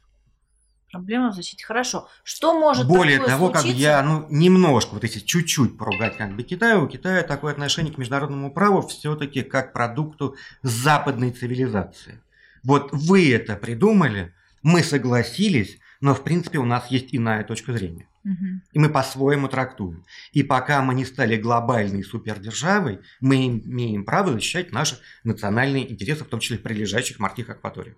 Проблема 0.90 1.30
в 1.30 1.34
защите. 1.34 1.62
Хорошо. 1.66 2.08
Что 2.24 2.58
может 2.58 2.88
Более 2.88 3.18
того, 3.18 3.48
случиться? 3.48 3.68
как 3.68 3.76
я, 3.76 4.02
ну, 4.02 4.26
немножко, 4.30 4.94
вот 4.94 5.02
если 5.04 5.20
чуть-чуть 5.20 5.76
поругать 5.76 6.16
как 6.16 6.34
бы 6.34 6.44
Китай, 6.44 6.78
у 6.78 6.88
Китая 6.88 7.24
такое 7.24 7.52
отношение 7.52 7.92
к 7.92 7.98
международному 7.98 8.54
праву 8.54 8.80
все-таки 8.88 9.42
как 9.42 9.74
продукту 9.74 10.34
западной 10.62 11.30
цивилизации. 11.30 12.22
Вот 12.62 12.90
вы 12.92 13.32
это 13.32 13.56
придумали, 13.56 14.34
мы 14.62 14.82
согласились, 14.82 15.78
но 16.00 16.14
в 16.14 16.22
принципе 16.22 16.58
у 16.58 16.64
нас 16.64 16.90
есть 16.90 17.08
иная 17.12 17.44
точка 17.44 17.72
зрения. 17.72 18.06
Угу. 18.24 18.46
И 18.72 18.78
мы 18.78 18.88
по-своему 18.88 19.48
трактуем. 19.48 20.04
И 20.32 20.42
пока 20.42 20.80
мы 20.82 20.94
не 20.94 21.04
стали 21.04 21.36
глобальной 21.36 22.04
супердержавой, 22.04 23.00
мы 23.20 23.46
имеем 23.46 24.04
право 24.04 24.32
защищать 24.32 24.72
наши 24.72 24.98
национальные 25.24 25.90
интересы, 25.90 26.24
в 26.24 26.28
том 26.28 26.40
числе 26.40 26.58
прилежащих 26.58 27.18
морских 27.18 27.50
акваториях. 27.50 27.96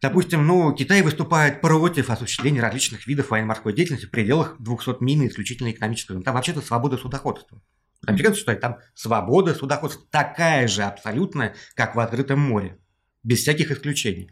Допустим, 0.00 0.46
ну, 0.46 0.72
Китай 0.74 1.02
выступает 1.02 1.60
против 1.60 2.10
осуществления 2.10 2.60
различных 2.60 3.06
видов 3.06 3.30
военно-морской 3.30 3.72
деятельности 3.72 4.06
в 4.06 4.10
пределах 4.10 4.56
200 4.60 5.02
миль 5.02 5.26
исключительно 5.26 5.70
экономической. 5.70 6.22
Там 6.22 6.34
вообще-то 6.34 6.60
свобода 6.60 6.98
судоходства. 6.98 7.60
Американцы 8.06 8.40
считают, 8.40 8.60
там 8.60 8.78
свобода 8.94 9.54
судоходства 9.54 10.04
такая 10.10 10.68
же 10.68 10.82
абсолютная, 10.82 11.54
как 11.74 11.96
в 11.96 12.00
открытом 12.00 12.38
море 12.38 12.78
без 13.24 13.40
всяких 13.40 13.70
исключений. 13.70 14.30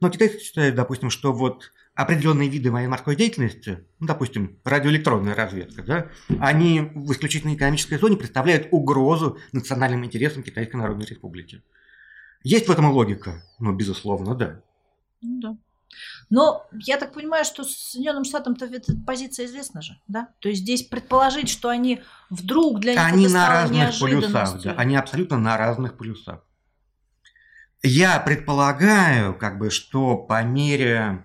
Но 0.00 0.08
китайцы 0.08 0.40
считают, 0.40 0.74
допустим, 0.74 1.10
что 1.10 1.32
вот 1.32 1.72
определенные 1.94 2.48
виды 2.48 2.70
военно-морской 2.70 3.14
деятельности, 3.14 3.84
ну, 3.98 4.06
допустим, 4.06 4.58
радиоэлектронная 4.64 5.34
разведка, 5.34 5.82
да, 5.82 6.10
они 6.40 6.90
в 6.94 7.12
исключительной 7.12 7.54
экономической 7.54 7.98
зоне 7.98 8.16
представляют 8.16 8.68
угрозу 8.70 9.38
национальным 9.52 10.04
интересам 10.04 10.42
Китайской 10.42 10.76
Народной 10.76 11.06
Республики. 11.06 11.62
Есть 12.42 12.68
в 12.68 12.70
этом 12.70 12.90
логика? 12.90 13.42
Ну, 13.58 13.72
безусловно, 13.72 14.34
да. 14.34 14.62
Ну 15.20 15.40
да. 15.40 15.56
Но 16.30 16.66
я 16.72 16.96
так 16.96 17.12
понимаю, 17.12 17.44
что 17.44 17.64
Соединенным 17.64 18.24
Штатам-то 18.24 18.64
эта 18.66 18.94
позиция 19.06 19.46
известна 19.46 19.82
же, 19.82 20.00
да? 20.06 20.28
То 20.38 20.48
есть 20.48 20.62
здесь 20.62 20.84
предположить, 20.84 21.50
что 21.50 21.68
они 21.68 22.02
вдруг 22.30 22.80
для 22.80 22.92
них 22.92 23.02
они 23.04 23.24
это 23.24 23.34
на 23.34 23.48
разных 23.48 23.98
полюсах, 23.98 24.62
да. 24.62 24.72
Они 24.74 24.96
абсолютно 24.96 25.36
на 25.36 25.56
разных 25.58 25.98
полюсах. 25.98 26.44
Я 27.82 28.20
предполагаю, 28.20 29.34
как 29.34 29.58
бы, 29.58 29.70
что 29.70 30.16
по 30.16 30.42
мере 30.42 31.24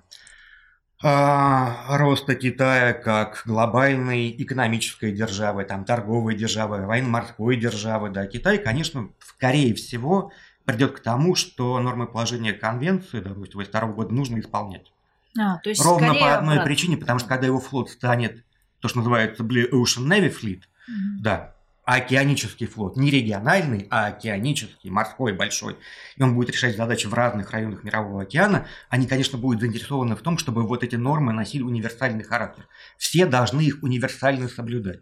э, 1.04 1.68
роста 1.90 2.36
Китая 2.36 2.94
как 2.94 3.44
глобальной 3.46 4.32
экономической 4.42 5.12
державы, 5.12 5.66
там, 5.66 5.84
торговой 5.84 6.36
державы, 6.36 6.86
военно-морской 6.86 7.58
державы, 7.58 8.10
да, 8.10 8.26
Китай, 8.26 8.58
конечно, 8.58 9.10
скорее 9.20 9.74
всего, 9.74 10.32
придет 10.64 10.94
к 10.94 11.02
тому, 11.02 11.36
что 11.36 11.78
нормы 11.80 12.08
положения 12.08 12.54
конвенции, 12.54 13.20
допустим, 13.20 13.60
22 13.60 13.88
года 13.88 14.14
нужно 14.14 14.40
исполнять. 14.40 14.92
А, 15.38 15.58
то 15.58 15.70
есть 15.70 15.84
Ровно 15.84 16.14
по 16.14 16.36
одной 16.36 16.54
обратно. 16.54 16.64
причине, 16.64 16.96
потому 16.96 17.20
что 17.20 17.28
когда 17.28 17.48
его 17.48 17.60
флот 17.60 17.90
станет 17.90 18.46
то, 18.80 18.88
что 18.88 19.00
называется 19.00 19.44
Blue 19.44 19.70
Ocean 19.72 20.08
Navy 20.08 20.34
Fleet, 20.34 20.62
mm-hmm. 20.62 21.20
да, 21.20 21.55
океанический 21.86 22.66
флот, 22.66 22.98
не 22.98 23.12
региональный, 23.12 23.88
а 23.92 24.08
океанический, 24.08 24.90
морской, 24.90 25.34
большой, 25.34 25.78
и 26.16 26.24
он 26.24 26.34
будет 26.34 26.50
решать 26.50 26.76
задачи 26.76 27.06
в 27.06 27.14
разных 27.14 27.52
районах 27.52 27.84
Мирового 27.84 28.24
океана, 28.24 28.68
они, 28.90 29.06
конечно, 29.06 29.38
будут 29.38 29.62
заинтересованы 29.62 30.16
в 30.16 30.22
том, 30.22 30.40
чтобы 30.40 30.64
вот 30.64 30.84
эти 30.84 30.96
нормы 30.96 31.32
носили 31.32 31.62
универсальный 31.62 32.24
характер. 32.24 32.68
Все 32.98 33.28
должны 33.28 33.62
их 33.62 33.84
универсально 33.84 34.50
соблюдать. 34.50 35.02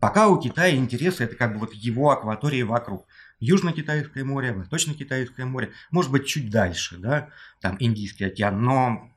Пока 0.00 0.28
у 0.28 0.40
Китая 0.40 0.74
интересы– 0.76 1.24
это 1.24 1.36
как 1.36 1.54
бы 1.54 1.60
вот 1.60 1.74
его 1.74 2.10
акватории 2.10 2.62
вокруг. 2.62 3.06
Южно-Китайское 3.40 4.24
море, 4.24 4.52
Восточно-Китайское 4.52 5.46
море, 5.46 5.72
может 5.90 6.12
быть, 6.12 6.26
чуть 6.26 6.50
дальше, 6.50 6.96
да, 6.98 7.30
там 7.60 7.76
Индийский 7.80 8.24
океан, 8.24 8.62
но 8.62 9.10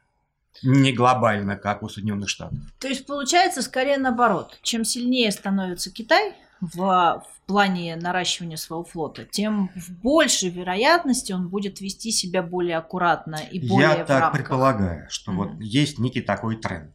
не 0.64 0.93
глобально, 0.93 1.58
как 1.58 1.84
у 1.84 1.89
Соединенных 1.89 2.30
Штатов. 2.30 2.58
То 2.80 2.88
есть 2.88 3.06
получается 3.06 3.62
скорее 3.62 3.97
наоборот. 3.97 4.58
Чем 4.64 4.86
сильнее 4.86 5.32
становится 5.32 5.91
Китай, 5.91 6.34
в, 6.74 6.78
в 6.78 7.47
плане 7.47 7.95
наращивания 7.95 8.57
своего 8.57 8.84
флота, 8.84 9.26
тем 9.26 9.70
в 9.76 9.91
большей 10.01 10.49
вероятности 10.49 11.32
он 11.32 11.49
будет 11.49 11.82
вести 11.82 12.11
себя 12.11 12.41
более 12.41 12.78
аккуратно 12.78 13.38
и 13.51 13.59
более 13.68 13.89
Я 13.89 14.05
так 14.05 14.22
рамках. 14.22 14.34
предполагаю, 14.34 15.09
что 15.09 15.32
mm-hmm. 15.32 15.36
вот 15.36 15.61
есть 15.61 15.99
некий 15.99 16.22
такой 16.22 16.57
тренд. 16.57 16.93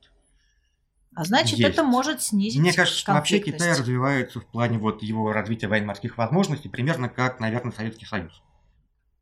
А 1.14 1.24
значит, 1.24 1.58
есть. 1.58 1.70
это 1.70 1.82
может 1.82 2.22
снизить 2.22 2.60
Мне 2.60 2.72
кажется, 2.72 2.98
что 2.98 3.12
вообще 3.12 3.40
Китай 3.40 3.72
развивается 3.72 4.40
в 4.40 4.46
плане 4.46 4.78
вот 4.78 5.02
его 5.02 5.32
развития 5.32 5.66
военно-морских 5.66 6.16
возможностей 6.16 6.68
примерно 6.68 7.08
как, 7.08 7.40
наверное, 7.40 7.72
Советский 7.72 8.06
Союз. 8.06 8.42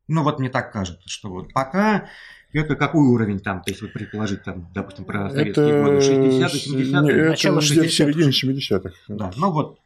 Ну 0.07 0.23
вот 0.23 0.39
мне 0.39 0.49
так 0.49 0.71
кажется, 0.71 1.07
что 1.07 1.29
вот 1.29 1.53
пока 1.53 2.09
это 2.53 2.75
какой 2.75 3.05
уровень 3.07 3.39
там, 3.39 3.61
если 3.65 3.85
вот 3.85 3.93
предположить, 3.93 4.43
там, 4.43 4.71
допустим, 4.73 5.05
про 5.05 5.29
советские 5.29 5.69
это... 5.69 5.83
годы, 5.83 5.97
60-е, 5.97 6.83
70-е? 6.83 7.29
Начало 7.29 7.59
60-х. 7.59 7.89
середине 7.89 8.31
70-х. 8.31 8.91
Да, 9.07 9.31
ну 9.35 9.51
вот 9.51 9.79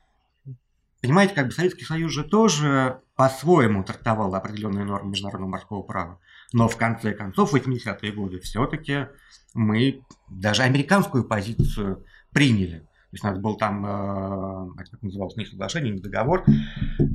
Понимаете, 1.04 1.34
как 1.36 1.48
бы 1.48 1.52
Советский 1.52 1.84
Союз 1.84 2.14
же 2.14 2.24
тоже 2.24 3.02
по-своему 3.18 3.84
трактовал 3.84 4.34
определенные 4.36 4.86
нормы 4.86 5.10
международного 5.10 5.52
морского 5.52 5.82
права. 5.82 6.22
Но 6.54 6.70
в 6.70 6.78
конце 6.78 7.12
концов, 7.12 7.54
80-е 7.54 8.14
годы 8.14 8.40
все-таки 8.40 9.08
мы 9.54 10.06
даже 10.30 10.64
американскую 10.64 11.26
позицию 11.26 12.06
приняли. 12.32 12.80
То 12.80 13.10
есть 13.12 13.24
у 13.26 13.28
нас 13.28 13.38
был 13.38 13.58
там, 13.58 13.86
э, 13.86 14.70
как 14.78 15.02
называлось, 15.02 15.36
не 15.36 15.46
соглашение, 15.46 15.94
не 15.94 16.00
договор. 16.00 16.46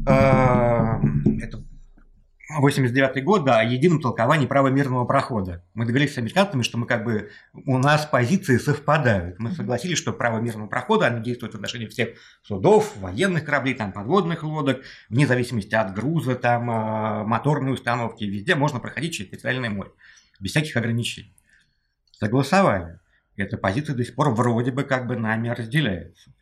Э, 0.06 1.00
это 1.40 1.64
89 2.48 3.24
год, 3.24 3.44
да, 3.44 3.60
о 3.60 3.64
едином 3.64 4.00
толковании 4.00 4.46
права 4.46 4.68
мирного 4.68 5.04
прохода. 5.04 5.62
Мы 5.74 5.84
договорились 5.84 6.14
с 6.14 6.18
американцами, 6.18 6.62
что 6.62 6.78
мы 6.78 6.86
как 6.86 7.04
бы, 7.04 7.30
у 7.52 7.76
нас 7.76 8.06
позиции 8.06 8.56
совпадают. 8.56 9.38
Мы 9.38 9.50
согласились, 9.50 9.98
что 9.98 10.14
право 10.14 10.40
мирного 10.40 10.66
прохода, 10.66 11.08
оно 11.08 11.18
действует 11.18 11.52
в 11.52 11.56
отношении 11.56 11.86
всех 11.86 12.16
судов, 12.42 12.96
военных 12.96 13.44
кораблей, 13.44 13.74
там, 13.74 13.92
подводных 13.92 14.44
лодок, 14.44 14.82
вне 15.10 15.26
зависимости 15.26 15.74
от 15.74 15.94
груза, 15.94 16.36
там, 16.36 16.70
а, 16.70 17.24
моторной 17.24 17.74
установки, 17.74 18.24
везде 18.24 18.54
можно 18.54 18.80
проходить 18.80 19.12
через 19.12 19.30
территориальное 19.30 19.70
море, 19.70 19.90
без 20.40 20.52
всяких 20.52 20.74
ограничений. 20.76 21.34
Согласовали. 22.12 22.98
Эта 23.36 23.58
позиция 23.58 23.94
до 23.94 24.04
сих 24.04 24.14
пор 24.14 24.30
вроде 24.30 24.72
бы 24.72 24.84
как 24.84 25.06
бы 25.06 25.16
нами 25.16 25.50
разделяется. 25.50 26.32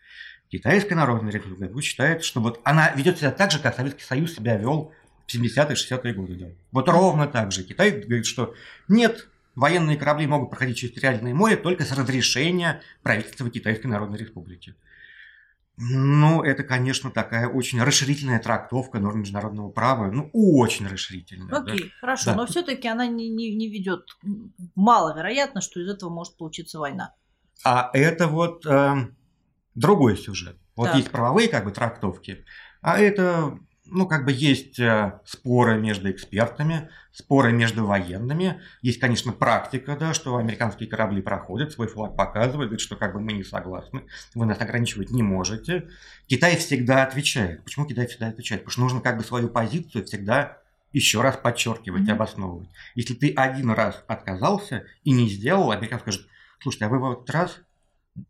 Китайская 0.48 0.94
Народная 0.94 1.32
Республика 1.32 1.82
считает, 1.82 2.22
что 2.22 2.40
вот 2.40 2.60
она 2.62 2.92
ведет 2.92 3.18
себя 3.18 3.32
так 3.32 3.50
же, 3.50 3.58
как 3.58 3.74
Советский 3.74 4.04
Союз 4.04 4.34
себя 4.36 4.56
вел 4.56 4.92
70-е, 5.28 5.74
60-е 5.74 6.14
годы 6.14 6.34
делал. 6.34 6.52
Вот 6.72 6.88
ровно 6.88 7.26
так 7.26 7.52
же. 7.52 7.64
Китай 7.64 7.90
говорит, 7.90 8.26
что 8.26 8.54
нет, 8.88 9.28
военные 9.54 9.96
корабли 9.96 10.26
могут 10.26 10.50
проходить 10.50 10.76
через 10.76 10.94
территориальное 10.94 11.34
море 11.34 11.56
только 11.56 11.84
с 11.84 11.92
разрешения 11.92 12.80
правительства 13.02 13.50
Китайской 13.50 13.86
Народной 13.86 14.18
Республики. 14.18 14.74
Ну, 15.78 16.42
это, 16.42 16.62
конечно, 16.64 17.10
такая 17.10 17.48
очень 17.48 17.82
расширительная 17.82 18.38
трактовка 18.38 18.98
норм 18.98 19.20
международного 19.20 19.68
права. 19.68 20.10
Ну, 20.10 20.30
очень 20.32 20.86
расширительная. 20.86 21.54
Окей, 21.54 21.80
да? 21.80 21.88
хорошо, 22.00 22.24
Да. 22.30 22.34
но 22.36 22.46
все-таки 22.46 22.88
она 22.88 23.06
не, 23.06 23.28
не, 23.28 23.54
не 23.54 23.68
ведет. 23.68 24.16
Маловероятно, 24.74 25.60
что 25.60 25.80
из 25.80 25.88
этого 25.88 26.08
может 26.08 26.38
получиться 26.38 26.78
война. 26.78 27.14
А 27.62 27.90
это 27.92 28.26
вот 28.26 28.64
эм, 28.64 29.16
другой 29.74 30.16
сюжет. 30.16 30.56
Вот 30.76 30.86
Так. 30.86 30.96
есть 30.96 31.10
правовые 31.10 31.48
как 31.48 31.64
бы 31.64 31.72
трактовки, 31.72 32.44
а 32.80 32.98
это, 32.98 33.58
ну, 33.86 34.06
как 34.06 34.24
бы 34.24 34.32
есть 34.32 34.78
э, 34.78 35.20
споры 35.24 35.78
между 35.78 36.10
экспертами, 36.10 36.88
споры 37.12 37.52
между 37.52 37.86
военными. 37.86 38.60
Есть, 38.82 39.00
конечно, 39.00 39.32
практика, 39.32 39.96
да, 39.98 40.12
что 40.14 40.36
американские 40.36 40.88
корабли 40.88 41.22
проходят, 41.22 41.72
свой 41.72 41.88
флаг 41.88 42.16
показывают, 42.16 42.68
говорят, 42.68 42.80
что 42.80 42.96
как 42.96 43.12
бы 43.14 43.20
мы 43.20 43.32
не 43.32 43.44
согласны, 43.44 44.04
вы 44.34 44.46
нас 44.46 44.60
ограничивать 44.60 45.10
не 45.10 45.22
можете. 45.22 45.88
Китай 46.26 46.56
всегда 46.56 47.04
отвечает. 47.04 47.64
Почему 47.64 47.86
Китай 47.86 48.06
всегда 48.06 48.28
отвечает? 48.28 48.62
Потому 48.62 48.72
что 48.72 48.80
нужно 48.82 49.00
как 49.00 49.16
бы 49.18 49.24
свою 49.24 49.48
позицию 49.48 50.04
всегда 50.04 50.58
еще 50.92 51.20
раз 51.20 51.36
подчеркивать, 51.36 52.02
Мгм. 52.02 52.12
обосновывать. 52.12 52.68
Если 52.94 53.14
ты 53.14 53.32
один 53.34 53.70
раз 53.70 54.02
отказался 54.06 54.84
и 55.04 55.12
не 55.12 55.28
сделал, 55.28 55.70
американцы 55.70 56.02
скажут, 56.02 56.28
слушайте, 56.60 56.86
а 56.86 56.88
вы 56.88 56.98
в 56.98 57.12
этот 57.12 57.30
раз 57.30 57.58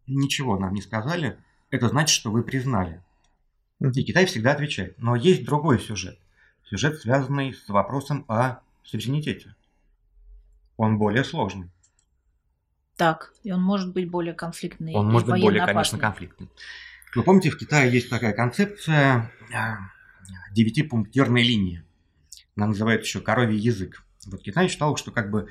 ничего 0.06 0.58
нам 0.58 0.74
не 0.74 0.82
сказали, 0.82 1.38
это 1.70 1.88
значит, 1.88 2.14
что 2.14 2.30
вы 2.30 2.42
признали. 2.42 3.02
И 3.80 4.02
Китай 4.02 4.26
всегда 4.26 4.52
отвечает. 4.52 4.98
Но 4.98 5.16
есть 5.16 5.44
другой 5.44 5.78
сюжет. 5.78 6.18
Сюжет, 6.68 7.00
связанный 7.00 7.54
с 7.54 7.68
вопросом 7.68 8.24
о 8.28 8.60
суверенитете. 8.82 9.54
Он 10.76 10.98
более 10.98 11.24
сложный. 11.24 11.70
Так, 12.96 13.32
и 13.42 13.52
он 13.52 13.62
может 13.62 13.92
быть 13.92 14.10
более 14.10 14.34
конфликтный. 14.34 14.94
Он 14.94 15.10
может 15.10 15.28
быть 15.28 15.40
более, 15.42 15.60
военно 15.60 15.66
конечно, 15.66 15.98
опасный. 15.98 16.00
конфликтный. 16.00 16.48
Вы 17.14 17.22
помните, 17.22 17.50
в 17.50 17.58
Китае 17.58 17.92
есть 17.92 18.08
такая 18.10 18.32
концепция 18.32 19.30
а, 19.54 19.78
девятипунктирной 20.52 21.42
линии. 21.42 21.82
Она 22.56 22.68
называется 22.68 23.06
еще 23.06 23.20
коровий 23.20 23.58
язык. 23.58 24.02
Вот 24.26 24.42
Китай 24.42 24.68
считал, 24.68 24.96
что 24.96 25.12
как 25.12 25.30
бы 25.30 25.48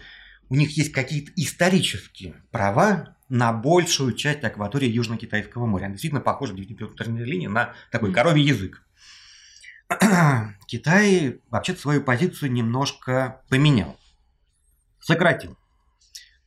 у 0.49 0.55
них 0.55 0.77
есть 0.77 0.91
какие-то 0.91 1.31
исторические 1.35 2.35
права 2.51 3.15
на 3.29 3.53
большую 3.53 4.13
часть 4.13 4.43
акватории 4.43 4.89
Южно-Китайского 4.89 5.65
моря. 5.65 5.85
Она 5.85 5.93
действительно 5.93 6.21
похожа 6.21 6.53
девятипунктирной 6.53 7.23
линии 7.23 7.47
на 7.47 7.73
такой 7.91 8.13
коровий 8.13 8.43
язык. 8.43 8.83
Китай 10.67 11.41
вообще 11.49 11.75
свою 11.75 12.01
позицию 12.01 12.51
немножко 12.51 13.41
поменял, 13.49 13.99
сократил. 14.99 15.57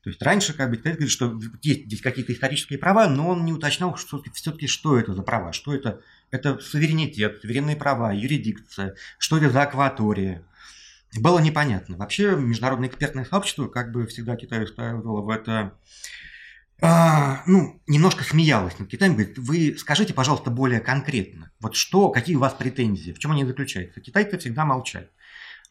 То 0.03 0.11
есть 0.11 0.23
раньше 0.23 0.55
как 0.55 0.71
бы 0.71 0.77
Китай 0.77 0.93
говорит, 0.93 1.11
что 1.11 1.39
есть 1.63 1.87
здесь 1.87 2.01
какие-то 2.01 2.33
исторические 2.33 2.79
права, 2.79 3.09
но 3.09 3.29
он 3.29 3.45
не 3.45 3.53
уточнял 3.53 3.97
что, 3.97 4.23
все-таки, 4.33 4.67
что 4.67 4.99
это 4.99 5.13
за 5.13 5.23
права, 5.23 5.53
что 5.53 5.75
это, 5.75 6.01
это 6.31 6.59
суверенитет, 6.61 7.41
суверенные 7.41 7.77
права, 7.77 8.13
юрисдикция, 8.13 8.95
что 9.19 9.39
это 9.39 9.51
за 9.51 9.63
акватория. 9.63 10.45
Было 11.17 11.39
непонятно. 11.39 11.97
Вообще 11.97 12.37
международное 12.37 12.89
экспертное 12.89 13.25
сообщество 13.25 13.69
как 13.69 13.93
бы 13.93 14.07
всегда 14.07 14.37
Китай 14.37 14.63
устраивало 14.63 15.23
в 15.23 15.31
это 15.31 15.75
а, 16.81 17.43
ну, 17.47 17.81
немножко 17.89 18.23
смеялась 18.23 18.79
над 18.79 18.89
Китаем, 18.89 19.15
говорит, 19.15 19.37
вы 19.37 19.77
скажите, 19.77 20.15
пожалуйста, 20.15 20.51
более 20.51 20.81
конкретно, 20.81 21.51
вот 21.59 21.75
что, 21.75 22.11
какие 22.11 22.37
у 22.37 22.39
вас 22.39 22.55
претензии, 22.55 23.11
в 23.13 23.19
чем 23.19 23.33
они 23.33 23.45
заключаются. 23.45 24.01
Китайцы 24.01 24.39
всегда 24.39 24.65
молчали. 24.65 25.11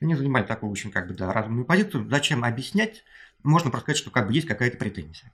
Они 0.02 0.16
занимали 0.16 0.44
такую 0.44 0.72
очень, 0.72 0.92
как 0.92 1.08
бы, 1.08 1.14
да, 1.14 1.32
разумную 1.32 1.66
позицию. 1.66 2.10
Зачем 2.10 2.44
объяснять? 2.44 3.04
Можно 3.42 3.72
просто 3.72 3.86
сказать, 3.86 3.98
что 4.00 4.12
как 4.12 4.28
бы 4.28 4.34
есть 4.34 4.48
какая-то 4.48 4.78
претензия. 4.78 5.32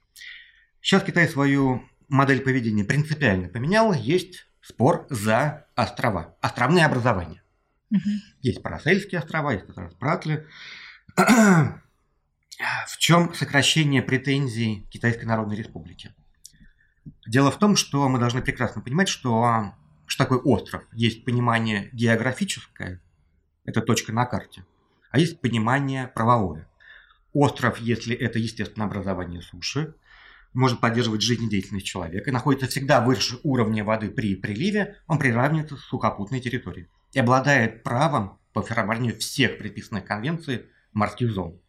Сейчас 0.80 1.04
Китай 1.04 1.28
свою 1.28 1.84
модель 2.08 2.42
поведения 2.42 2.86
принципиально 2.86 3.50
поменял. 3.50 3.94
Есть 3.94 4.46
спор 4.62 5.08
за 5.10 5.66
острова, 5.76 6.38
островные 6.40 6.86
образования. 6.86 7.43
Мгм. 7.94 8.22
Есть 8.42 8.64
Парасельские 8.64 9.20
острова, 9.20 9.54
есть 9.54 9.68
как 9.68 9.78
раз 9.78 9.94
Пратли. 9.94 10.48
В 11.16 12.98
чем 12.98 13.34
сокращение 13.36 14.02
претензий 14.02 14.88
Китайской 14.90 15.26
Народной 15.26 15.56
Республики? 15.56 16.12
Дело 17.28 17.52
в 17.52 17.60
том, 17.60 17.76
что 17.76 18.10
мы 18.10 18.18
должны 18.18 18.42
прекрасно 18.42 18.82
понимать, 18.82 19.10
что, 19.10 19.76
что 20.08 20.24
такое 20.24 20.40
остров. 20.40 20.84
Есть 20.92 21.24
понимание 21.24 21.90
географическое, 21.94 23.00
это 23.64 23.82
точка 23.82 24.12
на 24.12 24.26
карте, 24.26 24.66
а 25.12 25.20
есть 25.20 25.40
понимание 25.40 26.08
правовое. 26.08 26.68
Остров, 27.34 27.80
если 27.80 28.16
это 28.16 28.40
естественное 28.40 28.88
образование 28.88 29.42
суши, 29.42 29.94
может 30.54 30.80
поддерживать 30.80 31.22
жизнедеятельность 31.22 31.86
человека 31.86 32.32
находится 32.32 32.68
всегда 32.68 33.02
выше 33.02 33.40
уровня 33.44 33.84
воды 33.84 34.10
при 34.10 34.36
приливе, 34.36 34.98
он 35.08 35.20
приравнивается 35.20 35.76
к 35.76 35.80
сухопутной 35.80 36.40
территории 36.40 36.90
и 37.14 37.20
обладает 37.20 37.84
правом 37.84 38.40
по 38.52 38.62
формированию 38.62 39.18
всех 39.18 39.58
предписанных 39.58 40.06
конвенций 40.06 40.66
морских 40.92 41.32
зон. 41.32 41.60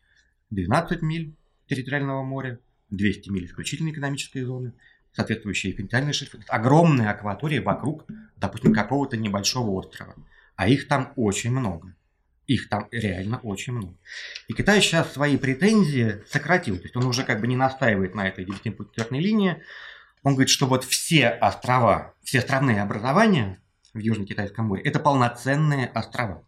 12 0.50 1.02
миль 1.02 1.36
территориального 1.68 2.22
моря, 2.22 2.58
200 2.90 3.30
миль 3.30 3.46
исключительной 3.46 3.92
экономической 3.92 4.42
зоны, 4.42 4.72
соответствующие 5.12 5.72
континентальные 5.72 6.12
шельфы. 6.12 6.38
Это 6.38 6.52
огромная 6.52 7.10
акватория 7.10 7.62
вокруг, 7.62 8.06
допустим, 8.36 8.72
какого-то 8.72 9.16
небольшого 9.16 9.70
острова. 9.70 10.14
А 10.56 10.68
их 10.68 10.88
там 10.88 11.12
очень 11.16 11.50
много. 11.50 11.94
Их 12.46 12.68
там 12.68 12.88
реально 12.90 13.38
очень 13.38 13.72
много. 13.72 13.96
И 14.48 14.52
Китай 14.52 14.80
сейчас 14.80 15.12
свои 15.12 15.38
претензии 15.38 16.22
сократил. 16.28 16.76
То 16.76 16.82
есть 16.82 16.96
он 16.96 17.06
уже 17.06 17.24
как 17.24 17.40
бы 17.40 17.46
не 17.46 17.56
настаивает 17.56 18.14
на 18.14 18.28
этой 18.28 18.44
девятипунктирной 18.44 19.20
линии. 19.20 19.62
Он 20.22 20.34
говорит, 20.34 20.50
что 20.50 20.66
вот 20.66 20.84
все 20.84 21.28
острова, 21.28 22.14
все 22.22 22.40
островные 22.40 22.82
образования 22.82 23.58
в 23.94 23.98
Южно-Китайском 23.98 24.66
море– 24.66 24.82
это 24.84 24.98
полноценные 24.98 25.86
острова. 25.86 26.44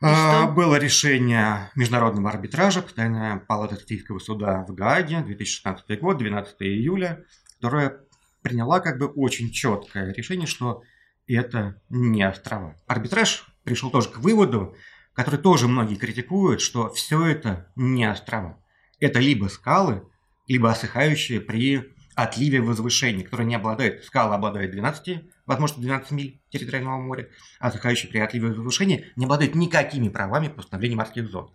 А? 0.00 0.46
Было 0.46 0.76
решение 0.76 1.72
международного 1.74 2.30
арбитража, 2.30 2.82
постоянная 2.82 3.38
палата 3.38 3.74
Статистического 3.74 4.20
суда 4.20 4.64
в 4.68 4.74
Гааге, 4.74 5.22
2016 5.22 6.00
год, 6.00 6.18
12 6.18 6.56
июля, 6.60 7.24
которая 7.56 8.00
приняла 8.42 8.78
как 8.78 8.98
бы 8.98 9.06
очень 9.06 9.50
четкое 9.50 10.12
решение, 10.12 10.46
что 10.46 10.82
это 11.26 11.80
не 11.88 12.22
острова. 12.22 12.76
Арбитраж 12.86 13.46
пришел 13.64 13.90
тоже 13.90 14.10
к 14.10 14.18
выводу, 14.18 14.76
который 15.14 15.40
тоже 15.40 15.66
многие 15.66 15.96
критикуют, 15.96 16.60
что 16.60 16.90
все 16.90 17.26
это 17.26 17.72
не 17.74 18.08
острова. 18.08 18.62
Это 19.00 19.18
либо 19.18 19.46
скалы, 19.46 20.08
либо 20.46 20.70
осыхающие 20.70 21.40
при 21.40 21.92
отливе 22.14 22.60
возвышений, 22.60 23.24
которые 23.24 23.46
не 23.46 23.56
обладают, 23.56 24.04
скалы 24.04 24.34
обладают 24.34 24.70
12, 24.70 25.24
возможно, 25.48 25.82
12 25.82 26.10
миль 26.12 26.40
территориального 26.50 27.00
моря, 27.00 27.28
а 27.58 27.68
осыхающие 27.68 28.10
при 28.10 28.18
отливе 28.18 28.48
возвышения 28.48 29.06
не 29.16 29.24
обладают 29.24 29.54
никакими 29.54 30.08
правами 30.08 30.48
по 30.48 30.60
установлению 30.60 30.98
морских 30.98 31.28
зон. 31.28 31.50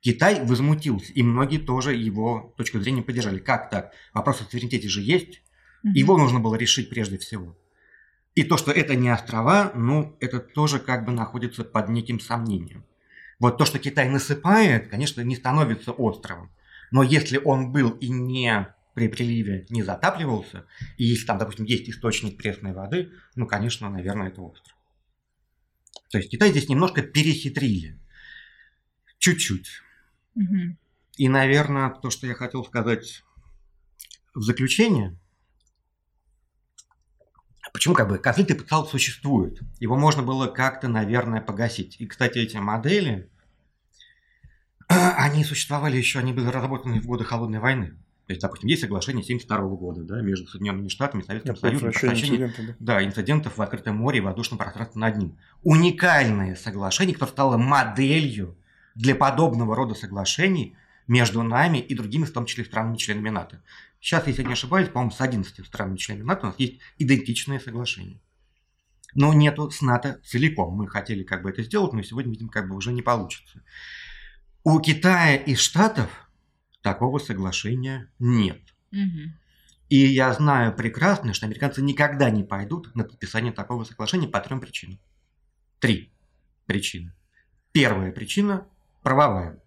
Китай 0.00 0.44
возмутился, 0.44 1.12
и 1.12 1.22
многие 1.24 1.58
тоже 1.58 1.94
его 1.94 2.54
точку 2.56 2.78
зрения 2.78 3.02
поддержали. 3.02 3.38
Как 3.38 3.70
так? 3.70 3.92
Вопрос 4.12 4.42
о 4.42 4.44
суверенитете 4.44 4.88
же 4.88 5.00
есть, 5.00 5.42
его 5.82 6.16
нужно 6.16 6.38
было 6.38 6.54
решить 6.54 6.90
прежде 6.90 7.18
всего. 7.18 7.56
И 8.34 8.44
то, 8.44 8.56
что 8.56 8.70
это 8.70 8.94
не 8.94 9.08
острова, 9.08 9.72
ну, 9.74 10.16
это 10.20 10.38
тоже 10.38 10.78
как 10.78 11.04
бы 11.04 11.10
находится 11.10 11.64
под 11.64 11.88
неким 11.88 12.20
сомнением. 12.20 12.84
Вот 13.40 13.56
то, 13.56 13.64
что 13.64 13.78
Китай 13.78 14.08
насыпает, 14.08 14.88
конечно, 14.88 15.22
не 15.22 15.34
становится 15.34 15.92
островом. 15.92 16.50
Но 16.90 17.02
если 17.02 17.40
он 17.42 17.72
был 17.72 17.90
и 17.90 18.08
не 18.08 18.68
при 18.98 19.06
приливе 19.06 19.64
не 19.70 19.84
затапливался, 19.84 20.66
и 20.96 21.04
если 21.04 21.24
там, 21.24 21.38
допустим, 21.38 21.64
есть 21.66 21.88
источник 21.88 22.36
пресной 22.36 22.72
воды, 22.72 23.12
ну, 23.36 23.46
конечно, 23.46 23.88
наверное, 23.88 24.28
это 24.28 24.42
остров. 24.42 24.76
То 26.10 26.18
есть 26.18 26.30
Китай 26.30 26.50
здесь 26.50 26.68
немножко 26.68 27.02
перехитрили. 27.02 28.00
Чуть-чуть. 29.18 29.68
Мгм. 30.34 30.78
И, 31.16 31.28
наверное, 31.28 31.90
то, 31.90 32.10
что 32.10 32.26
я 32.26 32.34
хотел 32.34 32.64
сказать 32.64 33.22
в 34.34 34.42
заключение, 34.42 35.16
почему 37.72 37.94
как 37.94 38.08
бы 38.08 38.18
конфликт 38.18 38.50
потенциал 38.50 38.84
существует. 38.84 39.60
Его 39.78 39.96
можно 39.96 40.24
было 40.24 40.48
как-то, 40.48 40.88
наверное, 40.88 41.40
погасить. 41.40 42.00
И, 42.00 42.06
кстати, 42.06 42.38
эти 42.38 42.56
модели, 42.56 43.30
они 44.88 45.44
существовали 45.44 45.96
еще, 45.96 46.18
они 46.18 46.32
были 46.32 46.46
разработаны 46.46 47.00
в 47.00 47.06
годы 47.06 47.22
Холодной 47.22 47.60
войны. 47.60 47.96
То 48.28 48.32
есть, 48.32 48.42
допустим, 48.42 48.68
есть 48.68 48.82
соглашение 48.82 49.22
1972 49.22 49.76
года 49.78 50.02
да, 50.02 50.20
между 50.20 50.46
Соединенными 50.48 50.88
Штатами 50.88 51.22
и 51.22 51.24
Советским 51.24 51.54
Я 51.54 51.58
Союзом 51.58 51.92
по 51.92 52.06
инцидента, 52.08 52.62
да. 52.62 52.74
да, 52.78 53.02
инцидентов 53.02 53.56
в 53.56 53.62
открытом 53.62 53.96
море 53.96 54.18
и 54.18 54.20
воздушном 54.20 54.58
пространстве 54.58 55.00
над 55.00 55.16
ним. 55.16 55.38
Уникальное 55.62 56.54
соглашение, 56.54 57.14
которое 57.14 57.32
стало 57.32 57.56
моделью 57.56 58.58
для 58.94 59.14
подобного 59.14 59.74
рода 59.74 59.94
соглашений 59.94 60.76
между 61.06 61.42
нами 61.42 61.78
и 61.78 61.94
другими, 61.94 62.24
в 62.24 62.32
том 62.34 62.44
числе 62.44 62.66
странами-членами 62.66 63.30
НАТО. 63.30 63.62
Сейчас, 63.98 64.26
если 64.26 64.42
не 64.42 64.52
ошибаюсь, 64.52 64.90
по-моему, 64.90 65.10
с 65.10 65.22
11 65.22 65.64
странами-членами 65.64 66.26
НАТО 66.26 66.40
у 66.42 66.46
нас 66.48 66.56
есть 66.58 66.80
идентичные 66.98 67.60
соглашения. 67.60 68.20
Но 69.14 69.32
нету 69.32 69.70
с 69.70 69.80
НАТО 69.80 70.20
целиком. 70.22 70.74
Мы 70.74 70.86
хотели 70.86 71.22
как 71.22 71.42
бы 71.42 71.48
это 71.48 71.62
сделать, 71.62 71.94
но 71.94 72.02
сегодня, 72.02 72.32
видимо, 72.32 72.50
как 72.50 72.68
бы 72.68 72.76
уже 72.76 72.92
не 72.92 73.00
получится. 73.00 73.62
У 74.64 74.78
Китая 74.80 75.36
и 75.36 75.54
Штатов 75.54 76.27
такого 76.88 77.18
соглашения 77.18 78.10
нет. 78.18 78.62
Мгм. 78.92 79.34
И 79.90 79.98
я 79.98 80.32
знаю 80.32 80.74
прекрасно, 80.74 81.34
что 81.34 81.44
американцы 81.44 81.82
никогда 81.82 82.30
не 82.30 82.44
пойдут 82.44 82.94
на 82.94 83.04
подписание 83.04 83.52
такого 83.52 83.84
соглашения 83.84 84.26
по 84.26 84.40
трем 84.40 84.58
причинам. 84.58 84.98
Три 85.80 86.10
причины. 86.64 87.12
Первая 87.72 88.10
причина– 88.10 88.66
правовая. 89.02 89.60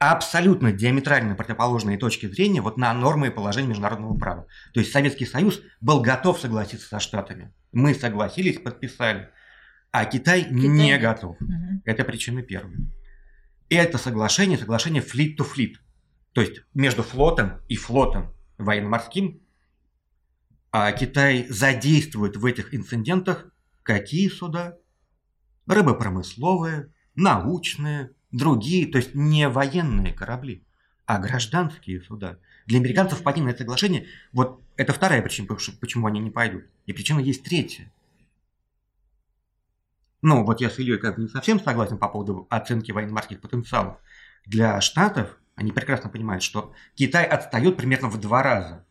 Абсолютно 0.00 0.72
диаметрально 0.72 1.36
противоположные 1.36 1.96
точки 1.96 2.26
зрения 2.26 2.60
вот 2.60 2.76
на 2.76 2.92
нормы 2.92 3.28
и 3.28 3.30
положения 3.30 3.68
международного 3.68 4.18
права. 4.18 4.46
То 4.74 4.80
есть 4.80 4.92
Советский 4.92 5.26
Союз 5.26 5.60
был 5.80 6.00
готов 6.00 6.40
согласиться 6.40 6.88
со 6.88 6.98
Штатами. 6.98 7.52
Мы 7.70 7.94
согласились, 7.94 8.58
подписали. 8.58 9.30
А 9.92 10.04
Китай, 10.06 10.48
не 10.50 10.66
нет. 10.66 11.00
готов. 11.00 11.36
Мгм. 11.40 11.82
Это 11.84 12.04
причина 12.04 12.42
первая. 12.42 12.78
Это 13.68 13.96
соглашение, 13.96 14.58
соглашение 14.58 15.02
fleet. 15.02 15.76
То 16.32 16.40
есть 16.40 16.62
между 16.74 17.02
флотом 17.02 17.60
и 17.68 17.76
флотом 17.76 18.34
военно-морским. 18.58 19.40
А 20.70 20.92
Китай 20.92 21.46
задействует 21.48 22.36
в 22.36 22.44
этих 22.44 22.74
инцидентах 22.74 23.46
какие 23.82 24.28
суда? 24.28 24.76
Рыбопромысловые, 25.66 26.92
научные, 27.14 28.10
другие, 28.30 28.86
то 28.86 28.98
есть 28.98 29.14
не 29.14 29.48
военные 29.48 30.12
корабли, 30.12 30.64
а 31.06 31.18
гражданские 31.18 32.02
суда. 32.02 32.38
Для 32.66 32.78
американцев 32.78 33.22
пойти 33.22 33.40
соглашение, 33.56 34.06
вот 34.32 34.62
это 34.76 34.92
вторая 34.92 35.22
причина, 35.22 35.48
почему 35.80 36.06
они 36.06 36.20
не 36.20 36.30
пойдут. 36.30 36.64
И 36.86 36.92
причина 36.92 37.20
есть 37.20 37.42
третья. 37.42 37.90
Ну, 40.20 40.44
вот 40.44 40.60
я 40.60 40.68
с 40.68 40.78
Ильей 40.78 40.98
как 40.98 41.16
бы 41.16 41.22
не 41.22 41.28
совсем 41.28 41.60
согласен 41.60 41.96
по 41.96 42.08
поводу 42.08 42.46
оценки 42.50 42.92
военно-морских 42.92 43.40
потенциалов. 43.40 43.98
Для 44.44 44.80
Штатов 44.80 45.38
они 45.58 45.72
прекрасно 45.72 46.08
понимают, 46.08 46.44
что 46.44 46.72
Китай 46.94 47.24
отстает 47.24 47.76
примерно 47.76 48.08
в 48.08 48.18
два 48.20 48.44
раза 48.44 48.84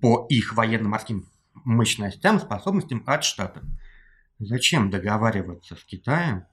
по 0.00 0.26
их 0.28 0.54
военно-морским 0.54 1.26
мощностям, 1.64 2.38
способностям 2.38 3.02
от 3.04 3.24
Штатов. 3.24 3.64
Зачем 4.38 4.90
договариваться 4.90 5.74
с 5.74 5.84
Китаем? 5.84 6.44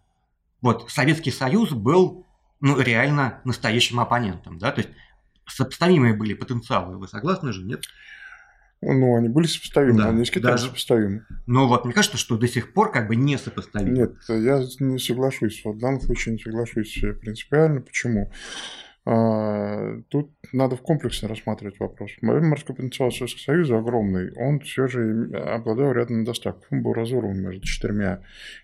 Вот 0.62 0.90
Советский 0.90 1.32
Союз 1.32 1.72
был 1.72 2.26
ну, 2.60 2.80
реально 2.80 3.40
настоящим 3.46 4.00
оппонентом, 4.00 4.58
да, 4.58 4.72
то 4.72 4.82
есть 4.82 4.92
сопоставимые 5.46 6.16
были 6.16 6.34
потенциалы, 6.34 6.98
вы 6.98 7.08
согласны 7.08 7.54
же, 7.54 7.64
нет? 7.64 7.84
Ну, 8.82 9.16
они 9.16 9.30
были 9.30 9.46
сопоставимы, 9.48 9.98
Да, 10.00 10.10
они 10.10 10.26
с 10.26 10.30
Китаем 10.32 10.56
даже- 10.56 10.68
сопоставимы. 10.68 11.26
Но 11.46 11.68
вот 11.68 11.86
мне 11.86 11.94
кажется, 11.94 12.18
что 12.18 12.38
до 12.38 12.48
сих 12.48 12.74
пор 12.74 12.92
как 12.92 13.08
бы 13.08 13.16
не 13.16 13.38
сопоставимы. 13.38 13.92
Нет, 13.92 14.16
я 14.28 14.64
не 14.80 15.00
соглашусь. 15.00 15.62
В 15.64 15.78
данном 15.80 16.02
случае 16.02 16.34
не 16.34 16.40
соглашусь 16.40 17.00
принципиально. 17.22 17.82
Почему? 17.82 18.32
А, 19.10 20.02
Тут 20.10 20.32
надо 20.52 20.76
в 20.76 20.82
комплексе 20.82 21.28
рассматривать 21.28 21.80
вопрос. 21.80 22.12
Морской 22.22 22.76
потенциал 22.76 23.10
Советского 23.10 23.42
Союза 23.42 23.78
огромный. 23.78 24.34
Он 24.36 24.60
все 24.60 24.88
же 24.88 25.10
им- 25.10 25.34
обладал 25.34 25.94
рядом 25.94 26.22
недостатков. 26.22 26.66
Он 26.72 26.84
был 26.84 26.94
разорван 26.94 27.40
между 27.40 27.66
четырьмя 27.66 28.22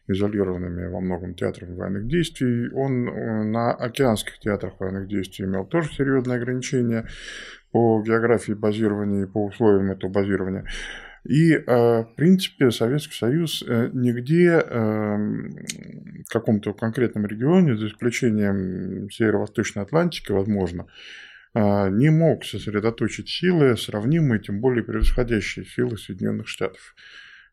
изолированными 0.08 0.88
во 0.88 1.00
многом 1.00 1.34
театрами 1.34 1.76
военных 1.76 2.08
действий. 2.08 2.70
Он 2.74 3.08
э, 3.08 3.44
на 3.44 3.72
океанских 3.72 4.38
театрах 4.39 4.74
военных 4.80 5.08
действий 5.08 5.46
имел 5.46 5.66
тоже 5.66 5.94
серьезные 5.94 6.38
ограничения 6.38 7.08
по 7.72 8.02
географии 8.02 8.52
базирования 8.52 9.24
и 9.24 9.28
по 9.28 9.46
условиям 9.46 9.91
этого 9.91 10.12
базирования. 10.12 10.66
И, 11.26 11.53
э, 11.53 11.63
в 11.65 12.15
принципе, 12.17 12.69
Советский 12.69 13.15
Союз 13.15 13.63
э, 13.65 13.89
нигде 13.93 14.61
э, 14.61 15.15
в 15.15 16.30
каком-то 16.30 16.74
конкретном 16.74 17.26
регионе, 17.26 17.78
за 17.78 17.88
исключением 17.88 19.09
Северо-Восточной 19.09 19.84
Атлантики, 19.84 20.34
возможно, 20.34 20.88
э, 21.53 21.89
не 21.91 22.09
мог 22.09 22.43
сосредоточить 22.43 23.30
силы, 23.30 23.78
сравнимые, 23.78 24.41
тем 24.41 24.59
более 24.59 24.84
превосходящие 24.84 25.65
силы 25.65 25.97
Соединенных 25.97 26.47
Штатов. 26.47 26.95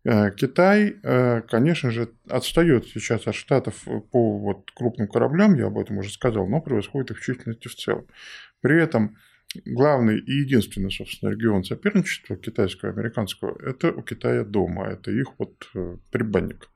Китай, 0.02 0.96
конечно 1.50 1.90
же, 1.90 2.08
отстает 2.26 2.86
сейчас 2.86 3.26
от 3.26 3.34
Штатов 3.34 3.84
по 4.10 4.38
вот 4.38 4.70
крупным 4.74 5.06
кораблям, 5.08 5.56
я 5.56 5.66
об 5.66 5.76
этом 5.76 5.98
уже 5.98 6.10
сказал, 6.10 6.48
но 6.48 6.62
превосходит 6.62 7.10
их 7.10 7.20
численности 7.20 7.68
в 7.68 7.74
целом. 7.74 8.06
При 8.62 8.80
этом 8.80 9.18
главный 9.64 10.18
и 10.18 10.32
единственный, 10.32 10.90
собственно, 10.90 11.30
регион 11.30 11.64
соперничества 11.64 12.36
китайского 12.36 12.92
американского– 12.92 13.58
это 13.66 13.92
у 13.92 14.02
Китая 14.02 14.44
дома, 14.44 14.88
это 14.88 15.10
их 15.10 15.38
вот 15.38 15.68
э, 15.74 15.96
предбанник. 16.10 16.68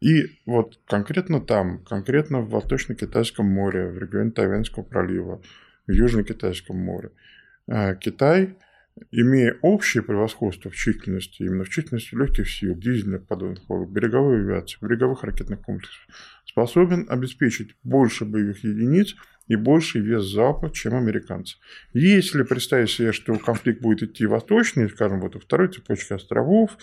И 0.00 0.38
вот 0.44 0.78
конкретно 0.86 1.40
там, 1.40 1.82
конкретно 1.84 2.40
в 2.40 2.50
Восточно-Китайском 2.50 3.46
море, 3.46 3.88
в 3.88 3.98
регионе 3.98 4.30
Тайваньского 4.30 4.82
пролива, 4.82 5.42
в 5.86 5.90
Южно-Китайском 5.90 6.76
море, 6.76 7.12
э, 7.66 7.96
Китай, 7.96 8.56
имея 9.10 9.56
общее 9.62 10.02
превосходство 10.02 10.70
в 10.70 10.74
численности, 10.74 11.42
именно 11.42 11.64
в 11.64 11.68
численности 11.68 12.14
легких 12.14 12.48
сил, 12.50 12.74
дизельных 12.76 13.26
подводных 13.26 13.68
лодок, 13.68 13.90
береговой 13.90 14.40
авиации, 14.40 14.78
береговых 14.80 15.24
ракетных 15.24 15.60
комплексов, 15.60 16.06
способен 16.44 17.06
обеспечить 17.08 17.74
больше 17.82 18.24
боевых 18.24 18.62
единиц 18.64 19.16
и 19.48 19.56
больший 19.56 20.00
вес 20.00 20.24
залпа, 20.24 20.70
чем 20.70 20.94
американцы. 20.94 21.56
Если 21.92 22.44
представить 22.44 22.90
себе, 22.90 23.12
что 23.12 23.36
конфликт 23.36 23.80
будет 23.80 24.02
идти 24.02 24.26
восточнее, 24.26 24.88
скажем, 24.88 25.20
вот 25.20 25.34
во 25.34 25.40
второй 25.40 25.68
цепочке 25.68 26.14
островов, 26.14 26.78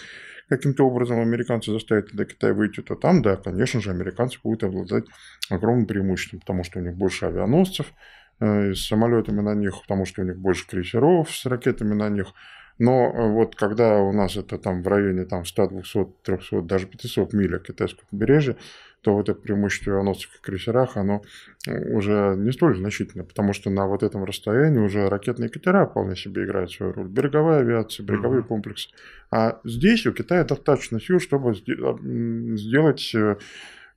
каким-то 0.50 0.86
образом 0.86 1.20
американцы 1.20 1.72
заставят 1.72 2.14
до 2.14 2.26
Китая 2.26 2.54
выйти, 2.54 2.82
то 2.82 2.96
там, 2.96 3.22
да, 3.22 3.38
конечно 3.38 3.82
же, 3.82 3.92
американцы 3.92 4.40
будут 4.44 4.64
обладать 4.64 5.06
огромным 5.50 5.86
преимуществом, 5.86 6.40
потому 6.42 6.64
что 6.64 6.80
у 6.80 6.82
них 6.82 6.96
больше 6.96 7.26
авианосцев 7.26 7.94
с 8.40 8.88
самолетами 8.88 9.42
на 9.42 9.56
них, 9.56 9.82
потому 9.82 10.06
что 10.06 10.22
у 10.22 10.26
них 10.26 10.38
больше 10.38 10.68
крейсеров 10.68 11.30
с 11.30 11.46
ракетами 11.46 11.94
на 11.94 12.10
них. 12.10 12.34
Но 12.80 13.12
э, 13.12 13.32
вот 13.32 13.56
когда 13.56 14.00
у 14.00 14.12
нас 14.14 14.38
это 14.38 14.58
там 14.58 14.84
в 14.84 14.88
районе 14.88 15.26
там 15.26 15.46
100, 15.46 15.70
200, 15.70 16.06
300, 16.24 16.62
даже 16.62 16.86
500 16.88 17.34
миль 17.34 17.56
от 17.56 17.64
китайского 17.64 18.06
побережья, 18.10 18.56
то 19.02 19.14
вот 19.16 19.30
это 19.30 19.40
преимущество 19.40 19.92
в 19.92 19.94
авианосцах 19.96 20.36
и 20.36 20.42
крейсерах, 20.42 20.98
оно 20.98 21.22
э, 21.68 21.96
уже 21.96 22.36
не 22.38 22.52
столь 22.52 22.78
значительно, 22.78 23.24
потому 23.24 23.54
что 23.54 23.70
на 23.70 23.88
вот 23.88 24.04
этом 24.04 24.24
расстоянии 24.24 24.80
уже 24.80 25.10
ракетные 25.10 25.50
катера 25.50 25.86
вполне 25.86 26.16
себе 26.16 26.44
играют 26.44 26.72
свою 26.72 26.94
роль. 26.94 27.08
Береговая 27.08 27.62
авиация, 27.62 28.06
береговые 28.06 28.42
Мгм. 28.42 28.48
комплексы. 28.48 28.90
А 29.32 29.60
здесь 29.64 30.06
у 30.06 30.14
Китая 30.14 30.44
достаточно 30.44 31.00
сил, 31.00 31.20
чтобы 31.20 31.56
сделать 31.56 33.12
э, 33.16 33.38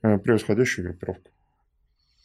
э, 0.03 0.19
превосходящую 0.19 0.87
группировку. 0.87 1.31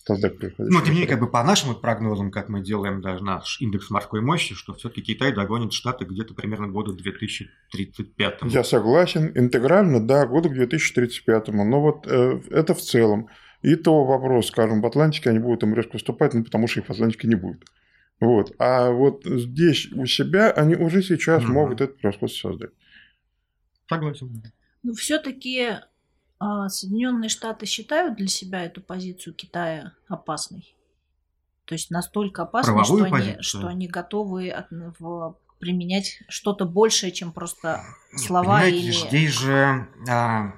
Создать 0.08 0.38
превосходящую 0.38 0.72
Ну, 0.72 0.80
тем 0.82 0.94
не 0.94 1.00
менее, 1.00 1.08
как 1.08 1.20
бы 1.20 1.28
по 1.32 1.44
нашим 1.44 1.74
прогнозам, 1.74 2.30
как 2.30 2.48
мы 2.48 2.62
делаем 2.62 3.02
даже 3.02 3.24
наш 3.24 3.60
индекс 3.60 3.90
морской 3.90 4.22
мощи, 4.22 4.54
что 4.54 4.74
все-таки 4.76 5.02
Китай 5.02 5.34
догонит 5.34 5.74
Штаты 5.74 6.06
где-то 6.06 6.36
примерно 6.36 6.68
к 6.68 6.72
году 6.72 6.94
2035. 6.94 8.42
Я 8.44 8.64
согласен, 8.64 9.32
интегрально, 9.36 10.06
да, 10.06 10.28
года 10.28 10.50
к 10.50 10.54
2035. 10.54 11.48
Но 11.48 11.82
вот 11.82 12.06
э, 12.08 12.40
это 12.52 12.76
в 12.76 12.82
целом. 12.82 13.30
И 13.64 13.76
то 13.76 14.04
вопрос, 14.06 14.50
скажем, 14.50 14.82
в 14.82 14.86
Атлантике 14.86 15.32
они 15.32 15.40
будут 15.40 15.64
им 15.64 15.74
резко 15.74 15.94
выступать, 15.94 16.36
ну, 16.36 16.44
потому 16.44 16.68
что 16.68 16.82
их 16.82 16.86
в 16.86 16.92
Атлантике 16.92 17.28
не 17.28 17.36
будет. 17.36 17.64
Вот. 18.20 18.54
А 18.60 18.92
вот 18.92 19.24
здесь 19.26 19.92
у 19.92 20.06
себя 20.06 20.52
они 20.52 20.76
уже 20.76 21.02
сейчас 21.02 21.44
Мгм. 21.44 21.54
могут 21.54 21.82
это 21.82 21.94
превосходство 21.96 22.50
создать. 22.50 22.70
Согласен. 23.90 24.44
Ну, 24.84 24.94
все-таки 24.94 25.78
Соединенные 26.70 27.30
Штаты 27.30 27.66
считают 27.66 28.18
для 28.18 28.28
себя 28.28 28.66
эту 28.66 28.82
позицию 28.82 29.34
Китая 29.34 29.94
опасной. 30.08 30.76
То 31.66 31.74
есть 31.74 31.90
настолько 31.90 32.44
опасной, 32.44 32.84
что 32.84 33.04
они, 33.04 33.42
что 33.42 33.68
они 33.68 33.88
готовы 33.88 34.50
от- 34.50 34.68
в- 34.70 35.36
применять 35.60 36.22
что-то 36.30 36.66
большее, 36.66 37.12
чем 37.12 37.32
просто 37.32 37.82
Нет, 38.12 38.22
слова 38.22 38.60
понимаете, 38.60 38.78
или... 38.78 38.92
здесь 38.92 39.32
же 39.32 39.88
а, 40.08 40.54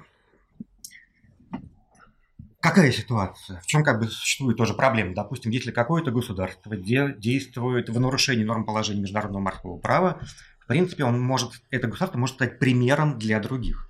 какая 2.60 2.92
ситуация? 2.92 3.60
В 3.60 3.66
чем 3.66 3.84
как 3.84 4.00
бы 4.00 4.08
существует 4.08 4.58
тоже 4.58 4.74
проблема? 4.74 5.14
Допустим, 5.14 5.50
если 5.50 5.70
какое-то 5.70 6.10
государство 6.10 6.76
де- 6.76 7.14
действует 7.16 7.88
в 7.88 7.98
нарушении 7.98 8.44
норм 8.44 8.64
положения 8.66 9.00
международного 9.00 9.42
морского 9.42 9.78
права, 9.78 10.20
принципе, 10.68 11.04
он 11.04 11.20
может, 11.20 11.52
это 11.70 11.88
государство 11.88 12.18
может 12.18 12.36
стать 12.36 12.60
примером 12.60 13.18
для 13.18 13.40
других. 13.40 13.87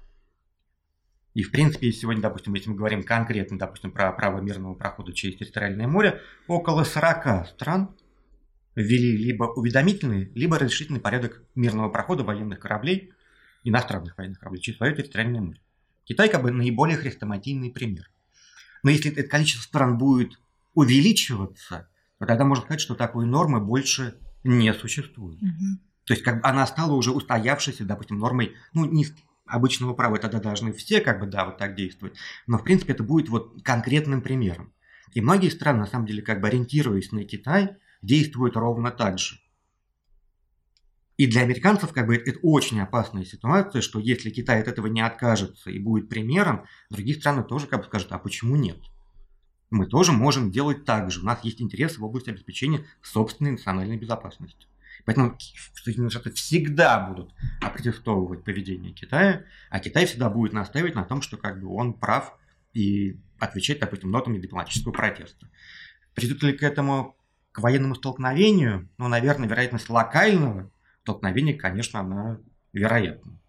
И, 1.39 1.45
в 1.45 1.53
принципе, 1.53 1.93
сегодня, 1.93 2.21
допустим, 2.21 2.53
если 2.55 2.69
мы 2.69 2.75
говорим 2.75 3.05
конкретно, 3.05 3.57
допустим, 3.57 3.93
про 3.93 4.11
право 4.11 4.41
мирного 4.41 4.75
прохода 4.75 5.13
через 5.13 5.37
территориальное 5.37 5.87
море, 5.87 6.21
около 6.49 6.83
40 6.83 7.47
стран 7.47 7.95
ввели 8.75 9.17
либо 9.17 9.45
уведомительный, 9.45 10.33
либо 10.35 10.59
разрешительный 10.59 10.99
порядок 10.99 11.45
мирного 11.55 11.91
прохода 11.91 12.25
военных 12.25 12.59
кораблей, 12.59 13.13
иностранных 13.63 14.19
военных 14.19 14.41
кораблей, 14.41 14.61
через 14.61 14.79
свое 14.79 14.97
территориальное 14.97 15.41
море. 15.41 15.61
Китай 16.07 16.29
как 16.29 16.43
бы 16.43 16.51
наиболее 16.51 16.97
хрестоматийный 16.97 17.71
пример. 17.71 18.11
Но 18.83 18.91
если 18.91 19.13
это 19.13 19.23
количество 19.23 19.63
стран 19.63 19.97
будет 19.97 20.41
увеличиваться, 20.75 21.89
то 22.19 22.27
тогда 22.27 22.45
можно 22.45 22.65
сказать, 22.65 22.81
что 22.81 22.97
такой 22.97 23.27
нормы 23.27 23.61
больше 23.61 24.17
не 24.43 24.75
существует. 24.75 25.41
Угу. 25.41 25.79
То 26.05 26.15
есть 26.15 26.25
как 26.25 26.41
бы 26.41 26.49
она 26.49 26.67
стала 26.67 26.95
уже 26.95 27.13
устоявшейся, 27.13 27.85
допустим, 27.85 28.19
нормой, 28.19 28.57
ну, 28.73 28.87
не 28.87 29.07
обычного 29.49 29.95
права, 29.95 30.19
тогда 30.19 30.41
должны 30.41 30.73
все 30.73 31.01
как 31.01 31.21
бы, 31.21 31.27
да, 31.27 31.45
вот 31.45 31.59
так 31.59 31.75
действовать. 31.75 32.15
Но, 32.47 32.59
в 32.59 32.65
принципе, 32.65 32.93
это 32.93 33.03
будет 33.03 33.29
вот 33.29 33.63
конкретным 33.63 34.23
примером. 34.23 34.73
И 35.13 35.21
многие 35.21 35.49
страны, 35.49 35.81
на 35.81 35.87
самом 35.87 36.07
деле, 36.07 36.23
как 36.23 36.41
бы 36.41 36.49
ориентируясь 36.49 37.13
на 37.13 37.25
Китай, 37.25 37.77
действуют 38.03 38.57
ровно 38.57 38.91
так 38.91 39.19
же. 39.19 39.37
И 41.17 41.27
для 41.27 41.43
американцев 41.43 41.93
как 41.93 42.07
бы 42.07 42.15
это 42.15 42.39
очень 42.43 42.81
опасная 42.81 43.25
ситуация, 43.25 43.83
что 43.83 43.99
если 43.99 44.31
Китай 44.31 44.61
от 44.63 44.69
этого 44.69 44.87
не 44.87 45.01
откажется 45.01 45.69
и 45.69 45.81
будет 45.81 46.09
примером, 46.09 46.65
другие 46.91 47.19
страны 47.19 47.43
тоже 47.43 47.67
как 47.67 47.81
бы 47.81 47.87
скажут, 47.87 48.13
а 48.13 48.19
почему 48.19 48.55
нет? 48.55 48.79
Мы 49.71 49.87
тоже 49.87 50.13
можем 50.13 50.53
делать 50.53 50.85
так 50.85 51.11
же. 51.11 51.21
У 51.21 51.25
нас 51.25 51.43
есть 51.43 51.61
интересы 51.61 52.01
в 52.01 52.05
области 52.05 52.31
обеспечения 52.31 52.87
собственной 53.03 53.51
национальной 53.51 53.97
безопасности. 53.97 54.69
Поэтому 55.09 55.39
Соединенные 55.73 56.11
Штаты 56.11 56.33
всегда 56.33 57.01
будут 57.01 57.33
опротестовывать 57.63 58.45
поведение 58.45 58.93
Китая, 58.93 59.45
а 59.71 59.81
Китай 59.81 60.05
всегда 60.05 60.29
будет 60.29 60.53
настаивать 60.53 60.95
на 60.95 61.03
том, 61.03 61.23
что 61.23 61.39
как 61.39 61.63
бы 61.63 61.75
он 61.75 61.95
прав 61.95 62.39
и 62.75 63.19
отвечать, 63.39 63.81
допустим, 63.81 64.11
нотами 64.11 64.37
дипломатического 64.39 64.93
протеста. 64.93 65.49
Придут 66.13 66.43
ли 66.43 66.53
к 66.53 66.63
этому 66.63 67.17
к 67.53 67.61
военному 67.61 67.95
столкновению? 67.95 68.91
Ну, 68.99 69.09
наверное, 69.09 69.49
вероятность 69.49 69.89
локального 69.89 70.71
столкновения, 71.05 71.57
конечно, 71.57 72.01
она 72.01 72.39
вероятна. 72.75 73.41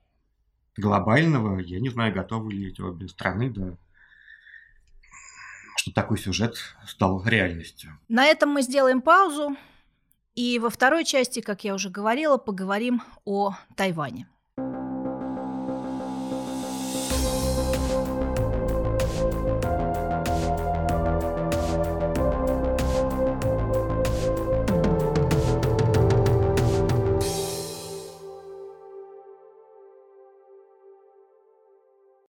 Глобального, 0.78 1.60
я 1.60 1.82
не 1.82 1.90
знаю, 1.90 2.14
готовы 2.14 2.54
ли 2.54 2.70
эти 2.70 2.80
обе 2.80 3.10
страны 3.10 3.50
до 3.50 3.78
что 5.76 5.92
такой 5.92 6.18
сюжет 6.18 6.56
стал 6.86 7.22
реальностью. 7.26 8.00
На 8.08 8.28
этом 8.28 8.50
мы 8.50 8.62
сделаем 8.62 9.02
паузу. 9.02 9.58
И 10.40 10.58
во 10.58 10.70
второй 10.70 11.04
части, 11.04 11.42
как 11.42 11.66
я 11.66 11.74
уже 11.74 11.90
говорила, 11.90 12.38
поговорим 12.38 13.02
о 13.26 13.56
Тайване. 13.76 14.26